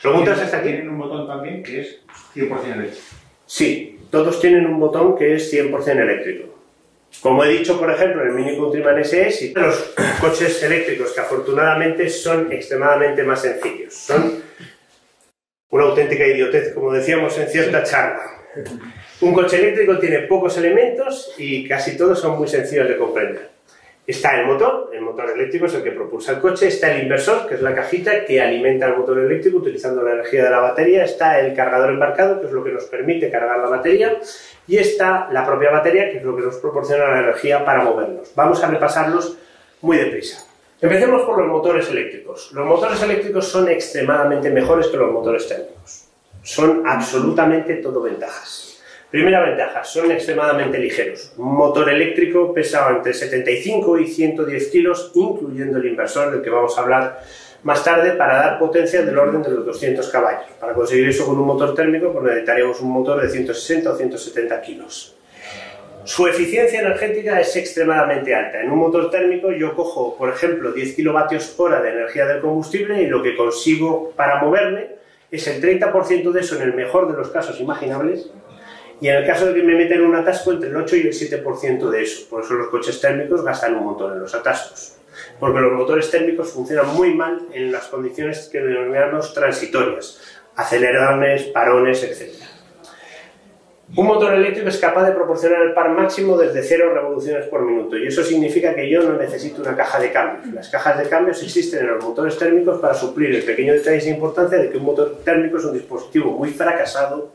¿Preguntas 0.02 0.38
hasta 0.38 0.59
aquí? 0.59 0.68
Tienen 0.68 0.90
un 0.90 0.98
botón 0.98 1.26
también 1.26 1.62
que 1.62 1.81
es 1.81 2.02
100% 2.35 2.74
eléctrico. 2.74 3.07
Sí, 3.46 4.00
todos 4.11 4.38
tienen 4.38 4.66
un 4.66 4.79
botón 4.79 5.16
que 5.16 5.37
es 5.37 5.50
100% 5.50 5.98
eléctrico. 5.98 6.55
Como 7.20 7.44
he 7.44 7.48
dicho, 7.48 7.79
por 7.79 7.90
ejemplo, 7.90 8.22
en 8.22 8.29
el 8.29 8.35
Mini 8.35 8.57
Countryman 8.57 8.98
SS, 8.98 9.52
los 9.55 9.94
coches 10.20 10.62
eléctricos 10.62 11.12
que 11.12 11.20
afortunadamente 11.20 12.09
son 12.09 12.52
extremadamente 12.52 13.22
más 13.22 13.42
sencillos. 13.42 13.94
Son 13.94 14.42
una 15.70 15.85
auténtica 15.85 16.26
idiotez, 16.26 16.72
como 16.72 16.92
decíamos 16.92 17.37
en 17.38 17.48
cierta 17.48 17.83
charla. 17.83 18.22
Un 19.20 19.35
coche 19.35 19.59
eléctrico 19.59 19.98
tiene 19.98 20.20
pocos 20.20 20.57
elementos 20.59 21.35
y 21.38 21.66
casi 21.66 21.96
todos 21.96 22.20
son 22.20 22.38
muy 22.38 22.48
sencillos 22.48 22.88
de 22.88 22.96
comprender. 22.96 23.55
Está 24.06 24.38
el 24.38 24.46
motor, 24.46 24.90
el 24.92 25.00
motor 25.00 25.30
eléctrico 25.30 25.66
es 25.66 25.74
el 25.74 25.82
que 25.82 25.90
propulsa 25.90 26.32
el 26.32 26.38
coche, 26.38 26.68
está 26.68 26.94
el 26.94 27.02
inversor, 27.02 27.48
que 27.48 27.56
es 27.56 27.60
la 27.60 27.74
cajita 27.74 28.24
que 28.24 28.40
alimenta 28.40 28.86
el 28.86 28.96
motor 28.96 29.18
eléctrico 29.18 29.58
utilizando 29.58 30.00
la 30.02 30.12
energía 30.12 30.44
de 30.44 30.50
la 30.50 30.60
batería, 30.60 31.04
está 31.04 31.40
el 31.40 31.54
cargador 31.54 31.90
embarcado, 31.90 32.38
que 32.38 32.46
es 32.46 32.52
lo 32.52 32.62
que 32.62 32.70
nos 32.70 32.84
permite 32.84 33.32
cargar 33.32 33.58
la 33.58 33.68
batería, 33.68 34.16
y 34.68 34.78
está 34.78 35.28
la 35.32 35.44
propia 35.44 35.72
batería, 35.72 36.08
que 36.12 36.18
es 36.18 36.22
lo 36.22 36.36
que 36.36 36.42
nos 36.42 36.56
proporciona 36.56 37.08
la 37.08 37.18
energía 37.18 37.64
para 37.64 37.82
movernos. 37.82 38.32
Vamos 38.36 38.62
a 38.62 38.68
repasarlos 38.68 39.38
muy 39.80 39.96
deprisa. 39.96 40.46
Empecemos 40.80 41.22
por 41.22 41.38
los 41.40 41.48
motores 41.48 41.88
eléctricos. 41.90 42.52
Los 42.52 42.64
motores 42.64 43.02
eléctricos 43.02 43.48
son 43.48 43.68
extremadamente 43.68 44.50
mejores 44.50 44.86
que 44.86 44.98
los 44.98 45.10
motores 45.10 45.48
térmicos. 45.48 46.06
Son 46.42 46.86
absolutamente 46.86 47.74
todo 47.76 48.02
ventajas. 48.02 48.65
Primera 49.10 49.40
ventaja, 49.40 49.84
son 49.84 50.10
extremadamente 50.10 50.78
ligeros. 50.78 51.32
Un 51.36 51.54
motor 51.54 51.88
eléctrico 51.88 52.52
pesa 52.52 52.90
entre 52.90 53.14
75 53.14 54.00
y 54.00 54.08
110 54.08 54.66
kilos, 54.68 55.12
incluyendo 55.14 55.78
el 55.78 55.86
inversor 55.86 56.32
del 56.32 56.42
que 56.42 56.50
vamos 56.50 56.76
a 56.76 56.82
hablar 56.82 57.20
más 57.62 57.84
tarde, 57.84 58.12
para 58.12 58.34
dar 58.34 58.58
potencia 58.58 59.02
del 59.02 59.16
orden 59.16 59.42
de 59.42 59.50
los 59.50 59.64
200 59.64 60.08
caballos. 60.08 60.50
Para 60.58 60.74
conseguir 60.74 61.08
eso 61.08 61.24
con 61.24 61.38
un 61.38 61.46
motor 61.46 61.72
térmico, 61.72 62.12
pues 62.12 62.24
necesitaríamos 62.24 62.80
un 62.80 62.90
motor 62.90 63.22
de 63.22 63.28
160 63.28 63.92
o 63.92 63.96
170 63.96 64.60
kilos. 64.62 65.14
Su 66.02 66.26
eficiencia 66.26 66.80
energética 66.80 67.40
es 67.40 67.54
extremadamente 67.54 68.34
alta. 68.34 68.60
En 68.60 68.72
un 68.72 68.78
motor 68.78 69.08
térmico 69.08 69.52
yo 69.52 69.76
cojo, 69.76 70.16
por 70.16 70.30
ejemplo, 70.30 70.72
10 70.72 70.96
kilovatios 70.96 71.54
hora 71.58 71.80
de 71.80 71.90
energía 71.90 72.26
del 72.26 72.40
combustible 72.40 73.00
y 73.02 73.06
lo 73.06 73.22
que 73.22 73.36
consigo 73.36 74.12
para 74.16 74.42
moverme 74.42 74.96
es 75.30 75.46
el 75.46 75.62
30% 75.62 76.32
de 76.32 76.40
eso 76.40 76.56
en 76.56 76.62
el 76.62 76.74
mejor 76.74 77.10
de 77.10 77.16
los 77.16 77.30
casos 77.30 77.60
imaginables 77.60 78.30
y 79.00 79.09
en 79.09 79.16
el 79.16 79.26
caso 79.26 79.46
de 79.46 79.54
que 79.54 79.62
me 79.62 79.74
meten 79.74 80.02
un 80.02 80.14
atasco, 80.14 80.52
entre 80.52 80.70
el 80.70 80.76
8 80.76 80.96
y 80.96 81.00
el 81.02 81.12
7% 81.12 81.90
de 81.90 82.02
eso. 82.02 82.28
Por 82.30 82.42
eso 82.42 82.54
los 82.54 82.68
coches 82.68 83.00
térmicos 83.00 83.44
gastan 83.44 83.74
un 83.74 83.85
montón 83.85 84.14
en 84.14 84.20
los 84.20 84.35
atascos. 84.35 84.96
Porque 85.38 85.61
los 85.61 85.72
motores 85.72 86.11
térmicos 86.11 86.50
funcionan 86.50 86.94
muy 86.94 87.14
mal 87.14 87.46
en 87.52 87.72
las 87.72 87.87
condiciones 87.88 88.48
que 88.50 88.61
denominamos 88.61 89.35
transitorias. 89.35 90.20
Acelerones, 90.56 91.44
parones, 91.44 92.02
etc. 92.02 92.42
Un 93.94 94.06
motor 94.06 94.35
eléctrico 94.35 94.68
es 94.68 94.78
capaz 94.78 95.06
de 95.06 95.12
proporcionar 95.12 95.62
el 95.62 95.72
par 95.72 95.90
máximo 95.90 96.37
desde 96.37 96.62
0 96.62 96.92
revoluciones 96.92 97.46
por 97.46 97.62
minuto 97.62 97.96
y 97.96 98.09
eso 98.09 98.24
significa 98.24 98.74
que 98.74 98.90
yo 98.90 99.02
no 99.02 99.16
necesito 99.16 99.62
una 99.62 99.76
caja 99.76 100.00
de 100.00 100.11
cambios. 100.11 100.52
Las 100.52 100.68
cajas 100.68 100.98
de 100.98 101.09
cambios 101.09 101.40
existen 101.40 101.80
en 101.80 101.92
los 101.92 102.04
motores 102.04 102.37
térmicos 102.37 102.80
para 102.80 102.94
suplir 102.94 103.32
el 103.32 103.44
pequeño 103.44 103.74
detalle 103.74 104.04
de 104.04 104.11
importancia 104.11 104.59
de 104.59 104.70
que 104.70 104.78
un 104.78 104.85
motor 104.85 105.20
térmico 105.24 105.59
es 105.59 105.64
un 105.66 105.74
dispositivo 105.74 106.32
muy 106.32 106.48
fracasado 106.50 107.30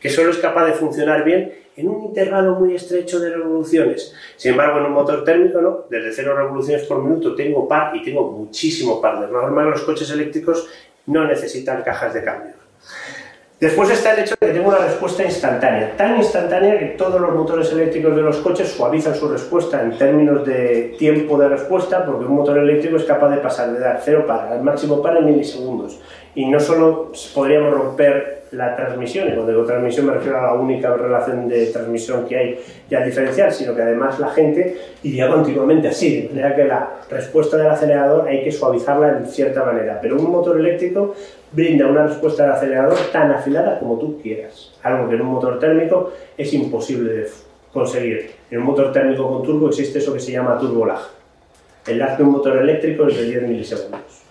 que 0.00 0.10
solo 0.10 0.30
es 0.30 0.38
capaz 0.38 0.66
de 0.66 0.72
funcionar 0.72 1.24
bien 1.24 1.52
en 1.76 1.88
un 1.88 2.06
intervalo 2.06 2.56
muy 2.56 2.74
estrecho 2.74 3.20
de 3.20 3.30
revoluciones. 3.30 4.12
Sin 4.36 4.52
embargo, 4.52 4.78
en 4.78 4.86
un 4.86 4.92
motor 4.92 5.24
térmico, 5.24 5.60
no, 5.60 5.84
desde 5.88 6.12
0 6.12 6.36
revoluciones 6.36 6.84
por 6.84 7.02
minuto 7.02 7.36
tengo 7.36 7.68
par 7.68 7.94
y 7.94 8.02
tengo 8.02 8.32
muchísimo 8.32 9.00
par. 9.00 9.20
De 9.20 9.32
normal, 9.32 9.70
los 9.70 9.82
coches 9.82 10.10
eléctricos 10.10 10.68
no 11.06 11.24
necesitan 11.24 11.82
cajas 11.82 12.14
de 12.14 12.24
cambios. 12.24 12.56
Después 13.60 13.90
está 13.90 14.14
el 14.14 14.20
hecho 14.20 14.36
de 14.40 14.46
que 14.46 14.52
tengo 14.52 14.68
una 14.68 14.78
respuesta 14.78 15.24
instantánea, 15.24 15.96
tan 15.96 16.16
instantánea 16.16 16.78
que 16.78 16.86
todos 16.96 17.20
los 17.20 17.34
motores 17.34 17.72
eléctricos 17.72 18.14
de 18.14 18.22
los 18.22 18.36
coches 18.36 18.68
suavizan 18.68 19.16
su 19.16 19.28
respuesta 19.28 19.82
en 19.82 19.98
términos 19.98 20.46
de 20.46 20.94
tiempo 20.96 21.36
de 21.36 21.48
respuesta, 21.48 22.06
porque 22.06 22.24
un 22.24 22.36
motor 22.36 22.58
eléctrico 22.58 22.96
es 22.96 23.04
capaz 23.04 23.30
de 23.30 23.38
pasar 23.38 23.72
de 23.72 23.80
dar 23.80 24.00
cero 24.04 24.24
para 24.28 24.52
al 24.52 24.62
máximo 24.62 25.02
par 25.02 25.16
en 25.16 25.26
milisegundos. 25.26 25.98
Y 26.36 26.46
no 26.46 26.60
solo 26.60 27.10
podríamos 27.34 27.74
romper 27.74 28.37
la 28.52 28.74
transmisión, 28.76 29.28
y 29.28 29.32
cuando 29.32 29.52
digo 29.52 29.64
transmisión 29.64 30.06
me 30.06 30.14
refiero 30.14 30.38
a 30.38 30.42
la 30.42 30.54
única 30.54 30.94
relación 30.94 31.48
de 31.48 31.66
transmisión 31.66 32.26
que 32.26 32.36
hay 32.36 32.58
ya 32.88 33.04
diferencial, 33.04 33.52
sino 33.52 33.74
que 33.74 33.82
además 33.82 34.18
la 34.18 34.28
gente 34.30 34.76
iría 35.02 35.28
continuamente 35.28 35.88
así, 35.88 36.22
de 36.22 36.28
manera 36.28 36.56
que 36.56 36.64
la 36.64 36.90
respuesta 37.10 37.56
del 37.56 37.68
acelerador 37.68 38.26
hay 38.28 38.42
que 38.42 38.52
suavizarla 38.52 39.18
en 39.18 39.26
cierta 39.26 39.64
manera. 39.64 39.98
Pero 40.00 40.16
un 40.16 40.30
motor 40.30 40.58
eléctrico 40.58 41.14
brinda 41.52 41.86
una 41.86 42.06
respuesta 42.06 42.44
del 42.44 42.52
acelerador 42.52 42.98
tan 43.12 43.30
afilada 43.32 43.78
como 43.78 43.98
tú 43.98 44.20
quieras, 44.20 44.72
algo 44.82 45.08
que 45.08 45.16
en 45.16 45.22
un 45.22 45.28
motor 45.28 45.58
térmico 45.58 46.12
es 46.36 46.52
imposible 46.54 47.12
de 47.12 47.26
conseguir. 47.72 48.30
En 48.50 48.60
un 48.60 48.64
motor 48.64 48.92
térmico 48.92 49.28
con 49.28 49.42
turbo 49.42 49.68
existe 49.68 49.98
eso 49.98 50.12
que 50.12 50.20
se 50.20 50.32
llama 50.32 50.58
turbo 50.58 50.86
lag. 50.86 51.00
El 51.86 51.98
lag 51.98 52.16
de 52.16 52.22
un 52.22 52.30
motor 52.30 52.56
eléctrico 52.58 53.06
es 53.06 53.16
de 53.16 53.24
10 53.24 53.42
milisegundos. 53.42 54.27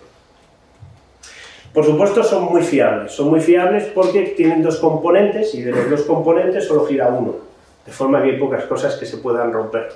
Por 1.72 1.84
supuesto 1.84 2.24
son 2.24 2.44
muy 2.44 2.62
fiables, 2.62 3.12
son 3.12 3.28
muy 3.28 3.40
fiables 3.40 3.84
porque 3.94 4.34
tienen 4.36 4.62
dos 4.62 4.78
componentes 4.78 5.54
y 5.54 5.62
de 5.62 5.70
los 5.70 5.90
dos 5.90 6.02
componentes 6.02 6.66
solo 6.66 6.86
gira 6.86 7.08
uno, 7.08 7.36
de 7.84 7.92
forma 7.92 8.22
que 8.22 8.30
hay 8.30 8.38
pocas 8.38 8.64
cosas 8.64 8.96
que 8.96 9.06
se 9.06 9.18
puedan 9.18 9.52
romper. 9.52 9.88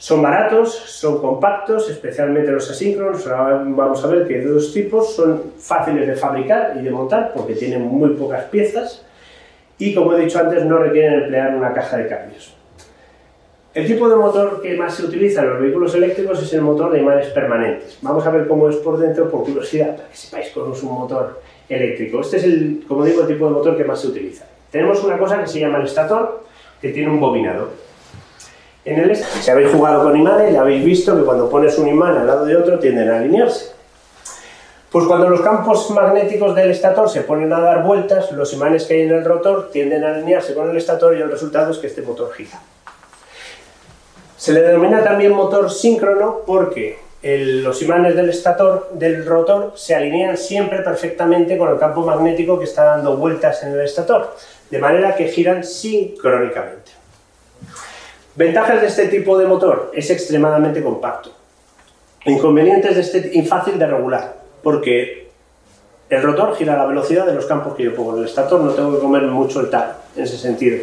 Son 0.00 0.22
baratos, 0.22 0.72
son 0.72 1.20
compactos, 1.20 1.90
especialmente 1.90 2.50
los 2.50 2.70
asíncronos. 2.70 3.26
Ahora 3.26 3.62
vamos 3.66 4.02
a 4.02 4.06
ver 4.06 4.26
que 4.26 4.36
hay 4.36 4.40
dos 4.40 4.72
tipos. 4.72 5.14
Son 5.14 5.52
fáciles 5.58 6.06
de 6.06 6.16
fabricar 6.16 6.74
y 6.80 6.82
de 6.82 6.90
montar 6.90 7.32
porque 7.34 7.54
tienen 7.54 7.82
muy 7.82 8.14
pocas 8.14 8.44
piezas 8.44 9.04
y, 9.76 9.94
como 9.94 10.14
he 10.14 10.20
dicho 10.22 10.38
antes, 10.38 10.64
no 10.64 10.78
requieren 10.78 11.24
emplear 11.24 11.54
una 11.54 11.74
caja 11.74 11.98
de 11.98 12.08
cambios. 12.08 12.56
El 13.72 13.86
tipo 13.86 14.08
de 14.08 14.16
motor 14.16 14.60
que 14.60 14.76
más 14.76 14.96
se 14.96 15.04
utiliza 15.04 15.42
en 15.42 15.50
los 15.50 15.60
vehículos 15.60 15.94
eléctricos 15.94 16.42
es 16.42 16.52
el 16.54 16.62
motor 16.62 16.90
de 16.90 16.98
imanes 16.98 17.28
permanentes. 17.28 17.98
Vamos 18.02 18.26
a 18.26 18.30
ver 18.30 18.48
cómo 18.48 18.68
es 18.68 18.74
por 18.76 18.98
dentro, 18.98 19.30
por 19.30 19.44
curiosidad, 19.44 19.94
para 19.94 20.08
que 20.08 20.16
sepáis 20.16 20.48
cómo 20.52 20.74
es 20.74 20.82
un 20.82 20.92
motor 20.92 21.40
eléctrico. 21.68 22.20
Este 22.20 22.38
es, 22.38 22.44
el, 22.44 22.84
como 22.88 23.04
digo, 23.04 23.20
el 23.20 23.28
tipo 23.28 23.46
de 23.46 23.52
motor 23.52 23.76
que 23.76 23.84
más 23.84 24.00
se 24.00 24.08
utiliza. 24.08 24.44
Tenemos 24.72 25.04
una 25.04 25.16
cosa 25.16 25.40
que 25.40 25.46
se 25.46 25.60
llama 25.60 25.78
el 25.78 25.84
estator, 25.84 26.42
que 26.82 26.88
tiene 26.88 27.10
un 27.10 27.20
bobinado. 27.20 27.68
En 28.84 28.98
el 28.98 29.14
si 29.14 29.48
habéis 29.48 29.70
jugado 29.70 30.02
con 30.02 30.16
imanes, 30.16 30.52
ya 30.52 30.62
habéis 30.62 30.84
visto 30.84 31.16
que 31.16 31.22
cuando 31.22 31.48
pones 31.48 31.78
un 31.78 31.86
imán 31.86 32.16
al 32.16 32.26
lado 32.26 32.46
de 32.46 32.56
otro 32.56 32.80
tienden 32.80 33.08
a 33.08 33.18
alinearse. 33.18 33.70
Pues 34.90 35.06
cuando 35.06 35.28
los 35.28 35.42
campos 35.42 35.88
magnéticos 35.92 36.56
del 36.56 36.72
estator 36.72 37.08
se 37.08 37.20
ponen 37.20 37.52
a 37.52 37.60
dar 37.60 37.84
vueltas, 37.84 38.32
los 38.32 38.52
imanes 38.52 38.86
que 38.86 38.94
hay 38.94 39.02
en 39.02 39.12
el 39.12 39.24
rotor 39.24 39.70
tienden 39.70 40.02
a 40.02 40.16
alinearse 40.16 40.54
con 40.54 40.68
el 40.68 40.76
estator 40.76 41.16
y 41.16 41.20
el 41.20 41.30
resultado 41.30 41.70
es 41.70 41.78
que 41.78 41.86
este 41.86 42.02
motor 42.02 42.32
gira. 42.32 42.58
Se 44.40 44.54
le 44.54 44.62
denomina 44.62 45.04
también 45.04 45.32
motor 45.32 45.70
síncrono 45.70 46.40
porque 46.46 46.98
los 47.22 47.82
imanes 47.82 48.16
del 48.16 48.30
estator, 48.30 48.88
del 48.94 49.26
rotor, 49.26 49.74
se 49.76 49.94
alinean 49.94 50.38
siempre 50.38 50.78
perfectamente 50.78 51.58
con 51.58 51.70
el 51.70 51.78
campo 51.78 52.00
magnético 52.00 52.58
que 52.58 52.64
está 52.64 52.84
dando 52.84 53.18
vueltas 53.18 53.62
en 53.64 53.72
el 53.72 53.82
estator, 53.82 54.34
de 54.70 54.78
manera 54.78 55.14
que 55.14 55.28
giran 55.28 55.62
sincrónicamente. 55.62 56.92
Ventajas 58.34 58.80
de 58.80 58.86
este 58.86 59.08
tipo 59.08 59.36
de 59.36 59.44
motor, 59.44 59.92
es 59.94 60.08
extremadamente 60.08 60.82
compacto. 60.82 61.32
Inconvenientes 62.24 62.94
de 62.94 63.00
este 63.02 63.30
y 63.34 63.42
fácil 63.44 63.78
de 63.78 63.88
regular, 63.88 64.36
porque 64.62 65.28
el 66.08 66.22
rotor 66.22 66.56
gira 66.56 66.76
a 66.76 66.78
la 66.78 66.86
velocidad 66.86 67.26
de 67.26 67.34
los 67.34 67.44
campos 67.44 67.74
que 67.74 67.82
yo 67.82 67.94
pongo 67.94 68.14
en 68.14 68.20
el 68.20 68.24
estator, 68.24 68.58
no 68.58 68.72
tengo 68.72 68.94
que 68.94 69.00
comer 69.00 69.24
mucho 69.24 69.60
el 69.60 69.68
tal 69.68 69.96
en 70.16 70.22
ese 70.22 70.38
sentido. 70.38 70.78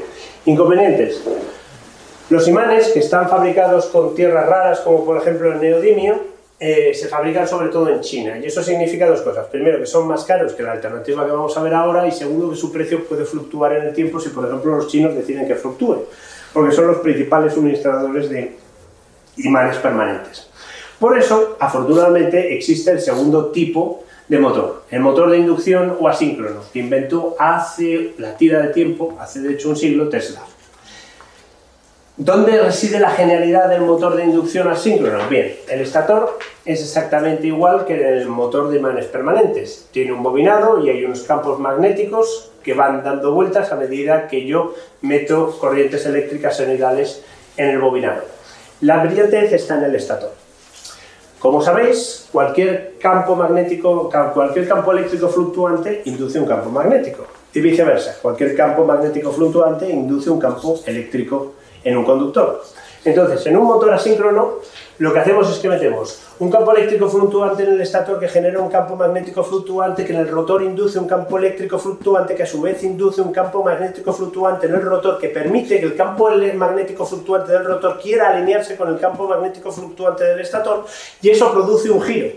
Inconvenientes. 0.46 1.24
Los 2.30 2.48
imanes 2.48 2.90
que 2.90 3.00
están 3.00 3.30
fabricados 3.30 3.86
con 3.88 4.14
tierras 4.14 4.48
raras, 4.48 4.82
como 4.82 5.06
por 5.06 5.18
ejemplo 5.18 5.52
el 5.52 5.62
neodimio, 5.62 6.38
eh, 6.60 6.94
se 6.94 7.08
fabrican 7.08 7.48
sobre 7.48 7.70
todo 7.70 7.90
en 7.90 8.02
China. 8.02 8.38
Y 8.38 8.46
eso 8.48 8.62
significa 8.64 9.08
dos 9.08 9.22
cosas. 9.22 9.46
Primero, 9.48 9.80
que 9.80 9.86
son 9.86 10.08
más 10.08 10.26
caros 10.26 10.54
que 10.54 10.64
la 10.64 10.74
alternativa 10.74 11.26
que 11.26 11.32
vamos 11.32 11.56
a 11.58 11.64
ver 11.64 11.74
ahora. 11.74 12.08
Y 12.08 12.12
segundo, 12.12 12.50
que 12.50 12.56
su 12.56 12.72
precio 12.72 13.06
puede 13.06 13.26
fluctuar 13.26 13.74
en 13.74 13.84
el 13.84 13.94
tiempo 13.94 14.20
si, 14.20 14.30
por 14.30 14.46
ejemplo, 14.46 14.76
los 14.76 14.88
chinos 14.88 15.16
deciden 15.16 15.48
que 15.48 15.56
fluctúe 15.56 16.06
porque 16.58 16.76
son 16.76 16.88
los 16.88 16.98
principales 16.98 17.54
suministradores 17.54 18.30
de 18.30 18.56
imanes 19.38 19.78
permanentes. 19.78 20.48
Por 21.00 21.16
eso, 21.16 21.56
afortunadamente, 21.60 22.56
existe 22.56 22.90
el 22.90 23.00
segundo 23.00 23.52
tipo 23.52 24.04
de 24.28 24.40
motor, 24.40 24.84
el 24.90 25.02
motor 25.02 25.30
de 25.30 25.38
inducción 25.38 25.96
o 26.00 26.08
asíncrono, 26.08 26.62
que 26.74 26.80
inventó 26.80 27.36
hace 27.38 28.16
la 28.18 28.36
tira 28.36 28.60
de 28.62 28.70
tiempo, 28.70 29.16
hace 29.20 29.42
de 29.42 29.54
hecho 29.54 29.70
un 29.70 29.76
siglo, 29.76 30.10
Tesla. 30.10 30.42
¿Dónde 32.20 32.60
reside 32.60 33.00
la 33.00 33.12
genialidad 33.12 33.70
del 33.70 33.82
motor 33.82 34.16
de 34.16 34.24
inducción 34.24 34.68
asíncrono? 34.68 35.30
Bien, 35.30 35.56
el 35.70 35.82
estator 35.82 36.40
es 36.66 36.82
exactamente 36.82 37.46
igual 37.46 37.86
que 37.86 37.94
el 37.94 38.28
motor 38.28 38.70
de 38.70 38.80
imanes 38.80 39.06
permanentes. 39.06 39.88
Tiene 39.92 40.14
un 40.14 40.24
bobinado 40.24 40.84
y 40.84 40.90
hay 40.90 41.06
unos 41.06 41.22
campos 41.22 41.60
magnéticos 41.60 42.50
que 42.64 42.74
van 42.74 43.04
dando 43.04 43.34
vueltas 43.34 43.72
a 43.72 43.76
medida 43.76 44.28
que 44.28 44.48
yo 44.48 44.74
meto 45.04 45.56
corrientes 45.60 46.08
eléctricas 46.08 46.58
senoidales 46.58 47.22
en 47.56 47.70
el 47.70 47.78
bobinado. 47.78 48.24
La 48.82 49.04
brillantez 49.04 49.54
está 49.54 49.78
en 49.78 49.84
el 49.84 49.94
estator. 49.94 50.32
Como 51.38 51.62
sabéis, 51.62 52.28
cualquier 52.32 52.96
campo 53.00 53.36
magnético, 53.36 54.10
cualquier 54.34 54.68
campo 54.68 54.92
eléctrico 54.92 55.30
fluctuante 55.30 56.02
induce 56.06 56.40
un 56.40 56.48
campo 56.48 56.72
magnético 56.72 57.28
y 57.54 57.62
viceversa. 57.62 58.18
Cualquier 58.24 58.56
campo 58.56 58.86
magnético 58.86 59.32
fluctuante 59.32 59.88
induce 59.88 60.32
un 60.32 60.40
campo 60.40 60.80
eléctrico 60.88 61.54
en 61.84 61.98
un 61.98 62.06
conductor. 62.06 62.64
Entonces, 63.06 63.46
en 63.46 63.58
un 63.58 63.66
motor 63.66 63.94
asíncrono, 63.94 64.56
lo 65.00 65.14
que 65.14 65.20
hacemos 65.20 65.50
es 65.50 65.60
que 65.60 65.70
metemos 65.70 66.20
un 66.40 66.50
campo 66.50 66.76
eléctrico 66.76 67.08
fluctuante 67.08 67.64
en 67.64 67.74
el 67.74 67.82
estator 67.82 68.20
que 68.20 68.28
genera 68.28 68.60
un 68.60 68.70
campo 68.70 68.96
magnético 68.96 69.44
fluctuante 69.44 70.04
que 70.04 70.12
en 70.12 70.20
el 70.20 70.28
rotor 70.28 70.64
induce 70.64 71.00
un 71.00 71.08
campo 71.08 71.38
eléctrico 71.38 71.80
fluctuante 71.80 72.36
que 72.36 72.44
a 72.44 72.46
su 72.48 72.62
vez 72.62 72.84
induce 72.84 73.22
un 73.22 73.32
campo 73.32 73.64
magnético 73.64 74.12
fluctuante 74.12 74.68
en 74.68 74.74
el 74.74 74.82
rotor 74.82 75.20
que 75.20 75.30
permite 75.30 75.80
que 75.80 75.86
el 75.86 75.96
campo 75.96 76.30
magnético 76.56 77.06
fluctuante 77.06 77.52
del 77.52 77.64
rotor 77.64 78.00
quiera 78.02 78.30
alinearse 78.30 78.76
con 78.76 78.90
el 78.90 79.00
campo 79.00 79.28
magnético 79.28 79.72
fluctuante 79.72 80.24
del 80.24 80.40
estator 80.40 80.86
y 81.22 81.30
eso 81.30 81.52
produce 81.52 81.90
un 81.90 82.02
giro. 82.02 82.30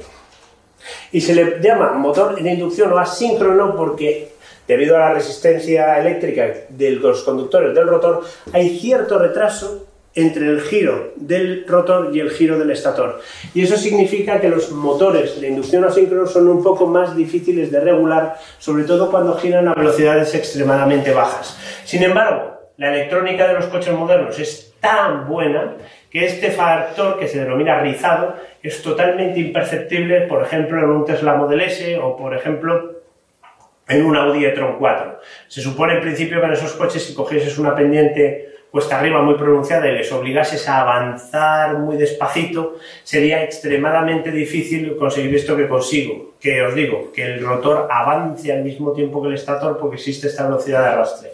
Y 1.13 1.21
se 1.21 1.35
le 1.35 1.61
llama 1.61 1.93
motor 1.93 2.41
de 2.41 2.51
inducción 2.53 2.93
o 2.93 2.99
asíncrono 2.99 3.75
porque 3.75 4.30
debido 4.71 4.95
a 4.97 5.01
la 5.01 5.15
resistencia 5.15 5.99
eléctrica 5.99 6.47
de 6.69 6.93
los 6.93 7.25
conductores 7.25 7.75
del 7.75 7.89
rotor, 7.89 8.23
hay 8.53 8.79
cierto 8.79 9.19
retraso 9.19 9.89
entre 10.15 10.47
el 10.47 10.61
giro 10.61 11.13
del 11.17 11.65
rotor 11.67 12.11
y 12.15 12.21
el 12.21 12.31
giro 12.31 12.57
del 12.57 12.71
estator. 12.71 13.21
Y 13.53 13.63
eso 13.63 13.77
significa 13.77 14.41
que 14.41 14.49
los 14.49 14.71
motores 14.71 15.41
de 15.41 15.49
inducción 15.49 15.85
asíncronos 15.85 16.33
son 16.33 16.47
un 16.47 16.63
poco 16.63 16.87
más 16.87 17.17
difíciles 17.17 17.73
de 17.73 17.81
regular, 17.81 18.37
sobre 18.59 18.85
todo 18.85 19.11
cuando 19.11 19.37
giran 19.37 19.67
a 19.67 19.75
velocidades 19.75 20.35
extremadamente 20.37 21.13
bajas. 21.13 21.59
Sin 21.85 22.05
embargo, 22.05 22.71
la 22.77 22.95
electrónica 22.95 23.49
de 23.49 23.55
los 23.55 23.67
coches 23.67 23.93
modernos 23.93 24.39
es 24.39 24.73
tan 24.79 25.29
buena 25.29 25.75
que 26.11 26.27
este 26.27 26.53
factor, 26.53 27.19
que 27.19 27.27
se 27.27 27.41
denomina 27.41 27.81
rizado, 27.81 28.37
es 28.63 28.83
totalmente 28.83 29.41
imperceptible, 29.41 30.23
por 30.23 30.43
ejemplo, 30.43 30.79
en 30.79 30.91
un 30.91 31.05
Tesla 31.05 31.35
Model 31.35 31.61
S 31.61 31.99
o, 31.99 32.17
por 32.17 32.37
ejemplo, 32.37 32.90
en 33.91 34.05
un 34.05 34.17
Audi 34.17 34.45
e-tron 34.45 34.79
4. 34.79 35.21
Se 35.49 35.61
supone 35.61 35.95
en 35.95 36.01
principio 36.01 36.41
que 36.41 36.47
en 36.47 36.53
esos 36.53 36.73
coches 36.73 37.05
si 37.05 37.15
cogieses 37.15 37.59
una 37.59 37.75
pendiente 37.75 38.51
cuesta 38.71 39.01
arriba 39.01 39.21
muy 39.21 39.35
pronunciada 39.35 39.89
y 39.89 39.95
les 39.97 40.13
obligases 40.13 40.69
a 40.69 40.83
avanzar 40.83 41.79
muy 41.79 41.97
despacito, 41.97 42.77
sería 43.03 43.43
extremadamente 43.43 44.31
difícil 44.31 44.97
conseguir 44.97 45.35
esto 45.35 45.57
que 45.57 45.67
consigo. 45.67 46.35
Que 46.41 46.63
os 46.63 46.75
digo, 46.75 47.11
que 47.13 47.25
el 47.25 47.45
rotor 47.45 47.89
avance 47.91 48.53
al 48.53 48.63
mismo 48.63 48.93
tiempo 48.93 49.21
que 49.21 49.29
el 49.29 49.35
estator 49.35 49.77
porque 49.79 49.97
existe 49.97 50.29
esta 50.29 50.45
velocidad 50.45 50.83
de 50.83 50.89
arrastre. 50.89 51.31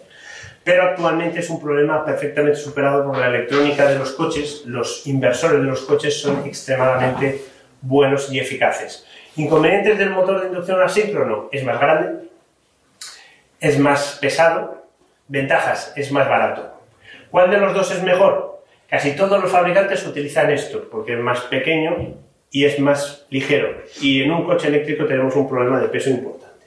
Pero 0.63 0.83
actualmente 0.83 1.39
es 1.39 1.49
un 1.49 1.61
problema 1.61 2.03
perfectamente 2.03 2.57
superado 2.57 3.05
por 3.05 3.17
la 3.17 3.27
electrónica 3.27 3.87
de 3.87 3.99
los 3.99 4.11
coches. 4.13 4.63
Los 4.65 5.05
inversores 5.05 5.61
de 5.61 5.67
los 5.67 5.81
coches 5.81 6.19
son 6.19 6.43
extremadamente 6.45 7.39
buenos 7.81 8.33
y 8.33 8.39
eficaces. 8.39 9.05
Inconvenientes 9.37 9.97
del 9.99 10.09
motor 10.09 10.41
de 10.41 10.47
inducción 10.47 10.81
asíncrono 10.81 11.47
es 11.51 11.63
más 11.63 11.79
grande, 11.79 12.26
es 13.59 13.79
más 13.79 14.17
pesado, 14.21 14.77
Ventajas, 15.29 15.91
es 15.97 16.11
más 16.11 16.29
barato. 16.29 16.71
¿Cuál 17.29 17.51
de 17.51 17.57
los 17.57 17.73
dos 17.73 17.91
es 17.91 18.01
mejor? 18.01 18.63
Casi 18.89 19.11
todos 19.11 19.41
los 19.41 19.51
fabricantes 19.51 20.05
utilizan 20.07 20.49
esto, 20.49 20.87
porque 20.89 21.13
es 21.13 21.19
más 21.19 21.41
pequeño 21.41 22.15
y 22.49 22.63
es 22.63 22.79
más 22.79 23.25
ligero. 23.29 23.81
Y 23.99 24.23
en 24.23 24.31
un 24.31 24.45
coche 24.45 24.69
eléctrico 24.69 25.05
tenemos 25.05 25.35
un 25.35 25.49
problema 25.49 25.81
de 25.81 25.89
peso 25.89 26.09
importante. 26.09 26.65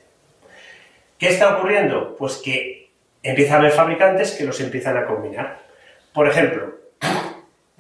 ¿Qué 1.18 1.28
está 1.28 1.56
ocurriendo? 1.56 2.16
Pues 2.18 2.36
que 2.36 2.90
empieza 3.22 3.54
a 3.54 3.58
haber 3.58 3.72
fabricantes 3.72 4.32
que 4.32 4.44
los 4.44 4.60
empiezan 4.60 4.98
a 4.98 5.06
combinar. 5.06 5.60
Por 6.12 6.28
ejemplo, 6.28 6.74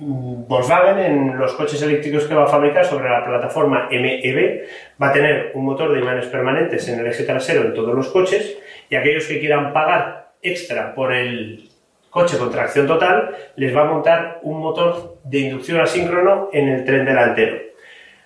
Volkswagen 0.00 0.98
en 0.98 1.38
los 1.38 1.52
coches 1.52 1.82
eléctricos 1.82 2.24
que 2.24 2.34
va 2.34 2.44
a 2.44 2.48
fabricar 2.48 2.86
sobre 2.86 3.10
la 3.10 3.22
plataforma 3.22 3.88
MEB 3.90 4.62
va 5.00 5.10
a 5.10 5.12
tener 5.12 5.52
un 5.54 5.66
motor 5.66 5.92
de 5.92 6.00
imanes 6.00 6.26
permanentes 6.26 6.88
en 6.88 7.00
el 7.00 7.06
eje 7.06 7.24
trasero 7.24 7.62
en 7.62 7.74
todos 7.74 7.94
los 7.94 8.08
coches 8.08 8.56
y 8.88 8.94
aquellos 8.94 9.26
que 9.26 9.38
quieran 9.38 9.74
pagar 9.74 10.32
extra 10.40 10.94
por 10.94 11.12
el 11.12 11.68
coche 12.08 12.38
con 12.38 12.50
tracción 12.50 12.86
total 12.86 13.36
les 13.56 13.76
va 13.76 13.82
a 13.82 13.92
montar 13.92 14.40
un 14.42 14.60
motor 14.60 15.18
de 15.24 15.38
inducción 15.40 15.80
asíncrono 15.80 16.48
en 16.50 16.68
el 16.68 16.84
tren 16.84 17.04
delantero. 17.04 17.58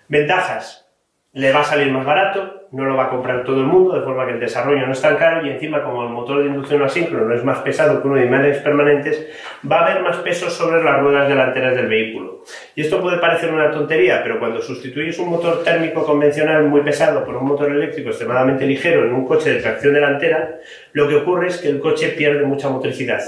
Ventajas, 0.07 0.89
le 1.33 1.53
va 1.53 1.61
a 1.61 1.65
salir 1.65 1.91
más 1.91 2.07
barato, 2.07 2.64
no 2.75 2.87
lo 2.87 2.97
va 2.97 3.05
a 3.05 3.09
comprar 3.09 3.45
todo 3.45 3.61
el 3.61 3.67
mundo, 3.67 3.95
de 3.95 4.03
forma 4.03 4.27
que 4.27 4.33
el 4.33 4.41
desarrollo 4.41 4.85
no 4.85 4.93
es 4.93 5.01
tan 5.01 5.17
caro 5.17 5.47
y 5.47 5.51
encima 5.51 5.85
como 5.85 6.03
el 6.03 6.09
motor 6.09 6.43
de 6.43 6.49
inducción 6.49 6.83
asíncrono 6.83 7.33
es 7.33 7.45
más 7.45 7.59
pesado 7.59 8.03
que 8.03 8.09
uno 8.09 8.17
de 8.17 8.27
imanes 8.27 8.59
permanentes, 8.59 9.29
va 9.71 9.79
a 9.79 9.87
haber 9.87 10.03
más 10.03 10.17
peso 10.17 10.51
sobre 10.51 10.83
las 10.83 11.01
ruedas 11.01 11.29
delanteras 11.29 11.77
del 11.77 11.87
vehículo. 11.87 12.43
Y 12.75 12.81
esto 12.81 13.01
puede 13.01 13.19
parecer 13.19 13.53
una 13.53 13.71
tontería, 13.71 14.23
pero 14.25 14.41
cuando 14.41 14.61
sustituyes 14.61 15.21
un 15.21 15.31
motor 15.31 15.63
térmico 15.63 16.05
convencional 16.05 16.65
muy 16.65 16.81
pesado 16.81 17.25
por 17.25 17.37
un 17.37 17.47
motor 17.47 17.71
eléctrico 17.71 18.09
extremadamente 18.09 18.67
ligero 18.67 19.05
en 19.05 19.13
un 19.13 19.25
coche 19.25 19.55
de 19.55 19.63
tracción 19.63 19.95
delantera, 19.95 20.59
lo 20.95 21.07
que 21.07 21.15
ocurre 21.15 21.47
es 21.47 21.59
que 21.59 21.69
el 21.69 21.79
coche 21.79 22.09
pierde 22.09 22.45
mucha 22.45 22.69
motricidad. 22.71 23.23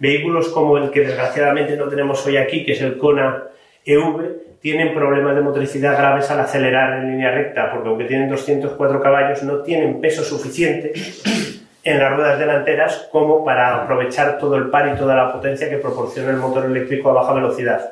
Vehículos 0.00 0.50
como 0.50 0.76
el 0.76 0.90
que 0.90 1.00
desgraciadamente 1.00 1.78
no 1.78 1.88
tenemos 1.88 2.26
hoy 2.26 2.36
aquí, 2.36 2.66
que 2.66 2.72
es 2.72 2.82
el 2.82 2.98
Kona 2.98 3.44
EV, 3.86 4.51
tienen 4.62 4.94
problemas 4.94 5.34
de 5.34 5.42
motricidad 5.42 5.98
graves 5.98 6.30
al 6.30 6.38
acelerar 6.38 7.00
en 7.00 7.10
línea 7.10 7.32
recta, 7.32 7.70
porque 7.72 7.88
aunque 7.88 8.04
tienen 8.04 8.30
204 8.30 9.02
caballos, 9.02 9.42
no 9.42 9.58
tienen 9.58 10.00
peso 10.00 10.22
suficiente 10.22 10.92
en 11.82 11.98
las 11.98 12.14
ruedas 12.14 12.38
delanteras 12.38 13.08
como 13.10 13.44
para 13.44 13.82
aprovechar 13.82 14.38
todo 14.38 14.54
el 14.54 14.70
par 14.70 14.92
y 14.94 14.96
toda 14.96 15.16
la 15.16 15.32
potencia 15.32 15.68
que 15.68 15.78
proporciona 15.78 16.30
el 16.30 16.36
motor 16.36 16.66
eléctrico 16.66 17.10
a 17.10 17.14
baja 17.14 17.34
velocidad. 17.34 17.90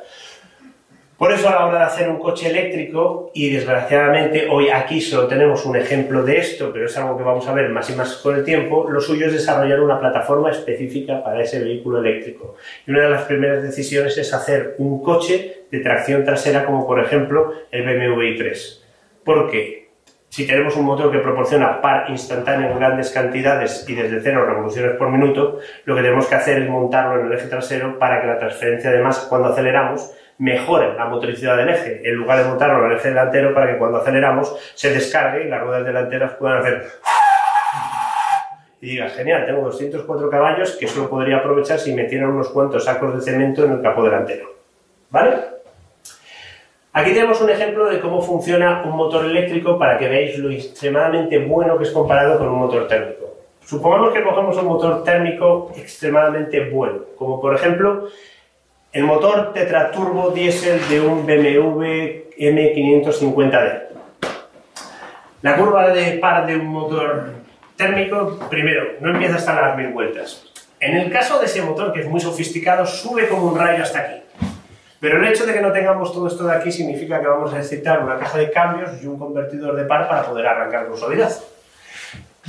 Por 1.20 1.32
eso 1.32 1.50
a 1.50 1.52
la 1.52 1.66
hora 1.66 1.78
de 1.80 1.84
hacer 1.84 2.08
un 2.08 2.18
coche 2.18 2.48
eléctrico, 2.48 3.30
y 3.34 3.50
desgraciadamente 3.50 4.48
hoy 4.50 4.70
aquí 4.70 5.02
solo 5.02 5.28
tenemos 5.28 5.66
un 5.66 5.76
ejemplo 5.76 6.22
de 6.22 6.38
esto, 6.38 6.70
pero 6.72 6.86
es 6.86 6.96
algo 6.96 7.18
que 7.18 7.22
vamos 7.22 7.46
a 7.46 7.52
ver 7.52 7.68
más 7.68 7.90
y 7.90 7.92
más 7.94 8.16
con 8.16 8.36
el 8.36 8.42
tiempo, 8.42 8.88
lo 8.88 9.02
suyo 9.02 9.26
es 9.26 9.34
desarrollar 9.34 9.80
una 9.80 10.00
plataforma 10.00 10.50
específica 10.50 11.22
para 11.22 11.42
ese 11.42 11.62
vehículo 11.62 11.98
eléctrico. 11.98 12.56
Y 12.86 12.92
una 12.92 13.02
de 13.02 13.10
las 13.10 13.24
primeras 13.24 13.62
decisiones 13.62 14.16
es 14.16 14.32
hacer 14.32 14.76
un 14.78 15.02
coche 15.02 15.64
de 15.70 15.80
tracción 15.80 16.24
trasera 16.24 16.64
como 16.64 16.86
por 16.86 16.98
ejemplo 16.98 17.52
el 17.70 17.82
BMW 17.82 18.22
i3. 18.22 18.80
¿Por 19.22 19.50
qué? 19.50 19.90
Si 20.30 20.46
tenemos 20.46 20.74
un 20.76 20.86
motor 20.86 21.12
que 21.12 21.18
proporciona 21.18 21.82
par 21.82 22.08
instantáneo 22.08 22.70
en 22.70 22.78
grandes 22.78 23.10
cantidades 23.10 23.84
y 23.86 23.94
desde 23.94 24.22
cero 24.22 24.46
revoluciones 24.46 24.96
por 24.96 25.10
minuto, 25.10 25.58
lo 25.84 25.94
que 25.94 26.00
tenemos 26.00 26.28
que 26.28 26.36
hacer 26.36 26.62
es 26.62 26.70
montarlo 26.70 27.20
en 27.20 27.26
el 27.26 27.32
eje 27.34 27.48
trasero 27.48 27.98
para 27.98 28.22
que 28.22 28.26
la 28.26 28.38
transferencia 28.38 28.90
de 28.90 29.02
masa 29.02 29.28
cuando 29.28 29.48
aceleramos 29.48 30.14
mejore 30.40 30.94
la 30.94 31.04
motricidad 31.04 31.56
del 31.56 31.68
eje, 31.68 32.02
en 32.04 32.16
lugar 32.16 32.42
de 32.42 32.48
montarlo 32.48 32.84
en 32.84 32.90
el 32.90 32.96
eje 32.98 33.10
delantero 33.10 33.54
para 33.54 33.72
que 33.72 33.78
cuando 33.78 33.98
aceleramos 33.98 34.56
se 34.74 34.92
descargue 34.92 35.44
y 35.44 35.48
las 35.48 35.62
ruedas 35.62 35.84
delanteras 35.84 36.32
puedan 36.32 36.58
hacer 36.58 36.88
y 38.80 38.92
digas, 38.92 39.12
genial, 39.12 39.44
tengo 39.44 39.62
204 39.62 40.30
caballos 40.30 40.72
que 40.72 40.88
solo 40.88 41.10
podría 41.10 41.38
aprovechar 41.38 41.78
si 41.78 41.92
metieran 41.92 42.30
unos 42.30 42.48
cuantos 42.48 42.84
sacos 42.84 43.14
de 43.14 43.20
cemento 43.20 43.64
en 43.64 43.72
el 43.72 43.82
capó 43.82 44.04
delantero. 44.04 44.54
¿Vale? 45.10 45.36
Aquí 46.92 47.12
tenemos 47.12 47.40
un 47.42 47.50
ejemplo 47.50 47.90
de 47.90 48.00
cómo 48.00 48.22
funciona 48.22 48.82
un 48.84 48.96
motor 48.96 49.26
eléctrico 49.26 49.78
para 49.78 49.98
que 49.98 50.08
veáis 50.08 50.38
lo 50.38 50.50
extremadamente 50.50 51.38
bueno 51.38 51.76
que 51.76 51.84
es 51.84 51.90
comparado 51.90 52.38
con 52.38 52.48
un 52.48 52.58
motor 52.58 52.88
térmico. 52.88 53.36
Supongamos 53.62 54.14
que 54.14 54.22
cogemos 54.22 54.56
un 54.56 54.66
motor 54.66 55.04
térmico 55.04 55.70
extremadamente 55.76 56.70
bueno, 56.70 57.00
como 57.16 57.40
por 57.40 57.54
ejemplo 57.54 58.08
el 58.92 59.04
motor 59.04 59.52
tetraturbo 59.52 60.30
diésel 60.30 60.80
de 60.88 61.00
un 61.00 61.24
BMW 61.24 61.84
M550D. 62.36 63.82
La 65.42 65.56
curva 65.56 65.88
de 65.90 66.18
par 66.18 66.44
de 66.46 66.56
un 66.56 66.66
motor 66.66 67.30
térmico, 67.76 68.38
primero, 68.50 68.94
no 69.00 69.10
empieza 69.10 69.36
hasta 69.36 69.60
las 69.60 69.76
mil 69.76 69.88
vueltas. 69.88 70.44
En 70.80 70.96
el 70.96 71.12
caso 71.12 71.38
de 71.38 71.46
ese 71.46 71.62
motor, 71.62 71.92
que 71.92 72.00
es 72.00 72.08
muy 72.08 72.20
sofisticado, 72.20 72.84
sube 72.84 73.28
como 73.28 73.46
un 73.46 73.58
rayo 73.58 73.82
hasta 73.82 74.00
aquí. 74.00 74.22
Pero 74.98 75.18
el 75.18 75.28
hecho 75.28 75.46
de 75.46 75.52
que 75.52 75.60
no 75.60 75.72
tengamos 75.72 76.12
todo 76.12 76.26
esto 76.26 76.46
de 76.46 76.56
aquí 76.56 76.72
significa 76.72 77.20
que 77.20 77.28
vamos 77.28 77.52
a 77.52 77.58
necesitar 77.58 78.02
una 78.02 78.18
caja 78.18 78.38
de 78.38 78.50
cambios 78.50 79.02
y 79.02 79.06
un 79.06 79.18
convertidor 79.18 79.76
de 79.76 79.84
par 79.84 80.08
para 80.08 80.24
poder 80.24 80.46
arrancar 80.46 80.88
con 80.88 80.98
suavidad 80.98 81.30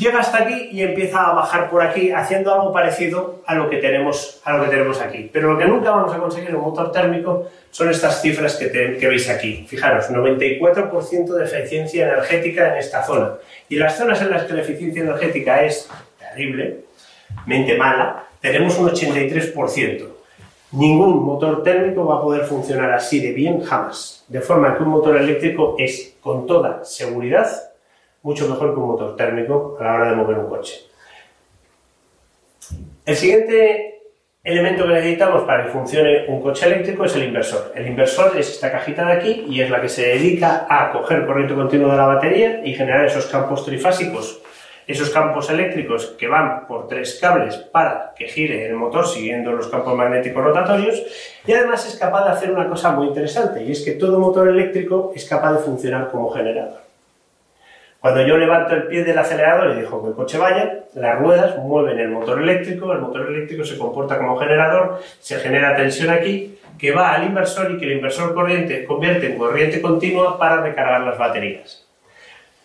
llega 0.01 0.19
hasta 0.19 0.39
aquí 0.39 0.69
y 0.71 0.81
empieza 0.81 1.29
a 1.29 1.33
bajar 1.33 1.69
por 1.69 1.83
aquí 1.83 2.11
haciendo 2.11 2.53
algo 2.53 2.73
parecido 2.73 3.41
a 3.45 3.53
lo 3.53 3.69
que 3.69 3.77
tenemos, 3.77 4.41
a 4.43 4.57
lo 4.57 4.63
que 4.63 4.71
tenemos 4.71 4.99
aquí. 4.99 5.29
Pero 5.31 5.53
lo 5.53 5.59
que 5.59 5.65
nunca 5.65 5.91
vamos 5.91 6.13
a 6.13 6.17
conseguir 6.17 6.49
en 6.49 6.55
un 6.55 6.63
motor 6.63 6.91
térmico 6.91 7.47
son 7.69 7.89
estas 7.89 8.19
cifras 8.21 8.55
que, 8.55 8.71
que 8.71 9.07
veis 9.07 9.29
aquí. 9.29 9.65
Fijaros, 9.67 10.09
94% 10.09 11.33
de 11.35 11.45
eficiencia 11.45 12.07
energética 12.07 12.73
en 12.73 12.79
esta 12.79 13.03
zona. 13.03 13.33
Y 13.69 13.75
las 13.75 13.95
zonas 13.95 14.19
en 14.21 14.31
las 14.31 14.43
que 14.43 14.53
la 14.53 14.61
eficiencia 14.61 15.03
energética 15.03 15.63
es 15.63 15.87
terriblemente 16.17 17.77
mala, 17.77 18.23
tenemos 18.41 18.77
un 18.79 18.89
83%. 18.89 20.07
Ningún 20.71 21.23
motor 21.23 21.61
térmico 21.63 22.05
va 22.05 22.15
a 22.15 22.21
poder 22.21 22.45
funcionar 22.45 22.91
así 22.91 23.19
de 23.19 23.33
bien 23.33 23.61
jamás. 23.61 24.25
De 24.29 24.41
forma 24.41 24.75
que 24.75 24.83
un 24.83 24.89
motor 24.89 25.17
eléctrico 25.17 25.75
es, 25.77 26.15
con 26.21 26.47
toda 26.47 26.83
seguridad, 26.85 27.70
mucho 28.23 28.47
mejor 28.47 28.73
que 28.73 28.79
un 28.79 28.87
motor 28.87 29.15
térmico 29.15 29.77
a 29.79 29.83
la 29.83 29.93
hora 29.93 30.09
de 30.09 30.15
mover 30.15 30.37
un 30.37 30.49
coche. 30.49 30.81
El 33.05 33.15
siguiente 33.15 34.01
elemento 34.43 34.87
que 34.87 34.93
necesitamos 34.93 35.43
para 35.43 35.65
que 35.65 35.71
funcione 35.71 36.25
un 36.27 36.41
coche 36.41 36.65
eléctrico 36.65 37.05
es 37.05 37.15
el 37.15 37.25
inversor. 37.25 37.71
El 37.75 37.87
inversor 37.87 38.37
es 38.37 38.49
esta 38.49 38.71
cajita 38.71 39.05
de 39.05 39.13
aquí 39.13 39.45
y 39.47 39.61
es 39.61 39.69
la 39.69 39.81
que 39.81 39.89
se 39.89 40.07
dedica 40.07 40.65
a 40.69 40.91
coger 40.91 41.25
corriente 41.25 41.53
continua 41.53 41.91
de 41.91 41.97
la 41.97 42.07
batería 42.07 42.61
y 42.63 42.73
generar 42.73 43.05
esos 43.05 43.27
campos 43.27 43.65
trifásicos, 43.65 44.41
esos 44.87 45.11
campos 45.11 45.49
eléctricos 45.49 46.15
que 46.17 46.27
van 46.27 46.67
por 46.67 46.87
tres 46.87 47.19
cables 47.21 47.55
para 47.55 48.13
que 48.15 48.27
gire 48.27 48.65
el 48.65 48.75
motor 48.75 49.07
siguiendo 49.07 49.51
los 49.51 49.67
campos 49.67 49.95
magnéticos 49.95 50.43
rotatorios 50.43 51.03
y 51.45 51.53
además 51.53 51.87
es 51.87 51.99
capaz 51.99 52.25
de 52.25 52.31
hacer 52.31 52.51
una 52.51 52.67
cosa 52.67 52.91
muy 52.91 53.07
interesante 53.07 53.63
y 53.63 53.71
es 53.71 53.85
que 53.85 53.91
todo 53.91 54.19
motor 54.19 54.47
eléctrico 54.47 55.11
es 55.15 55.25
capaz 55.25 55.53
de 55.53 55.59
funcionar 55.59 56.09
como 56.09 56.31
generador. 56.31 56.90
Cuando 58.01 58.25
yo 58.25 58.35
levanto 58.35 58.73
el 58.73 58.87
pie 58.87 59.03
del 59.03 59.19
acelerador 59.19 59.71
y 59.71 59.81
dejo 59.81 60.01
que 60.01 60.09
el 60.09 60.15
coche 60.15 60.39
vaya, 60.39 60.85
las 60.95 61.19
ruedas 61.19 61.55
mueven 61.59 61.99
el 61.99 62.09
motor 62.09 62.41
eléctrico, 62.41 62.91
el 62.93 62.99
motor 62.99 63.27
eléctrico 63.27 63.63
se 63.63 63.77
comporta 63.77 64.17
como 64.17 64.37
generador, 64.37 64.99
se 65.19 65.37
genera 65.37 65.75
tensión 65.75 66.09
aquí, 66.09 66.57
que 66.79 66.91
va 66.91 67.13
al 67.13 67.25
inversor 67.25 67.69
y 67.71 67.77
que 67.77 67.85
el 67.85 67.91
inversor 67.91 68.33
corriente 68.33 68.85
convierte 68.85 69.27
en 69.27 69.37
corriente 69.37 69.81
continua 69.81 70.39
para 70.39 70.61
recargar 70.61 71.01
las 71.01 71.15
baterías. 71.15 71.87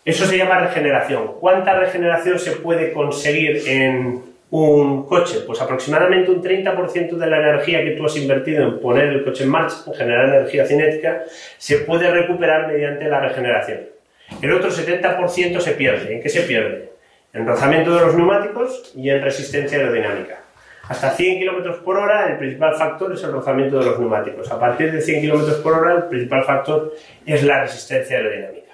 Eso 0.07 0.25
se 0.25 0.39
llama 0.39 0.59
regeneración. 0.61 1.33
¿Cuánta 1.39 1.79
regeneración 1.79 2.39
se 2.39 2.53
puede 2.53 2.95
conseguir 2.95 3.61
en 3.67 4.23
un 4.49 5.05
coche? 5.05 5.41
Pues 5.47 5.61
aproximadamente 5.61 6.31
un 6.31 6.43
30% 6.43 7.11
de 7.11 7.27
la 7.27 7.41
energía 7.41 7.85
que 7.85 7.91
tú 7.91 8.07
has 8.07 8.17
invertido 8.17 8.63
en 8.63 8.81
poner 8.81 9.09
el 9.09 9.23
coche 9.23 9.45
en 9.45 9.51
marcha, 9.51 9.77
en 9.87 9.93
generar 9.93 10.29
energía 10.31 10.65
cinética, 10.65 11.25
se 11.59 11.81
puede 11.81 12.11
recuperar 12.11 12.69
mediante 12.69 13.05
la 13.07 13.21
regeneración. 13.21 13.96
El 14.43 14.53
otro 14.53 14.71
70% 14.71 15.61
se 15.61 15.73
pierde. 15.73 16.15
¿En 16.15 16.23
qué 16.23 16.29
se 16.29 16.43
pierde? 16.43 16.93
En 17.33 17.47
rozamiento 17.47 17.95
de 17.95 18.01
los 18.01 18.15
neumáticos 18.15 18.93
y 18.97 19.11
en 19.11 19.23
resistencia 19.23 19.79
aerodinámica. 19.79 20.41
Hasta 20.89 21.11
100 21.11 21.41
km 21.41 21.83
por 21.83 21.97
hora 21.97 22.29
el 22.31 22.39
principal 22.39 22.75
factor 22.77 23.13
es 23.13 23.23
el 23.25 23.33
rozamiento 23.33 23.79
de 23.79 23.87
los 23.87 23.99
neumáticos. 23.99 24.51
A 24.51 24.59
partir 24.59 24.93
de 24.93 25.01
100 25.01 25.23
km 25.23 25.63
por 25.63 25.73
hora 25.75 25.95
el 25.95 26.05
principal 26.05 26.45
factor 26.45 26.95
es 27.25 27.43
la 27.43 27.63
resistencia 27.63 28.19
aerodinámica. 28.19 28.73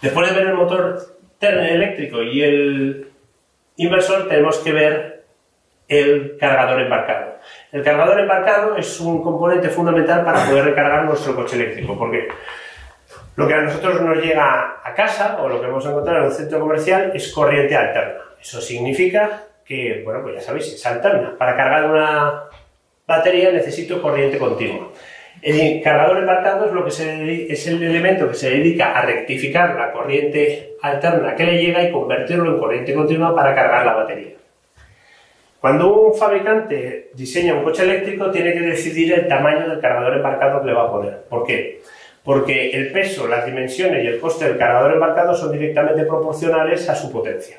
Después 0.00 0.28
de 0.28 0.36
ver 0.36 0.48
el 0.48 0.54
motor 0.54 1.16
eléctrico 1.40 2.22
y 2.22 2.42
el 2.42 3.10
inversor 3.76 4.28
tenemos 4.28 4.58
que 4.58 4.72
ver 4.72 5.24
el 5.88 6.36
cargador 6.38 6.80
embarcado. 6.80 7.36
El 7.72 7.82
cargador 7.82 8.20
embarcado 8.20 8.76
es 8.76 8.98
un 9.00 9.22
componente 9.22 9.68
fundamental 9.68 10.24
para 10.24 10.44
poder 10.46 10.64
recargar 10.64 11.04
nuestro 11.04 11.34
coche 11.36 11.56
eléctrico. 11.56 11.96
¿Por 11.98 12.10
qué? 12.10 12.28
Lo 13.36 13.46
que 13.46 13.54
a 13.54 13.60
nosotros 13.60 14.00
nos 14.00 14.16
llega 14.16 14.80
a 14.82 14.94
casa 14.94 15.38
o 15.42 15.48
lo 15.48 15.60
que 15.60 15.66
vamos 15.66 15.84
a 15.86 15.90
encontrar 15.90 16.16
en 16.18 16.24
un 16.24 16.32
centro 16.32 16.58
comercial 16.58 17.12
es 17.14 17.32
corriente 17.32 17.76
alterna. 17.76 18.22
Eso 18.40 18.62
significa 18.62 19.44
que, 19.62 20.00
bueno, 20.04 20.22
pues 20.22 20.36
ya 20.36 20.40
sabéis, 20.40 20.72
es 20.72 20.86
alterna. 20.86 21.36
Para 21.36 21.54
cargar 21.54 21.90
una 21.90 22.44
batería 23.06 23.50
necesito 23.52 24.00
corriente 24.00 24.38
continua. 24.38 24.88
El 25.42 25.82
cargador 25.82 26.18
embarcado 26.18 26.66
es, 26.66 26.72
lo 26.72 26.82
que 26.82 27.52
es 27.52 27.66
el 27.66 27.82
elemento 27.82 28.26
que 28.26 28.34
se 28.34 28.50
dedica 28.50 28.98
a 28.98 29.02
rectificar 29.02 29.76
la 29.76 29.92
corriente 29.92 30.76
alterna 30.80 31.34
que 31.34 31.44
le 31.44 31.62
llega 31.62 31.82
y 31.82 31.92
convertirlo 31.92 32.52
en 32.52 32.58
corriente 32.58 32.94
continua 32.94 33.34
para 33.34 33.54
cargar 33.54 33.84
la 33.84 33.94
batería. 33.94 34.32
Cuando 35.60 35.92
un 35.92 36.14
fabricante 36.14 37.10
diseña 37.12 37.54
un 37.54 37.64
coche 37.64 37.82
eléctrico, 37.82 38.30
tiene 38.30 38.54
que 38.54 38.60
decidir 38.60 39.12
el 39.12 39.28
tamaño 39.28 39.68
del 39.68 39.80
cargador 39.80 40.14
embarcado 40.14 40.60
que 40.60 40.66
le 40.68 40.72
va 40.72 40.84
a 40.84 40.90
poner. 40.90 41.22
¿Por 41.28 41.44
qué? 41.44 41.82
Porque 42.26 42.70
el 42.70 42.90
peso, 42.90 43.28
las 43.28 43.46
dimensiones 43.46 44.02
y 44.04 44.08
el 44.08 44.18
coste 44.18 44.46
del 44.46 44.58
cargador 44.58 44.92
embarcado 44.92 45.32
son 45.32 45.52
directamente 45.52 46.02
proporcionales 46.04 46.88
a 46.88 46.96
su 46.96 47.12
potencia. 47.12 47.58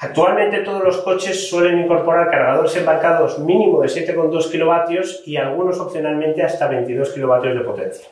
Actualmente 0.00 0.58
todos 0.58 0.84
los 0.84 0.98
coches 0.98 1.48
suelen 1.48 1.78
incorporar 1.78 2.30
cargadores 2.30 2.76
embarcados 2.76 3.38
mínimo 3.38 3.80
de 3.80 3.88
7,2 3.88 4.50
kilovatios 4.50 5.22
y 5.24 5.38
algunos 5.38 5.80
opcionalmente 5.80 6.42
hasta 6.42 6.68
22 6.68 7.14
kilovatios 7.14 7.54
de 7.54 7.60
potencia. 7.62 8.06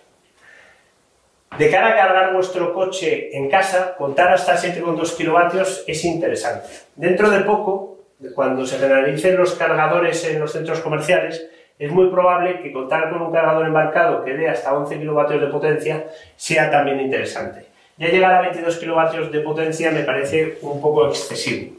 De 1.58 1.70
cara 1.70 1.88
a 1.88 1.96
cargar 1.96 2.32
vuestro 2.32 2.72
coche 2.72 3.36
en 3.36 3.50
casa, 3.50 3.94
contar 3.98 4.32
hasta 4.32 4.56
7,2 4.56 5.16
kilovatios 5.18 5.84
es 5.86 6.02
interesante. 6.06 6.66
Dentro 6.96 7.28
de 7.28 7.40
poco, 7.40 7.98
cuando 8.34 8.64
se 8.64 8.78
generalicen 8.78 9.36
los 9.36 9.52
cargadores 9.52 10.24
en 10.24 10.40
los 10.40 10.50
centros 10.50 10.80
comerciales, 10.80 11.46
es 11.82 11.90
muy 11.90 12.10
probable 12.10 12.60
que 12.62 12.70
contar 12.70 13.10
con 13.10 13.22
un 13.22 13.32
cargador 13.32 13.66
embarcado 13.66 14.22
que 14.22 14.34
dé 14.34 14.48
hasta 14.48 14.72
11 14.72 15.00
kilovatios 15.00 15.40
de 15.40 15.48
potencia 15.48 16.06
sea 16.36 16.70
también 16.70 17.00
interesante. 17.00 17.66
Ya 17.98 18.08
llegar 18.08 18.34
a 18.34 18.42
22 18.42 18.76
kilovatios 18.76 19.32
de 19.32 19.40
potencia 19.40 19.90
me 19.90 20.04
parece 20.04 20.58
un 20.62 20.80
poco 20.80 21.08
excesivo. 21.08 21.72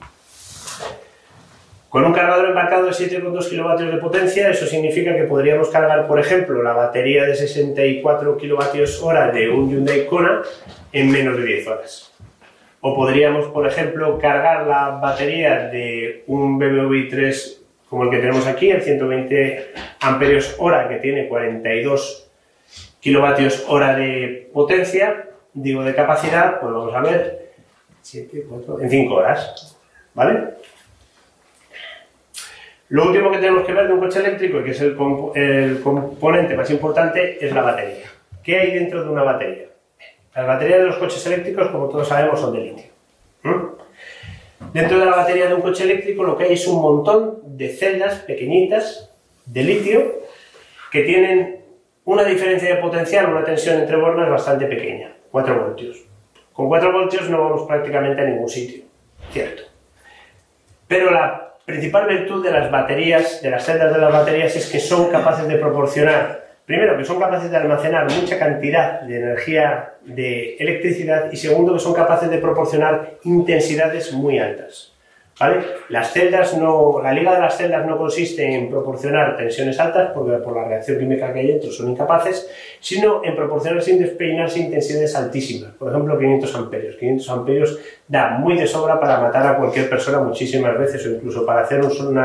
Con 1.88 2.04
un 2.04 2.12
cargador 2.12 2.50
embarcado 2.50 2.88
de 2.88 2.92
7,2 2.92 3.50
kilovatios 3.50 3.94
de 3.94 3.98
potencia, 3.98 4.50
eso 4.50 4.66
significa 4.66 5.16
que 5.16 5.24
podríamos 5.24 5.70
cargar, 5.70 6.06
por 6.06 6.20
ejemplo, 6.20 6.62
la 6.62 6.74
batería 6.74 7.24
de 7.24 7.36
64 7.36 8.36
kilovatios 8.36 9.02
hora 9.02 9.32
de 9.32 9.50
un 9.50 9.70
Hyundai 9.70 10.06
Kona 10.08 10.42
en 10.92 11.12
menos 11.12 11.38
de 11.38 11.46
10 11.46 11.68
horas. 11.68 12.14
O 12.82 12.94
podríamos, 12.94 13.46
por 13.46 13.66
ejemplo, 13.66 14.20
cargar 14.20 14.68
la 14.68 15.00
batería 15.02 15.70
de 15.70 16.26
un 16.28 16.60
BMW 16.60 17.10
3 17.10 17.63
como 17.94 18.06
el 18.06 18.10
que 18.10 18.18
tenemos 18.18 18.48
aquí, 18.48 18.72
el 18.72 18.82
120 18.82 19.68
amperios 20.00 20.56
hora, 20.58 20.90
que 20.90 20.96
tiene 20.96 21.28
42 21.28 22.28
kilovatios 23.00 23.66
hora 23.68 23.96
de 23.96 24.50
potencia, 24.52 25.28
digo 25.54 25.84
de 25.84 25.94
capacidad, 25.94 26.60
pues 26.60 26.74
vamos 26.74 26.96
a 26.96 27.02
ver, 27.02 27.52
7, 28.02 28.46
4, 28.50 28.82
en 28.82 28.90
5 28.90 29.14
horas, 29.14 29.78
¿vale? 30.16 30.56
Lo 32.90 33.06
último 33.06 33.30
que 33.30 33.38
tenemos 33.38 33.64
que 33.64 33.74
ver 33.74 33.86
de 33.86 33.94
un 33.94 34.00
coche 34.00 34.22
eléctrico, 34.22 34.64
que 34.64 34.72
es 34.72 34.82
el, 34.82 34.96
componente 35.84 36.56
más 36.56 36.72
importante, 36.72 37.46
es 37.46 37.54
la 37.54 37.62
batería. 37.62 38.08
¿Qué 38.42 38.58
hay 38.58 38.72
dentro 38.72 39.04
de 39.04 39.10
una 39.12 39.22
batería? 39.22 39.68
Las 40.36 40.48
baterías 40.48 40.80
de 40.80 40.86
los 40.88 40.96
coches 40.96 41.24
eléctricos, 41.28 41.70
como 41.70 41.90
todos 41.90 42.08
sabemos, 42.08 42.40
son 42.40 42.54
de 42.54 42.60
litio. 42.60 42.93
Dentro 44.74 45.00
de 45.00 45.06
la 45.06 45.16
batería 45.16 45.48
de 45.48 45.54
un 45.54 45.62
coche 45.62 45.84
eléctrico 45.84 46.24
lo 46.24 46.36
que 46.36 46.46
hay 46.46 46.54
es 46.54 46.68
un 46.68 46.82
montón 46.82 47.40
de 47.44 47.70
celdas 47.70 48.16
pequeñitas 48.20 49.12
de 49.46 49.64
litio 49.64 50.22
que 50.92 51.04
tienen 51.04 51.64
una 52.06 52.24
diferencia 52.24 52.76
de 52.76 52.82
potencial, 52.82 53.32
una 53.32 53.44
tensión 53.44 53.80
entre 53.80 53.98
bornas 53.98 54.30
bastante 54.30 54.66
pequeña, 54.66 55.16
4 55.32 55.64
voltios. 55.64 56.04
Con 56.52 56.68
4 56.68 56.92
voltios 56.92 57.30
no 57.30 57.40
vamos 57.40 57.68
prácticamente 57.68 58.22
a 58.22 58.26
ningún 58.26 58.50
sitio, 58.50 58.84
cierto. 59.32 59.64
Pero 60.88 61.12
la 61.12 61.54
principal 61.66 62.08
virtud 62.08 62.44
de 62.44 62.52
las 62.52 62.72
baterías, 62.72 63.42
de 63.42 63.52
las 63.52 63.66
celdas 63.66 63.94
de 63.94 64.00
las 64.00 64.12
baterías, 64.12 64.56
es 64.56 64.70
que 64.70 64.80
son 64.80 65.12
capaces 65.12 65.48
de 65.48 65.56
proporcionar, 65.56 66.43
primero, 66.66 66.98
que 66.98 67.06
son 67.06 67.20
capaces 67.20 67.52
de 67.52 67.58
almacenar 67.58 68.12
mucha 68.12 68.40
cantidad 68.40 69.02
de 69.02 69.18
energía 69.18 69.94
de 70.06 70.56
electricidad 70.58 71.32
y 71.32 71.38
segundo, 71.38 71.74
que 71.74 71.80
son 71.80 71.94
capaces 71.94 72.30
de 72.30 72.38
proporcionar 72.38 73.16
intensidades 73.24 74.14
muy 74.14 74.40
altas. 74.40 74.94
Las 75.90 76.14
celdas 76.14 76.58
no, 76.58 77.02
la 77.02 77.12
liga 77.12 77.34
de 77.34 77.42
las 77.42 77.58
celdas 77.58 77.86
no 77.86 77.98
consiste 77.98 78.54
en 78.54 78.70
proporcionar 78.70 79.36
tensiones 79.36 79.80
altas, 79.80 80.12
porque 80.14 80.38
por 80.38 80.56
la 80.56 80.66
reacción 80.66 81.00
química 81.00 81.34
que 81.34 81.40
hay 81.40 81.48
dentro 81.48 81.72
son 81.72 81.90
incapaces, 81.90 82.50
sino 82.80 83.24
en 83.24 83.36
proporcionar 83.36 83.82
sin 83.82 84.00
despeinarse 84.00 84.60
intensidades 84.60 85.16
altísimas. 85.16 85.74
Por 85.74 85.90
ejemplo, 85.90 86.18
500 86.18 86.56
amperios. 86.56 86.96
500 86.96 87.30
amperios 87.32 87.80
da 88.08 88.38
muy 88.38 88.58
de 88.58 88.68
sobra 88.68 89.00
para 89.00 89.20
matar 89.20 89.48
a 89.48 89.58
cualquier 89.58 89.90
persona 89.90 90.20
muchísimas 90.20 90.78
veces 90.78 91.06
o 91.06 91.10
incluso 91.10 91.46
para 91.46 91.62
hacer 91.62 91.82
un, 91.82 92.18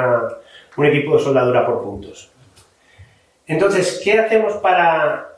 un 0.76 0.86
equipo 0.86 1.16
de 1.16 1.22
soldadura 1.22 1.66
por 1.66 1.82
puntos. 1.82 2.30
Entonces, 3.48 4.00
¿qué 4.04 4.18
hacemos 4.18 4.52
para 4.54 5.30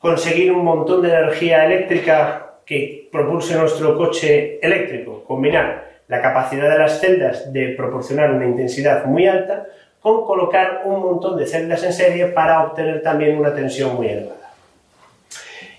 conseguir 0.00 0.50
un 0.50 0.64
montón 0.64 1.02
de 1.02 1.08
energía 1.08 1.64
eléctrica 1.64 2.56
que 2.66 3.08
propulse 3.12 3.54
nuestro 3.54 3.96
coche 3.96 4.58
eléctrico? 4.60 5.22
Combinar 5.24 5.92
la 6.08 6.20
capacidad 6.20 6.68
de 6.68 6.78
las 6.78 7.00
celdas 7.00 7.52
de 7.52 7.68
proporcionar 7.76 8.32
una 8.32 8.44
intensidad 8.44 9.04
muy 9.04 9.28
alta 9.28 9.66
con 10.00 10.26
colocar 10.26 10.82
un 10.84 11.00
montón 11.00 11.36
de 11.36 11.46
celdas 11.46 11.84
en 11.84 11.92
serie 11.92 12.26
para 12.26 12.64
obtener 12.64 13.02
también 13.02 13.38
una 13.38 13.54
tensión 13.54 13.94
muy 13.94 14.08
elevada. 14.08 14.50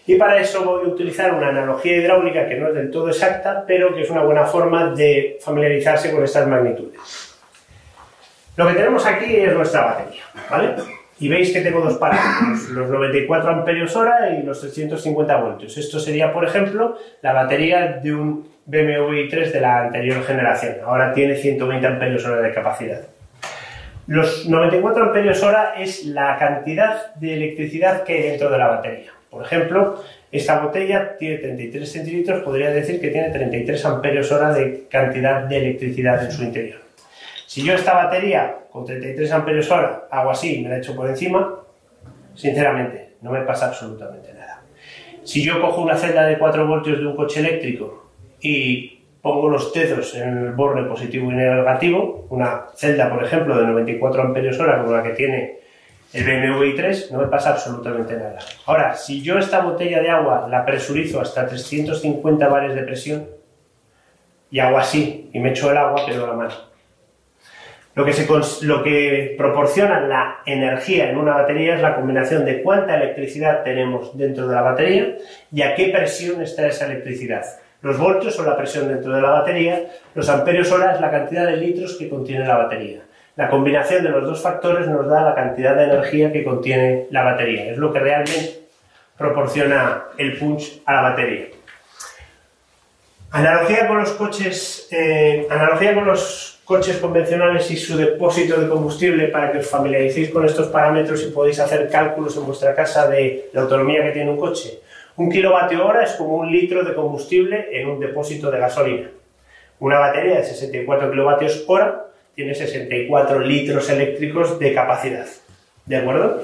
Y 0.07 0.15
para 0.15 0.39
eso 0.39 0.63
voy 0.63 0.85
a 0.85 0.87
utilizar 0.87 1.33
una 1.33 1.49
analogía 1.49 1.97
hidráulica 1.97 2.47
que 2.47 2.55
no 2.55 2.69
es 2.69 2.73
del 2.73 2.89
todo 2.89 3.09
exacta, 3.09 3.65
pero 3.67 3.93
que 3.93 4.03
es 4.03 4.09
una 4.09 4.23
buena 4.23 4.45
forma 4.45 4.93
de 4.93 5.39
familiarizarse 5.41 6.09
con 6.09 6.23
estas 6.23 6.47
magnitudes. 6.47 7.37
Lo 8.55 8.65
que 8.65 8.75
tenemos 8.75 9.05
aquí 9.05 9.35
es 9.35 9.53
nuestra 9.53 9.85
batería, 9.85 10.23
¿vale? 10.49 10.75
Y 11.19 11.29
veis 11.29 11.53
que 11.53 11.61
tengo 11.61 11.81
dos 11.81 11.97
parámetros, 11.97 12.69
los 12.71 12.89
94 12.89 13.49
amperios 13.51 13.95
hora 13.95 14.35
y 14.35 14.43
los 14.43 14.59
350 14.61 15.37
voltios. 15.37 15.77
Esto 15.77 15.99
sería, 15.99 16.33
por 16.33 16.45
ejemplo, 16.45 16.97
la 17.21 17.33
batería 17.33 17.99
de 18.03 18.13
un 18.13 18.47
BMW 18.65 19.27
i3 19.27 19.51
de 19.51 19.61
la 19.61 19.81
anterior 19.85 20.23
generación. 20.23 20.77
Ahora 20.85 21.13
tiene 21.13 21.35
120 21.35 21.85
amperios 21.85 22.25
hora 22.25 22.41
de 22.41 22.53
capacidad. 22.53 23.01
Los 24.07 24.47
94 24.47 25.05
amperios 25.05 25.41
hora 25.43 25.75
es 25.77 26.05
la 26.05 26.37
cantidad 26.37 27.13
de 27.15 27.35
electricidad 27.35 28.03
que 28.03 28.13
hay 28.13 28.21
dentro 28.23 28.49
de 28.49 28.57
la 28.57 28.67
batería. 28.67 29.11
Por 29.29 29.43
ejemplo, 29.43 30.03
esta 30.31 30.59
botella 30.59 31.15
tiene 31.17 31.37
33 31.37 31.91
centilitros, 31.91 32.43
podría 32.43 32.69
decir 32.69 32.99
que 32.99 33.09
tiene 33.09 33.29
33 33.29 33.85
amperios 33.85 34.31
hora 34.31 34.53
de 34.53 34.87
cantidad 34.89 35.43
de 35.43 35.57
electricidad 35.57 36.23
en 36.25 36.31
su 36.31 36.43
interior. 36.43 36.82
Si 37.53 37.63
yo 37.63 37.75
esta 37.75 37.93
batería 37.93 38.65
con 38.71 38.83
33 38.83 39.31
amperios 39.31 39.69
hora 39.69 40.07
hago 40.09 40.31
así 40.31 40.55
y 40.55 40.63
me 40.63 40.69
la 40.69 40.79
echo 40.79 40.95
por 40.95 41.07
encima, 41.07 41.59
sinceramente, 42.33 43.17
no 43.21 43.29
me 43.29 43.41
pasa 43.41 43.67
absolutamente 43.67 44.33
nada. 44.33 44.63
Si 45.23 45.43
yo 45.43 45.61
cojo 45.61 45.83
una 45.83 45.95
celda 45.95 46.25
de 46.25 46.39
4 46.39 46.65
voltios 46.65 46.97
de 46.97 47.05
un 47.05 47.15
coche 47.15 47.41
eléctrico 47.41 48.09
y 48.41 49.03
pongo 49.21 49.49
los 49.49 49.71
dedos 49.71 50.15
en 50.15 50.35
el 50.35 50.51
borde 50.53 50.81
positivo 50.85 51.31
y 51.31 51.35
negativo, 51.35 52.25
una 52.31 52.69
celda, 52.73 53.07
por 53.07 53.23
ejemplo, 53.23 53.55
de 53.55 53.67
94 53.67 54.23
amperios 54.23 54.59
hora 54.59 54.81
como 54.81 54.97
la 54.97 55.03
que 55.03 55.11
tiene 55.11 55.59
el 56.11 56.23
BMW 56.23 56.75
i3, 56.75 57.11
no 57.11 57.19
me 57.19 57.27
pasa 57.27 57.51
absolutamente 57.51 58.15
nada. 58.15 58.39
Ahora, 58.65 58.95
si 58.95 59.21
yo 59.21 59.37
esta 59.37 59.61
botella 59.61 60.01
de 60.01 60.09
agua 60.09 60.47
la 60.49 60.65
presurizo 60.65 61.21
hasta 61.21 61.45
350 61.45 62.47
bares 62.47 62.73
de 62.73 62.81
presión 62.81 63.27
y 64.49 64.57
hago 64.57 64.79
así 64.79 65.29
y 65.31 65.39
me 65.39 65.51
echo 65.51 65.69
el 65.69 65.77
agua, 65.77 66.01
pero 66.07 66.25
la 66.25 66.33
mano. 66.33 66.72
Lo 67.95 68.05
que, 68.05 68.13
se, 68.13 68.27
lo 68.65 68.81
que 68.81 69.35
proporciona 69.37 70.01
la 70.01 70.39
energía 70.47 71.11
en 71.11 71.17
una 71.17 71.35
batería 71.35 71.75
es 71.75 71.81
la 71.81 71.95
combinación 71.95 72.43
de 72.43 72.63
cuánta 72.63 72.95
electricidad 72.95 73.63
tenemos 73.63 74.17
dentro 74.17 74.47
de 74.47 74.55
la 74.55 74.61
batería 74.63 75.17
y 75.51 75.61
a 75.61 75.75
qué 75.75 75.89
presión 75.89 76.41
está 76.41 76.65
esa 76.65 76.87
electricidad. 76.87 77.45
Los 77.83 77.99
voltios 77.99 78.33
son 78.33 78.47
la 78.47 78.57
presión 78.57 78.87
dentro 78.87 79.13
de 79.13 79.21
la 79.21 79.29
batería, 79.29 79.85
los 80.15 80.27
amperios 80.29 80.71
hora 80.71 80.93
es 80.93 81.01
la 81.01 81.11
cantidad 81.11 81.45
de 81.45 81.57
litros 81.57 81.95
que 81.97 82.09
contiene 82.09 82.47
la 82.47 82.57
batería. 82.57 83.01
La 83.35 83.49
combinación 83.49 84.03
de 84.03 84.09
los 84.09 84.23
dos 84.23 84.41
factores 84.41 84.87
nos 84.87 85.07
da 85.07 85.21
la 85.21 85.35
cantidad 85.35 85.75
de 85.75 85.85
energía 85.85 86.31
que 86.31 86.43
contiene 86.43 87.07
la 87.11 87.23
batería. 87.23 87.71
Es 87.71 87.77
lo 87.77 87.91
que 87.91 87.99
realmente 87.99 88.63
proporciona 89.17 90.05
el 90.17 90.37
punch 90.37 90.81
a 90.85 90.93
la 90.93 91.01
batería. 91.01 91.47
Analogía 93.31 93.87
con 93.87 93.97
los 93.97 94.11
coches, 94.11 94.87
eh, 94.91 95.47
analogía 95.49 95.95
con 95.95 96.05
los 96.05 96.52
coches 96.65 96.97
convencionales 96.97 97.69
y 97.71 97.77
su 97.77 97.97
depósito 97.97 98.59
de 98.59 98.69
combustible 98.69 99.27
para 99.27 99.51
que 99.51 99.59
os 99.59 99.67
familiaricéis 99.67 100.29
con 100.29 100.45
estos 100.45 100.67
parámetros 100.67 101.21
y 101.23 101.31
podéis 101.31 101.59
hacer 101.59 101.89
cálculos 101.89 102.37
en 102.37 102.45
vuestra 102.45 102.73
casa 102.73 103.07
de 103.07 103.49
la 103.53 103.61
autonomía 103.61 104.03
que 104.03 104.11
tiene 104.11 104.31
un 104.31 104.37
coche. 104.37 104.79
Un 105.17 105.29
kilovatio 105.29 105.85
hora 105.85 106.03
es 106.03 106.13
como 106.13 106.37
un 106.37 106.51
litro 106.51 106.83
de 106.83 106.93
combustible 106.93 107.67
en 107.71 107.87
un 107.89 107.99
depósito 107.99 108.49
de 108.49 108.59
gasolina. 108.59 109.11
Una 109.79 109.99
batería 109.99 110.37
de 110.37 110.43
64 110.43 111.11
kilovatios 111.11 111.65
hora 111.67 112.07
tiene 112.33 112.55
64 112.55 113.39
litros 113.41 113.89
eléctricos 113.89 114.57
de 114.57 114.73
capacidad. 114.73 115.27
¿De 115.85 115.97
acuerdo? 115.97 116.41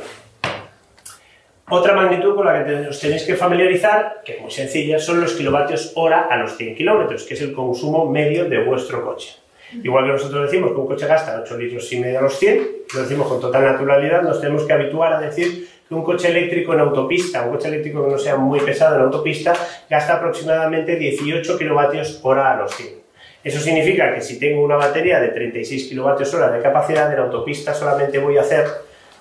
Otra 1.69 1.93
magnitud 1.93 2.35
con 2.35 2.45
la 2.45 2.65
que 2.65 2.89
os 2.89 2.99
tenéis 2.99 3.23
que 3.23 3.35
familiarizar, 3.35 4.21
que 4.25 4.33
es 4.33 4.41
muy 4.41 4.51
sencilla, 4.51 4.99
son 4.99 5.21
los 5.21 5.33
kilovatios 5.33 5.93
hora 5.95 6.27
a 6.29 6.37
los 6.37 6.57
100 6.57 6.75
kilómetros, 6.75 7.23
que 7.23 7.35
es 7.35 7.41
el 7.41 7.53
consumo 7.53 8.09
medio 8.09 8.45
de 8.45 8.63
vuestro 8.63 9.05
coche. 9.05 9.35
Igual 9.71 10.05
que 10.05 10.11
nosotros 10.13 10.49
decimos 10.49 10.71
que 10.71 10.77
un 10.77 10.87
coche 10.87 11.05
gasta 11.05 11.41
8 11.43 11.57
litros 11.57 11.91
y 11.93 11.99
medio 11.99 12.19
a 12.19 12.21
los 12.23 12.37
100, 12.37 12.67
lo 12.93 13.01
decimos 13.01 13.27
con 13.27 13.39
total 13.39 13.63
naturalidad, 13.63 14.21
nos 14.23 14.41
tenemos 14.41 14.65
que 14.65 14.73
habituar 14.73 15.13
a 15.13 15.21
decir 15.21 15.69
que 15.87 15.93
un 15.93 16.03
coche 16.03 16.29
eléctrico 16.29 16.73
en 16.73 16.79
autopista, 16.79 17.43
un 17.43 17.51
coche 17.51 17.67
eléctrico 17.67 18.03
que 18.03 18.11
no 18.11 18.17
sea 18.17 18.35
muy 18.35 18.59
pesado 18.59 18.95
en 18.95 19.01
autopista, 19.01 19.53
gasta 19.89 20.15
aproximadamente 20.15 20.95
18 20.95 21.57
kilovatios 21.57 22.19
hora 22.23 22.53
a 22.53 22.57
los 22.57 22.75
100. 22.75 22.99
Eso 23.43 23.59
significa 23.59 24.13
que 24.13 24.21
si 24.21 24.39
tengo 24.39 24.63
una 24.63 24.75
batería 24.75 25.19
de 25.19 25.29
36 25.29 25.93
kWh 25.93 26.51
de 26.51 26.61
capacidad, 26.61 27.11
en 27.13 27.19
autopista 27.19 27.73
solamente 27.73 28.19
voy 28.19 28.37
a 28.37 28.41
hacer 28.41 28.65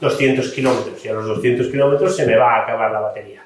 200 0.01 0.51
kilómetros 0.53 1.05
y 1.05 1.09
a 1.09 1.12
los 1.12 1.26
200 1.26 1.68
kilómetros 1.68 2.16
se 2.16 2.26
me 2.26 2.36
va 2.36 2.57
a 2.57 2.62
acabar 2.62 2.90
la 2.90 3.01
batería. 3.01 3.44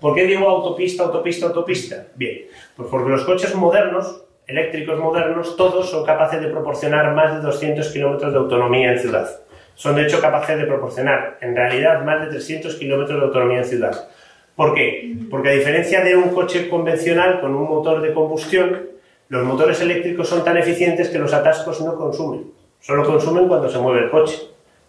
¿Por 0.00 0.14
qué 0.14 0.24
digo 0.24 0.48
autopista, 0.48 1.04
autopista, 1.04 1.46
autopista? 1.46 2.06
Bien, 2.14 2.46
pues 2.76 2.88
porque 2.88 3.10
los 3.10 3.24
coches 3.24 3.54
modernos, 3.54 4.24
eléctricos 4.48 4.98
modernos, 4.98 5.56
todos 5.56 5.90
son 5.90 6.06
capaces 6.06 6.40
de 6.40 6.48
proporcionar 6.48 7.14
más 7.14 7.34
de 7.34 7.40
200 7.42 7.86
kilómetros 7.92 8.32
de 8.32 8.38
autonomía 8.38 8.92
en 8.92 8.98
ciudad. 8.98 9.28
Son 9.74 9.94
de 9.94 10.02
hecho 10.04 10.20
capaces 10.20 10.56
de 10.58 10.64
proporcionar, 10.64 11.36
en 11.42 11.54
realidad, 11.54 12.02
más 12.02 12.22
de 12.22 12.28
300 12.28 12.74
kilómetros 12.76 13.20
de 13.20 13.26
autonomía 13.26 13.58
en 13.58 13.64
ciudad. 13.66 14.08
¿Por 14.56 14.74
qué? 14.74 15.16
Porque 15.30 15.50
a 15.50 15.52
diferencia 15.52 16.02
de 16.02 16.16
un 16.16 16.30
coche 16.30 16.68
convencional 16.68 17.40
con 17.40 17.54
un 17.54 17.68
motor 17.68 18.00
de 18.00 18.12
combustión, 18.12 18.88
los 19.28 19.44
motores 19.44 19.80
eléctricos 19.82 20.28
son 20.28 20.42
tan 20.42 20.56
eficientes 20.56 21.10
que 21.10 21.18
los 21.18 21.32
atascos 21.34 21.80
no 21.82 21.94
consumen. 21.94 22.50
Solo 22.80 23.04
consumen 23.04 23.46
cuando 23.46 23.68
se 23.68 23.78
mueve 23.78 24.06
el 24.06 24.10
coche. 24.10 24.36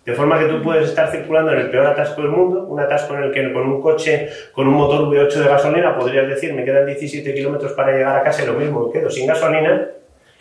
De 0.10 0.16
forma 0.16 0.40
que 0.40 0.46
tú 0.46 0.60
puedes 0.64 0.90
estar 0.90 1.12
circulando 1.12 1.52
en 1.52 1.60
el 1.60 1.70
peor 1.70 1.86
atasco 1.86 2.24
del 2.24 2.32
mundo, 2.32 2.64
un 2.64 2.80
atasco 2.80 3.14
en 3.14 3.26
el 3.26 3.32
que 3.32 3.54
con 3.54 3.62
un 3.68 3.80
coche 3.80 4.28
con 4.54 4.68
un 4.68 4.74
motor 4.74 5.02
V8 5.02 5.34
de 5.34 5.48
gasolina 5.48 5.96
podrías 5.96 6.28
decir 6.28 6.52
me 6.52 6.66
quedan 6.66 6.88
17 6.88 7.32
kilómetros 7.32 7.74
para 7.74 7.92
llegar 7.92 8.18
a 8.18 8.24
casa 8.24 8.42
y 8.42 8.48
lo 8.48 8.54
mismo, 8.54 8.92
quedo 8.92 9.12
sin 9.12 9.28
gasolina 9.28 9.88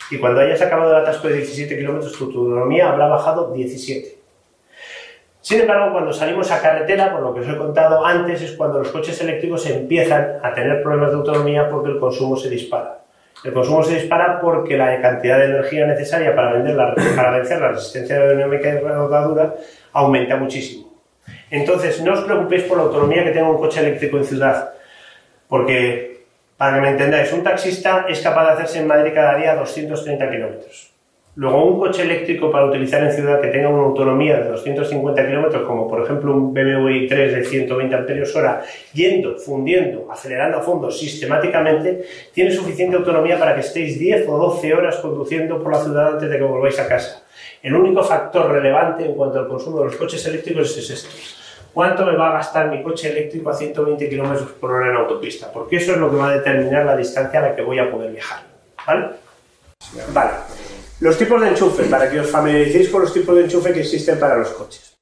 y 0.09 0.17
cuando 0.17 0.41
hayas 0.41 0.59
acabado 0.63 0.89
el 0.89 1.03
atasco 1.03 1.27
de 1.27 1.35
17 1.35 1.77
kilómetros 1.77 2.13
tu 2.13 2.23
autonomía 2.23 2.89
habrá 2.89 3.09
bajado 3.09 3.53
17. 3.53 4.17
Sin 5.39 5.61
embargo, 5.61 5.91
cuando 5.91 6.13
salimos 6.13 6.49
a 6.49 6.63
carretera, 6.63 7.11
por 7.11 7.21
lo 7.21 7.35
que 7.35 7.41
os 7.41 7.47
he 7.47 7.55
contado 7.55 8.03
antes, 8.03 8.41
es 8.41 8.53
cuando 8.53 8.79
los 8.79 8.89
coches 8.89 9.21
eléctricos 9.21 9.67
empiezan 9.67 10.39
a 10.41 10.51
tener 10.51 10.81
problemas 10.81 11.11
de 11.11 11.17
autonomía 11.17 11.69
porque 11.69 11.91
el 11.91 11.99
consumo 11.99 12.35
se 12.35 12.49
dispara. 12.49 13.01
El 13.43 13.53
consumo 13.53 13.83
se 13.83 13.95
dispara 13.95 14.39
porque 14.41 14.77
la 14.77 15.01
cantidad 15.01 15.39
de 15.39 15.45
energía 15.45 15.85
necesaria 15.85 16.35
para, 16.35 16.61
para 17.15 17.31
vencer 17.37 17.61
la 17.61 17.69
resistencia 17.69 18.15
aerodinámica 18.15 18.69
y 18.69 18.79
rodadura 18.79 19.55
aumenta 19.93 20.35
muchísimo. 20.35 20.89
Entonces, 21.49 22.01
no 22.01 22.13
os 22.13 22.21
preocupéis 22.21 22.63
por 22.63 22.77
la 22.77 22.83
autonomía 22.83 23.23
que 23.23 23.31
tenga 23.31 23.49
un 23.49 23.57
coche 23.57 23.79
eléctrico 23.79 24.17
en 24.17 24.25
ciudad, 24.25 24.73
porque, 25.47 26.25
para 26.57 26.75
que 26.75 26.81
me 26.81 26.89
entendáis, 26.89 27.31
un 27.33 27.43
taxista 27.43 28.05
es 28.09 28.19
capaz 28.21 28.45
de 28.45 28.51
hacerse 28.53 28.79
en 28.79 28.87
Madrid 28.87 29.13
cada 29.13 29.35
día 29.37 29.55
230 29.55 30.29
kilómetros. 30.29 30.88
Luego, 31.39 31.63
un 31.63 31.79
coche 31.79 32.01
eléctrico 32.01 32.51
para 32.51 32.65
utilizar 32.65 33.01
en 33.01 33.13
ciudad 33.13 33.39
que 33.39 33.47
tenga 33.47 33.69
una 33.69 33.83
autonomía 33.83 34.41
de 34.41 34.49
250 34.49 35.25
kilómetros, 35.25 35.65
como 35.65 35.87
por 35.87 36.03
ejemplo 36.03 36.33
un 36.33 36.53
BMW 36.53 37.07
i3 37.07 37.31
de 37.31 37.45
120 37.45 37.95
amperios 37.95 38.35
hora, 38.35 38.61
yendo, 38.91 39.37
fundiendo, 39.37 40.11
acelerando 40.11 40.57
a 40.57 40.61
fondo 40.61 40.91
sistemáticamente, 40.91 42.03
tiene 42.33 42.51
suficiente 42.51 42.97
autonomía 42.97 43.39
para 43.39 43.55
que 43.55 43.61
estéis 43.61 43.97
10 43.97 44.27
o 44.27 44.37
12 44.37 44.73
horas 44.73 44.97
conduciendo 44.97 45.63
por 45.63 45.71
la 45.71 45.81
ciudad 45.81 46.07
antes 46.15 46.29
de 46.29 46.37
que 46.37 46.43
volváis 46.43 46.77
a 46.77 46.89
casa. 46.89 47.23
El 47.63 47.73
único 47.73 48.03
factor 48.03 48.51
relevante 48.51 49.05
en 49.05 49.13
cuanto 49.13 49.39
al 49.39 49.47
consumo 49.47 49.79
de 49.79 49.85
los 49.85 49.95
coches 49.95 50.25
eléctricos 50.25 50.77
es 50.77 50.89
esto. 50.89 51.09
¿Cuánto 51.73 52.05
me 52.05 52.17
va 52.17 52.31
a 52.31 52.33
gastar 52.33 52.69
mi 52.69 52.83
coche 52.83 53.11
eléctrico 53.11 53.49
a 53.49 53.53
120 53.53 54.09
km 54.09 54.43
por 54.59 54.71
hora 54.71 54.89
en 54.89 54.97
autopista? 54.97 55.49
Porque 55.53 55.77
eso 55.77 55.93
es 55.93 55.99
lo 55.99 56.11
que 56.11 56.17
va 56.17 56.31
a 56.31 56.33
determinar 56.33 56.85
la 56.85 56.97
distancia 56.97 57.39
a 57.39 57.43
la 57.43 57.55
que 57.55 57.61
voy 57.61 57.79
a 57.79 57.89
poder 57.89 58.11
viajar. 58.11 58.41
¿Vale? 58.85 59.07
Vale. 60.13 60.31
Los 61.01 61.17
tipos 61.17 61.39
de 61.41 61.47
enchufe, 61.47 61.83
para 61.83 62.11
que 62.11 62.19
os 62.19 62.29
familiaricéis 62.29 62.89
con 62.89 63.01
los 63.01 63.13
tipos 63.13 63.33
de 63.33 63.43
enchufe 63.43 63.71
que 63.71 63.81
existen 63.81 64.19
para 64.19 64.37
los 64.37 64.49
coches. 64.49 64.98